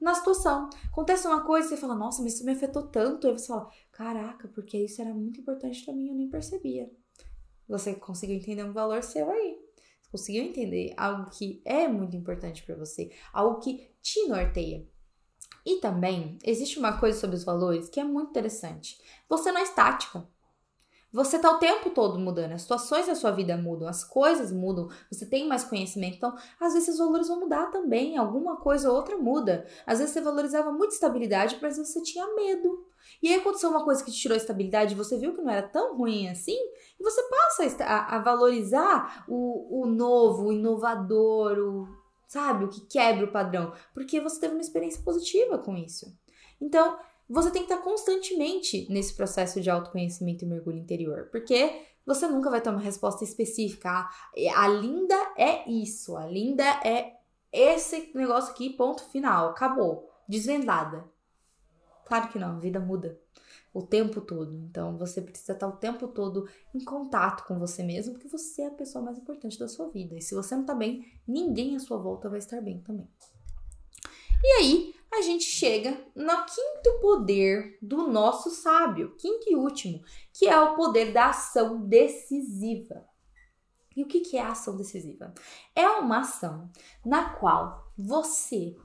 na 0.01 0.15
situação. 0.15 0.67
Acontece 0.91 1.27
uma 1.27 1.45
coisa 1.45 1.67
e 1.67 1.69
você 1.69 1.77
fala, 1.77 1.93
nossa, 1.93 2.23
mas 2.23 2.33
isso 2.33 2.43
me 2.43 2.53
afetou 2.53 2.87
tanto. 2.87 3.27
Aí 3.27 3.37
você 3.37 3.45
fala, 3.45 3.69
caraca, 3.91 4.47
porque 4.47 4.79
isso 4.83 4.99
era 4.99 5.13
muito 5.13 5.39
importante 5.39 5.85
para 5.85 5.93
mim, 5.93 6.07
eu 6.07 6.15
nem 6.15 6.27
percebia. 6.27 6.89
Você 7.69 7.93
conseguiu 7.93 8.35
entender 8.35 8.63
um 8.63 8.73
valor 8.73 9.03
seu 9.03 9.29
aí. 9.29 9.57
Conseguiu 10.11 10.43
entender 10.43 10.93
algo 10.97 11.29
que 11.29 11.61
é 11.63 11.87
muito 11.87 12.15
importante 12.15 12.63
para 12.63 12.75
você, 12.75 13.11
algo 13.31 13.59
que 13.59 13.91
te 14.01 14.27
norteia. 14.27 14.87
E 15.63 15.79
também 15.79 16.39
existe 16.43 16.79
uma 16.79 16.99
coisa 16.99 17.19
sobre 17.19 17.35
os 17.35 17.43
valores 17.43 17.87
que 17.87 17.99
é 17.99 18.03
muito 18.03 18.31
interessante. 18.31 18.99
Você 19.29 19.51
não 19.51 19.59
é 19.59 19.63
estática. 19.63 20.27
Você 21.11 21.37
está 21.37 21.51
o 21.51 21.57
tempo 21.57 21.89
todo 21.89 22.19
mudando, 22.19 22.51
as 22.51 22.61
situações 22.61 23.07
da 23.07 23.15
sua 23.15 23.31
vida 23.31 23.57
mudam, 23.57 23.87
as 23.87 24.03
coisas 24.03 24.51
mudam, 24.51 24.89
você 25.11 25.25
tem 25.25 25.47
mais 25.47 25.63
conhecimento, 25.63 26.17
então 26.17 26.35
às 26.59 26.73
vezes 26.73 26.89
os 26.89 26.99
valores 26.99 27.27
vão 27.27 27.39
mudar 27.39 27.71
também, 27.71 28.15
alguma 28.15 28.57
coisa 28.57 28.91
ou 28.91 28.95
outra 28.95 29.17
muda. 29.17 29.65
Às 29.87 29.97
vezes 29.97 30.13
você 30.13 30.21
valorizava 30.21 30.71
muito 30.71 30.91
estabilidade, 30.91 31.57
mas 31.59 31.77
você 31.77 32.01
tinha 32.03 32.27
medo. 32.35 32.85
E 33.23 33.29
aí 33.29 33.39
aconteceu 33.39 33.71
uma 33.71 33.83
coisa 33.83 34.03
que 34.03 34.11
te 34.11 34.19
tirou 34.19 34.35
a 34.35 34.37
estabilidade, 34.37 34.93
você 34.93 35.17
viu 35.17 35.33
que 35.33 35.41
não 35.41 35.49
era 35.49 35.67
tão 35.67 35.97
ruim 35.97 36.29
assim, 36.29 36.57
e 36.99 37.03
você 37.03 37.23
passa 37.23 37.83
a, 37.83 38.17
a 38.17 38.19
valorizar 38.19 39.25
o, 39.27 39.81
o 39.81 39.87
novo, 39.87 40.47
o 40.47 40.53
inovador, 40.53 41.57
o, 41.57 41.87
sabe, 42.27 42.65
o 42.65 42.69
que 42.69 42.81
quebra 42.81 43.25
o 43.25 43.31
padrão, 43.31 43.73
porque 43.95 44.21
você 44.21 44.39
teve 44.39 44.53
uma 44.53 44.61
experiência 44.61 45.01
positiva 45.03 45.57
com 45.57 45.75
isso. 45.75 46.15
Então, 46.61 46.99
você 47.29 47.51
tem 47.51 47.63
que 47.65 47.71
estar 47.71 47.83
constantemente 47.83 48.87
nesse 48.89 49.13
processo 49.13 49.61
de 49.61 49.69
autoconhecimento 49.69 50.43
e 50.43 50.47
mergulho 50.47 50.77
interior, 50.77 51.29
porque 51.31 51.83
você 52.05 52.27
nunca 52.27 52.49
vai 52.49 52.59
ter 52.59 52.69
uma 52.69 52.79
resposta 52.79 53.23
específica. 53.23 53.89
Ah, 53.89 54.09
a 54.55 54.67
linda 54.67 55.15
é 55.37 55.69
isso, 55.69 56.17
a 56.17 56.25
linda 56.25 56.63
é 56.83 57.17
esse 57.51 58.11
negócio 58.15 58.51
aqui, 58.51 58.71
ponto 58.71 59.03
final, 59.09 59.49
acabou, 59.49 60.09
desvendada. 60.27 61.05
Claro 62.05 62.29
que 62.29 62.39
não, 62.39 62.55
a 62.55 62.59
vida 62.59 62.79
muda 62.79 63.19
o 63.71 63.83
tempo 63.83 64.21
todo. 64.21 64.55
Então 64.55 64.97
você 64.97 65.21
precisa 65.21 65.53
estar 65.53 65.67
o 65.67 65.77
tempo 65.77 66.07
todo 66.07 66.47
em 66.73 66.83
contato 66.83 67.45
com 67.45 67.59
você 67.59 67.83
mesmo, 67.83 68.13
porque 68.13 68.27
você 68.27 68.63
é 68.63 68.67
a 68.67 68.71
pessoa 68.71 69.03
mais 69.03 69.17
importante 69.17 69.59
da 69.59 69.67
sua 69.67 69.89
vida. 69.89 70.15
E 70.15 70.21
se 70.21 70.33
você 70.33 70.55
não 70.55 70.65
tá 70.65 70.73
bem, 70.73 71.05
ninguém 71.27 71.75
à 71.75 71.79
sua 71.79 71.97
volta 71.97 72.29
vai 72.29 72.39
estar 72.39 72.59
bem 72.61 72.81
também. 72.81 73.07
E 74.43 74.47
aí, 74.53 74.95
a 75.11 75.21
gente 75.21 75.43
chega 75.43 75.97
no 76.15 76.45
quinto 76.45 76.99
poder 77.01 77.77
do 77.81 78.07
nosso 78.07 78.49
sábio, 78.51 79.15
quinto 79.17 79.49
e 79.49 79.55
último, 79.55 80.01
que 80.33 80.47
é 80.47 80.59
o 80.59 80.75
poder 80.75 81.11
da 81.11 81.29
ação 81.29 81.81
decisiva. 81.87 83.07
E 83.95 84.03
o 84.03 84.07
que 84.07 84.37
é 84.37 84.41
a 84.41 84.51
ação 84.51 84.77
decisiva? 84.77 85.33
É 85.75 85.87
uma 85.87 86.19
ação 86.19 86.71
na 87.05 87.33
qual 87.33 87.91
você 87.97 88.75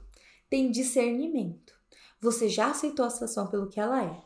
tem 0.49 0.71
discernimento. 0.71 1.73
Você 2.19 2.49
já 2.49 2.71
aceitou 2.71 3.05
a 3.05 3.09
situação 3.09 3.47
pelo 3.47 3.69
que 3.69 3.79
ela 3.79 4.03
é. 4.03 4.24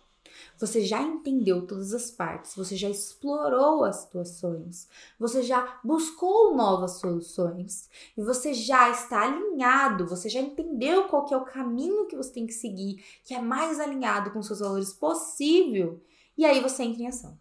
Você 0.57 0.81
já 0.81 1.01
entendeu 1.01 1.65
todas 1.65 1.93
as 1.93 2.11
partes, 2.11 2.55
você 2.55 2.75
já 2.75 2.89
explorou 2.89 3.83
as 3.83 3.97
situações, 3.97 4.87
você 5.17 5.41
já 5.43 5.79
buscou 5.83 6.55
novas 6.55 6.99
soluções 6.99 7.89
e 8.17 8.21
você 8.21 8.53
já 8.53 8.89
está 8.89 9.23
alinhado, 9.23 10.07
você 10.07 10.29
já 10.29 10.39
entendeu 10.39 11.07
qual 11.07 11.25
que 11.25 11.33
é 11.33 11.37
o 11.37 11.45
caminho 11.45 12.07
que 12.07 12.15
você 12.15 12.31
tem 12.31 12.45
que 12.45 12.53
seguir, 12.53 13.03
que 13.23 13.33
é 13.33 13.41
mais 13.41 13.79
alinhado 13.79 14.31
com 14.31 14.41
seus 14.41 14.59
valores 14.59 14.93
possível. 14.93 16.01
E 16.37 16.45
aí 16.45 16.61
você 16.61 16.83
entra 16.83 17.03
em 17.03 17.07
ação. 17.07 17.37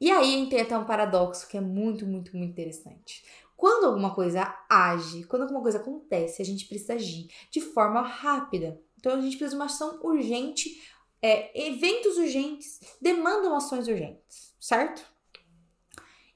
E 0.00 0.10
aí 0.10 0.48
tem 0.48 0.60
até 0.60 0.76
um 0.76 0.84
paradoxo 0.84 1.48
que 1.48 1.56
é 1.56 1.60
muito, 1.60 2.04
muito, 2.04 2.36
muito 2.36 2.50
interessante. 2.50 3.24
Quando 3.56 3.86
alguma 3.86 4.14
coisa 4.14 4.54
age, 4.68 5.24
quando 5.24 5.42
alguma 5.42 5.62
coisa 5.62 5.78
acontece, 5.78 6.42
a 6.42 6.44
gente 6.44 6.66
precisa 6.66 6.94
agir 6.94 7.28
de 7.50 7.60
forma 7.60 8.02
rápida. 8.02 8.80
Então 8.98 9.12
a 9.12 9.20
gente 9.20 9.36
precisa 9.36 9.50
de 9.50 9.56
uma 9.56 9.66
ação 9.66 10.00
urgente 10.02 10.82
é, 11.26 11.68
eventos 11.68 12.18
urgentes 12.18 12.78
demandam 13.00 13.56
ações 13.56 13.88
urgentes, 13.88 14.54
certo? 14.60 15.02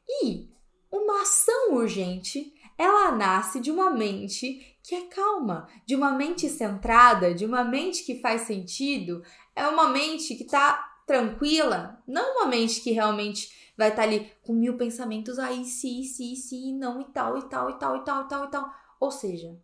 E 0.09 0.49
uma 0.91 1.20
ação 1.20 1.74
urgente, 1.74 2.55
ela 2.78 3.12
nasce 3.12 3.61
de 3.61 3.70
uma 3.70 3.91
mente 3.91 4.78
que 4.82 4.95
é 4.95 5.03
calma, 5.03 5.68
de 5.84 5.95
uma 5.95 6.12
mente 6.12 6.49
centrada, 6.49 7.34
de 7.34 7.45
uma 7.45 7.62
mente 7.62 8.03
que 8.03 8.22
faz 8.22 8.43
sentido, 8.43 9.22
é 9.55 9.68
uma 9.68 9.91
mente 9.91 10.34
que 10.34 10.45
tá 10.45 11.03
tranquila, 11.07 12.03
não 12.07 12.39
uma 12.39 12.47
mente 12.47 12.80
que 12.80 12.91
realmente 12.91 13.74
vai 13.76 13.91
estar 13.91 14.05
tá 14.05 14.09
ali 14.09 14.32
com 14.43 14.55
mil 14.55 14.78
pensamentos, 14.78 15.39
aí 15.39 15.66
se, 15.66 16.03
se, 16.05 16.34
se, 16.34 16.72
não 16.72 17.03
e 17.03 17.05
tal, 17.12 17.36
e 17.36 17.43
tal, 17.43 17.68
e 17.68 17.78
tal, 17.78 17.97
e 17.99 18.05
tal, 18.05 18.24
e 18.24 18.28
tal, 18.28 18.45
e 18.47 18.51
tal. 18.51 18.74
Ou 18.99 19.11
seja, 19.11 19.55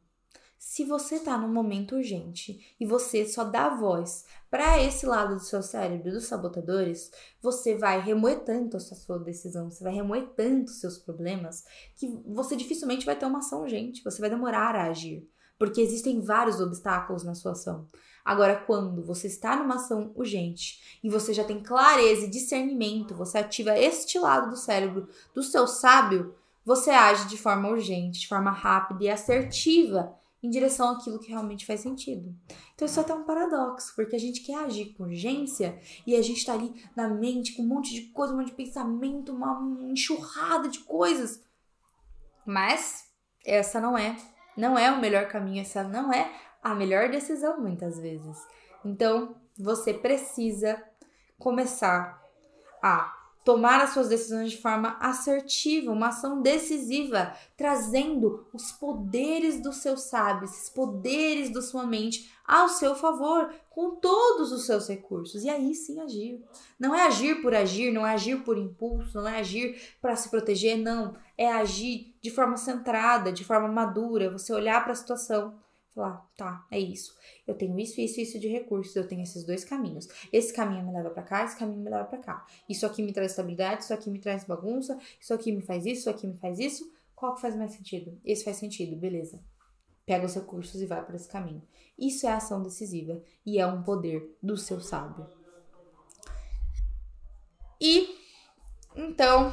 se 0.64 0.82
você 0.82 1.20
tá 1.20 1.36
num 1.36 1.52
momento 1.52 1.94
urgente 1.96 2.74
e 2.80 2.86
você 2.86 3.26
só 3.26 3.44
dá 3.44 3.68
voz 3.68 4.24
para 4.54 4.80
esse 4.80 5.04
lado 5.04 5.34
do 5.34 5.40
seu 5.40 5.64
cérebro, 5.64 6.12
dos 6.12 6.26
sabotadores, 6.26 7.10
você 7.42 7.76
vai 7.76 8.00
remoer 8.00 8.44
tanto 8.44 8.76
a 8.76 8.80
sua 8.80 9.18
decisão, 9.18 9.68
você 9.68 9.82
vai 9.82 9.92
remoer 9.92 10.28
tanto 10.36 10.68
os 10.68 10.78
seus 10.78 10.96
problemas, 10.96 11.64
que 11.96 12.06
você 12.24 12.54
dificilmente 12.54 13.04
vai 13.04 13.16
ter 13.16 13.26
uma 13.26 13.40
ação 13.40 13.62
urgente, 13.62 14.04
você 14.04 14.20
vai 14.20 14.30
demorar 14.30 14.76
a 14.76 14.84
agir, 14.84 15.28
porque 15.58 15.80
existem 15.80 16.20
vários 16.20 16.60
obstáculos 16.60 17.24
na 17.24 17.34
sua 17.34 17.50
ação. 17.50 17.88
Agora, 18.24 18.54
quando 18.54 19.02
você 19.02 19.26
está 19.26 19.56
numa 19.56 19.74
ação 19.74 20.12
urgente 20.14 21.00
e 21.02 21.10
você 21.10 21.34
já 21.34 21.42
tem 21.42 21.60
clareza 21.60 22.24
e 22.24 22.30
discernimento, 22.30 23.12
você 23.12 23.38
ativa 23.38 23.76
este 23.76 24.20
lado 24.20 24.50
do 24.50 24.56
cérebro 24.56 25.08
do 25.34 25.42
seu 25.42 25.66
sábio, 25.66 26.32
você 26.64 26.92
age 26.92 27.26
de 27.26 27.36
forma 27.36 27.70
urgente, 27.70 28.20
de 28.20 28.28
forma 28.28 28.52
rápida 28.52 29.02
e 29.02 29.10
assertiva 29.10 30.14
em 30.44 30.50
direção 30.50 30.90
àquilo 30.90 31.18
que 31.18 31.30
realmente 31.30 31.64
faz 31.64 31.80
sentido. 31.80 32.36
Então 32.74 32.84
isso 32.84 33.00
é 33.00 33.02
até 33.02 33.14
um 33.14 33.24
paradoxo, 33.24 33.94
porque 33.96 34.14
a 34.14 34.20
gente 34.20 34.42
quer 34.42 34.56
agir 34.56 34.92
com 34.92 35.04
urgência 35.04 35.80
e 36.06 36.14
a 36.14 36.20
gente 36.20 36.44
tá 36.44 36.52
ali 36.52 36.84
na 36.94 37.08
mente 37.08 37.54
com 37.54 37.62
um 37.62 37.66
monte 37.66 37.94
de 37.94 38.12
coisa, 38.12 38.34
um 38.34 38.36
monte 38.36 38.48
de 38.48 38.54
pensamento, 38.54 39.32
uma 39.32 39.58
enxurrada 39.90 40.68
de 40.68 40.80
coisas. 40.80 41.42
Mas 42.44 43.04
essa 43.46 43.80
não 43.80 43.96
é, 43.96 44.16
não 44.54 44.78
é 44.78 44.90
o 44.90 45.00
melhor 45.00 45.28
caminho, 45.28 45.62
essa 45.62 45.82
não 45.82 46.12
é 46.12 46.30
a 46.62 46.74
melhor 46.74 47.10
decisão 47.10 47.58
muitas 47.58 47.98
vezes. 47.98 48.36
Então, 48.84 49.34
você 49.58 49.94
precisa 49.94 50.82
começar 51.38 52.22
a 52.82 53.23
tomar 53.44 53.80
as 53.80 53.90
suas 53.90 54.08
decisões 54.08 54.50
de 54.50 54.56
forma 54.56 54.96
assertiva, 54.98 55.92
uma 55.92 56.08
ação 56.08 56.40
decisiva, 56.40 57.34
trazendo 57.56 58.46
os 58.52 58.72
poderes 58.72 59.60
do 59.60 59.72
seu 59.72 59.98
sábio, 59.98 60.46
esses 60.46 60.70
poderes 60.70 61.50
da 61.50 61.60
sua 61.60 61.86
mente 61.86 62.32
ao 62.46 62.68
seu 62.68 62.94
favor, 62.94 63.52
com 63.68 63.96
todos 63.96 64.50
os 64.50 64.64
seus 64.64 64.88
recursos. 64.88 65.44
E 65.44 65.50
aí 65.50 65.74
sim 65.74 66.00
agir. 66.00 66.42
Não 66.78 66.94
é 66.94 67.06
agir 67.06 67.42
por 67.42 67.54
agir, 67.54 67.92
não 67.92 68.06
é 68.06 68.14
agir 68.14 68.42
por 68.42 68.56
impulso, 68.56 69.20
não 69.20 69.28
é 69.28 69.38
agir 69.38 69.78
para 70.00 70.16
se 70.16 70.30
proteger, 70.30 70.78
não. 70.78 71.14
É 71.36 71.50
agir 71.52 72.14
de 72.22 72.30
forma 72.30 72.56
centrada, 72.56 73.30
de 73.30 73.44
forma 73.44 73.68
madura, 73.68 74.30
você 74.30 74.52
olhar 74.52 74.82
para 74.82 74.92
a 74.92 74.96
situação, 74.96 75.54
falar, 75.94 76.28
tá, 76.36 76.66
é 76.70 76.78
isso. 76.78 77.16
Eu 77.46 77.54
tenho 77.54 77.78
isso, 77.78 78.00
isso, 78.00 78.20
isso 78.20 78.38
de 78.38 78.48
recursos. 78.48 78.94
Eu 78.96 79.06
tenho 79.06 79.22
esses 79.22 79.44
dois 79.44 79.64
caminhos. 79.64 80.08
Esse 80.32 80.52
caminho 80.52 80.84
me 80.84 80.92
leva 80.92 81.10
para 81.10 81.22
cá, 81.22 81.44
esse 81.44 81.56
caminho 81.56 81.80
me 81.80 81.90
leva 81.90 82.04
para 82.04 82.18
cá. 82.18 82.46
Isso 82.68 82.84
aqui 82.84 83.02
me 83.02 83.12
traz 83.12 83.32
estabilidade, 83.32 83.84
isso 83.84 83.94
aqui 83.94 84.10
me 84.10 84.18
traz 84.18 84.44
bagunça, 84.44 84.98
isso 85.20 85.32
aqui 85.32 85.52
me 85.52 85.62
faz 85.62 85.86
isso, 85.86 86.00
isso 86.00 86.10
aqui 86.10 86.26
me 86.26 86.36
faz 86.36 86.58
isso. 86.58 86.92
Qual 87.14 87.34
que 87.34 87.40
faz 87.40 87.56
mais 87.56 87.72
sentido? 87.72 88.18
Esse 88.24 88.44
faz 88.44 88.56
sentido, 88.56 88.96
beleza. 88.96 89.40
Pega 90.04 90.26
os 90.26 90.34
recursos 90.34 90.80
e 90.80 90.86
vai 90.86 91.02
para 91.04 91.16
esse 91.16 91.28
caminho. 91.28 91.62
Isso 91.98 92.26
é 92.26 92.32
ação 92.32 92.62
decisiva 92.62 93.22
e 93.46 93.58
é 93.58 93.66
um 93.66 93.82
poder 93.82 94.36
do 94.42 94.56
seu 94.56 94.80
sábio. 94.80 95.26
E 97.80 98.18
então, 98.96 99.52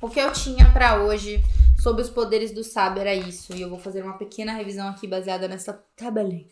o 0.00 0.08
que 0.08 0.20
eu 0.20 0.32
tinha 0.32 0.72
para 0.72 1.02
hoje 1.02 1.42
sobre 1.84 2.00
os 2.00 2.08
poderes 2.08 2.50
do 2.50 2.64
sábio 2.64 3.02
era 3.02 3.14
isso. 3.14 3.54
E 3.54 3.60
eu 3.60 3.68
vou 3.68 3.78
fazer 3.78 4.02
uma 4.02 4.16
pequena 4.16 4.54
revisão 4.54 4.88
aqui 4.88 5.06
baseada 5.06 5.46
nessa 5.46 5.74
tabelinha. 5.94 6.46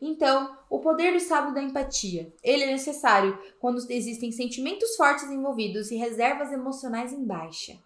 Então, 0.00 0.56
o 0.70 0.78
poder 0.78 1.12
do 1.12 1.18
sábio 1.18 1.52
da 1.52 1.60
empatia. 1.60 2.32
Ele 2.44 2.62
é 2.62 2.66
necessário 2.66 3.36
quando 3.58 3.84
existem 3.90 4.30
sentimentos 4.30 4.94
fortes 4.94 5.24
envolvidos 5.24 5.90
e 5.90 5.96
reservas 5.96 6.52
emocionais 6.52 7.12
em 7.12 7.24
baixa. 7.24 7.76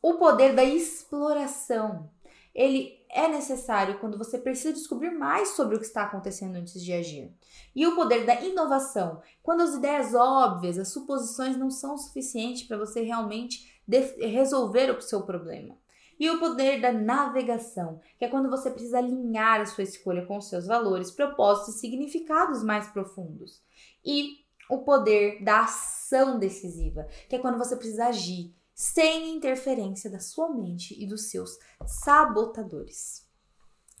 O 0.00 0.14
poder 0.14 0.54
da 0.54 0.62
exploração. 0.62 2.08
Ele 2.54 2.96
é 3.08 3.26
necessário 3.26 3.98
quando 3.98 4.16
você 4.16 4.38
precisa 4.38 4.72
descobrir 4.72 5.10
mais 5.10 5.48
sobre 5.48 5.74
o 5.74 5.80
que 5.80 5.86
está 5.86 6.04
acontecendo 6.04 6.56
antes 6.56 6.80
de 6.80 6.92
agir. 6.92 7.32
E 7.74 7.86
o 7.86 7.96
poder 7.96 8.24
da 8.24 8.40
inovação, 8.40 9.20
quando 9.42 9.62
as 9.62 9.74
ideias 9.74 10.14
óbvias, 10.14 10.78
as 10.78 10.88
suposições 10.88 11.56
não 11.56 11.70
são 11.70 11.98
suficientes 11.98 12.62
para 12.62 12.78
você 12.78 13.02
realmente 13.02 13.71
resolver 13.88 14.90
o 14.90 15.00
seu 15.00 15.22
problema. 15.22 15.76
E 16.18 16.30
o 16.30 16.38
poder 16.38 16.80
da 16.80 16.92
navegação, 16.92 18.00
que 18.18 18.24
é 18.24 18.28
quando 18.28 18.48
você 18.48 18.70
precisa 18.70 18.98
alinhar 18.98 19.60
a 19.60 19.66
sua 19.66 19.82
escolha 19.82 20.24
com 20.24 20.36
os 20.36 20.48
seus 20.48 20.66
valores, 20.66 21.10
propósitos 21.10 21.76
e 21.76 21.78
significados 21.78 22.62
mais 22.62 22.86
profundos. 22.88 23.60
E 24.04 24.42
o 24.70 24.78
poder 24.78 25.42
da 25.42 25.62
ação 25.62 26.38
decisiva, 26.38 27.06
que 27.28 27.36
é 27.36 27.38
quando 27.38 27.58
você 27.58 27.76
precisa 27.76 28.06
agir 28.06 28.54
sem 28.74 29.36
interferência 29.36 30.10
da 30.10 30.18
sua 30.18 30.48
mente 30.48 31.00
e 31.00 31.06
dos 31.06 31.30
seus 31.30 31.58
sabotadores. 31.86 33.26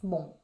Bom, 0.02 0.40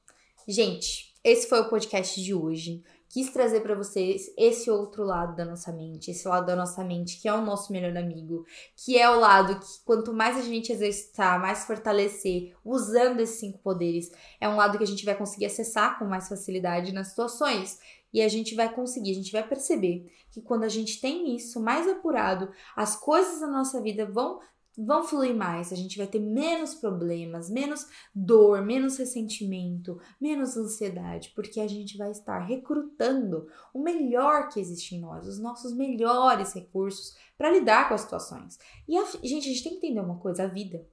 gente, 0.47 1.15
esse 1.25 1.49
foi 1.49 1.61
o 1.61 1.69
podcast 1.69 2.23
de 2.23 2.35
hoje. 2.35 2.83
Quis 3.09 3.31
trazer 3.31 3.61
para 3.61 3.75
vocês 3.75 4.33
esse 4.37 4.71
outro 4.71 5.03
lado 5.03 5.35
da 5.35 5.45
nossa 5.45 5.73
mente, 5.73 6.11
esse 6.11 6.29
lado 6.29 6.47
da 6.47 6.55
nossa 6.55 6.85
mente 6.85 7.21
que 7.21 7.29
é 7.29 7.33
o 7.33 7.41
nosso 7.41 7.73
melhor 7.73 7.97
amigo, 7.97 8.45
que 8.77 8.99
é 8.99 9.09
o 9.09 9.19
lado 9.19 9.59
que 9.59 9.85
quanto 9.85 10.13
mais 10.13 10.37
a 10.37 10.43
gente 10.43 10.73
exercitar, 10.73 11.41
mais 11.41 11.65
fortalecer, 11.65 12.55
usando 12.65 13.21
esses 13.21 13.41
cinco 13.41 13.59
poderes, 13.59 14.11
é 14.41 14.49
um 14.49 14.57
lado 14.57 14.77
que 14.77 14.85
a 14.85 14.87
gente 14.87 15.05
vai 15.05 15.17
conseguir 15.17 15.47
acessar 15.47 15.99
com 15.99 16.05
mais 16.05 16.29
facilidade 16.29 16.93
nas 16.93 17.09
situações. 17.09 17.79
E 18.13 18.23
a 18.23 18.29
gente 18.29 18.55
vai 18.55 18.73
conseguir, 18.73 19.11
a 19.11 19.15
gente 19.15 19.33
vai 19.33 19.47
perceber 19.47 20.11
que 20.31 20.41
quando 20.41 20.65
a 20.65 20.69
gente 20.69 21.01
tem 21.01 21.35
isso 21.37 21.61
mais 21.61 21.87
apurado, 21.87 22.51
as 22.75 22.97
coisas 22.97 23.41
da 23.41 23.47
nossa 23.47 23.83
vida 23.83 24.07
vão 24.07 24.41
vão 24.79 25.03
fluir 25.03 25.35
mais, 25.35 25.73
a 25.73 25.77
gente 25.77 25.99
vai 25.99 26.07
ter 26.07 26.21
menos 26.21 26.75
problemas, 26.75 27.51
menos 27.51 27.87
dor, 28.15 28.65
menos 28.65 28.97
ressentimento, 28.97 30.01
menos 30.21 30.57
ansiedade, 30.57 31.33
porque 31.35 31.59
a 31.61 31.67
gente 31.67 31.97
vai 31.97 32.13
estar 32.13 32.39
recrutando 32.39 33.49
o 33.75 33.83
melhor 33.83 34.49
que 34.49 34.61
existe 34.61 34.95
em 34.95 35.01
nós, 35.01 35.27
os 35.27 35.41
nossos 35.41 35.75
melhores 35.75 36.53
recursos 36.53 37.17
para 37.37 37.51
lidar 37.51 37.89
com 37.89 37.95
as 37.95 38.03
situações. 38.03 38.59
E 38.87 38.97
a, 38.97 39.05
gente, 39.05 39.49
a 39.49 39.53
gente 39.53 39.63
tem 39.65 39.73
que 39.73 39.87
entender 39.87 40.01
uma 40.01 40.19
coisa, 40.19 40.45
a 40.45 40.47
vida 40.47 40.87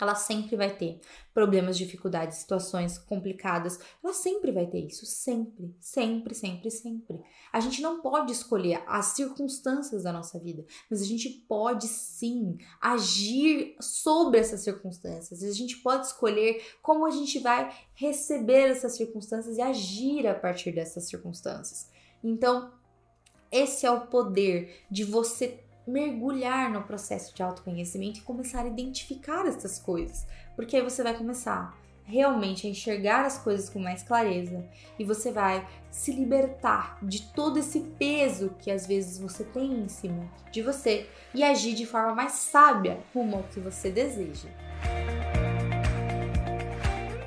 ela 0.00 0.14
sempre 0.14 0.56
vai 0.56 0.74
ter 0.74 1.00
problemas, 1.32 1.78
dificuldades, 1.78 2.38
situações 2.38 2.98
complicadas. 2.98 3.78
Ela 4.02 4.12
sempre 4.12 4.52
vai 4.52 4.66
ter 4.66 4.80
isso, 4.80 5.06
sempre, 5.06 5.74
sempre, 5.80 6.34
sempre, 6.34 6.70
sempre. 6.70 7.20
A 7.52 7.60
gente 7.60 7.80
não 7.80 8.00
pode 8.00 8.32
escolher 8.32 8.82
as 8.86 9.06
circunstâncias 9.06 10.02
da 10.02 10.12
nossa 10.12 10.38
vida, 10.38 10.64
mas 10.90 11.00
a 11.00 11.04
gente 11.04 11.28
pode 11.48 11.86
sim 11.88 12.58
agir 12.80 13.76
sobre 13.80 14.38
essas 14.38 14.60
circunstâncias. 14.60 15.42
A 15.42 15.52
gente 15.52 15.78
pode 15.78 16.06
escolher 16.06 16.62
como 16.82 17.06
a 17.06 17.10
gente 17.10 17.38
vai 17.38 17.72
receber 17.94 18.70
essas 18.70 18.96
circunstâncias 18.96 19.56
e 19.56 19.60
agir 19.60 20.26
a 20.26 20.34
partir 20.34 20.72
dessas 20.72 21.08
circunstâncias. 21.08 21.88
Então, 22.22 22.72
esse 23.50 23.84
é 23.84 23.90
o 23.90 24.06
poder 24.06 24.84
de 24.90 25.04
você 25.04 25.64
mergulhar 25.90 26.70
no 26.70 26.82
processo 26.82 27.34
de 27.34 27.42
autoconhecimento 27.42 28.20
e 28.20 28.22
começar 28.22 28.62
a 28.62 28.68
identificar 28.68 29.46
essas 29.46 29.78
coisas, 29.78 30.26
porque 30.54 30.76
aí 30.76 30.82
você 30.82 31.02
vai 31.02 31.14
começar 31.14 31.76
realmente 32.04 32.66
a 32.66 32.70
enxergar 32.70 33.24
as 33.24 33.38
coisas 33.38 33.70
com 33.70 33.78
mais 33.78 34.02
clareza 34.02 34.64
e 34.98 35.04
você 35.04 35.30
vai 35.30 35.66
se 35.90 36.12
libertar 36.12 36.98
de 37.02 37.22
todo 37.32 37.58
esse 37.58 37.80
peso 37.98 38.54
que 38.58 38.70
às 38.70 38.86
vezes 38.86 39.18
você 39.18 39.44
tem 39.44 39.72
em 39.72 39.88
cima 39.88 40.28
de 40.50 40.60
você 40.60 41.08
e 41.32 41.42
agir 41.42 41.74
de 41.74 41.86
forma 41.86 42.14
mais 42.14 42.32
sábia 42.32 42.98
rumo 43.14 43.36
ao 43.36 43.42
que 43.44 43.60
você 43.60 43.90
deseja. 43.90 44.48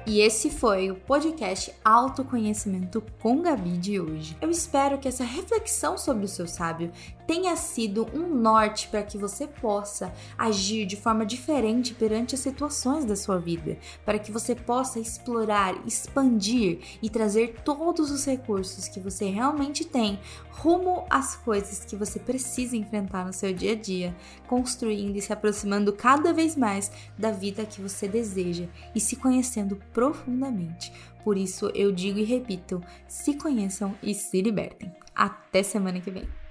E 0.05 0.20
esse 0.20 0.51
foi 0.51 0.91
o 0.91 0.95
podcast 0.95 1.74
Autoconhecimento 1.84 3.01
com 3.20 3.41
Gabi 3.41 3.78
de 3.78 3.99
hoje. 3.99 4.38
Eu 4.41 4.51
espero 4.51 4.99
que 4.99 5.07
essa 5.07 5.24
reflexão 5.24 5.97
sobre 5.97 6.26
o 6.26 6.28
seu 6.28 6.45
sábio 6.45 6.91
tenha 7.26 7.56
sido 7.56 8.08
um 8.14 8.28
norte 8.28 8.88
para 8.88 9.04
que 9.04 9.18
você 9.18 9.48
possa 9.48 10.14
agir 10.38 10.86
de 10.86 10.96
forma 10.96 11.26
diferente 11.26 11.94
perante 11.94 12.36
as 12.36 12.42
situações 12.42 13.06
da 13.06 13.16
sua 13.16 13.40
vida, 13.40 13.78
para 14.06 14.20
que 14.20 14.32
você 14.32 14.56
possa 14.56 15.00
explorar, 15.00 15.76
expandir 15.86 16.80
e 17.02 17.10
trazer 17.10 17.62
todos 17.64 18.12
os 18.12 18.26
recursos 18.26 18.88
que 18.88 19.00
você 19.00 19.26
realmente 19.26 19.86
tem 19.86 20.20
rumo 20.52 21.06
às 21.10 21.36
coisas 21.36 21.84
que 21.84 21.96
você 21.96 22.20
precisa 22.20 22.78
enfrentar 22.78 23.26
no 23.26 23.34
seu 23.34 23.54
dia 23.54 23.74
a 23.74 23.76
dia, 23.76 24.16
construindo 24.48 25.16
e 25.16 25.22
se 25.22 25.34
aproximando 25.34 25.92
cada 25.94 26.32
vez 26.32 26.56
mais 26.56 26.92
da 27.18 27.32
vida 27.32 27.66
que 27.66 27.82
você 27.82 28.08
deseja 28.08 28.68
e 28.94 29.00
se 29.00 29.16
conhecendo 29.16 29.78
profundamente. 29.92 30.94
Por 31.24 31.38
isso 31.38 31.72
eu 31.74 31.92
digo 31.92 32.20
e 32.20 32.24
repito: 32.24 32.82
se 33.08 33.36
conheçam 33.36 33.96
e 34.04 34.14
se 34.14 34.42
libertem. 34.42 34.94
Até 35.16 35.64
semana 35.64 36.00
que 36.00 36.12
vem. 36.12 36.43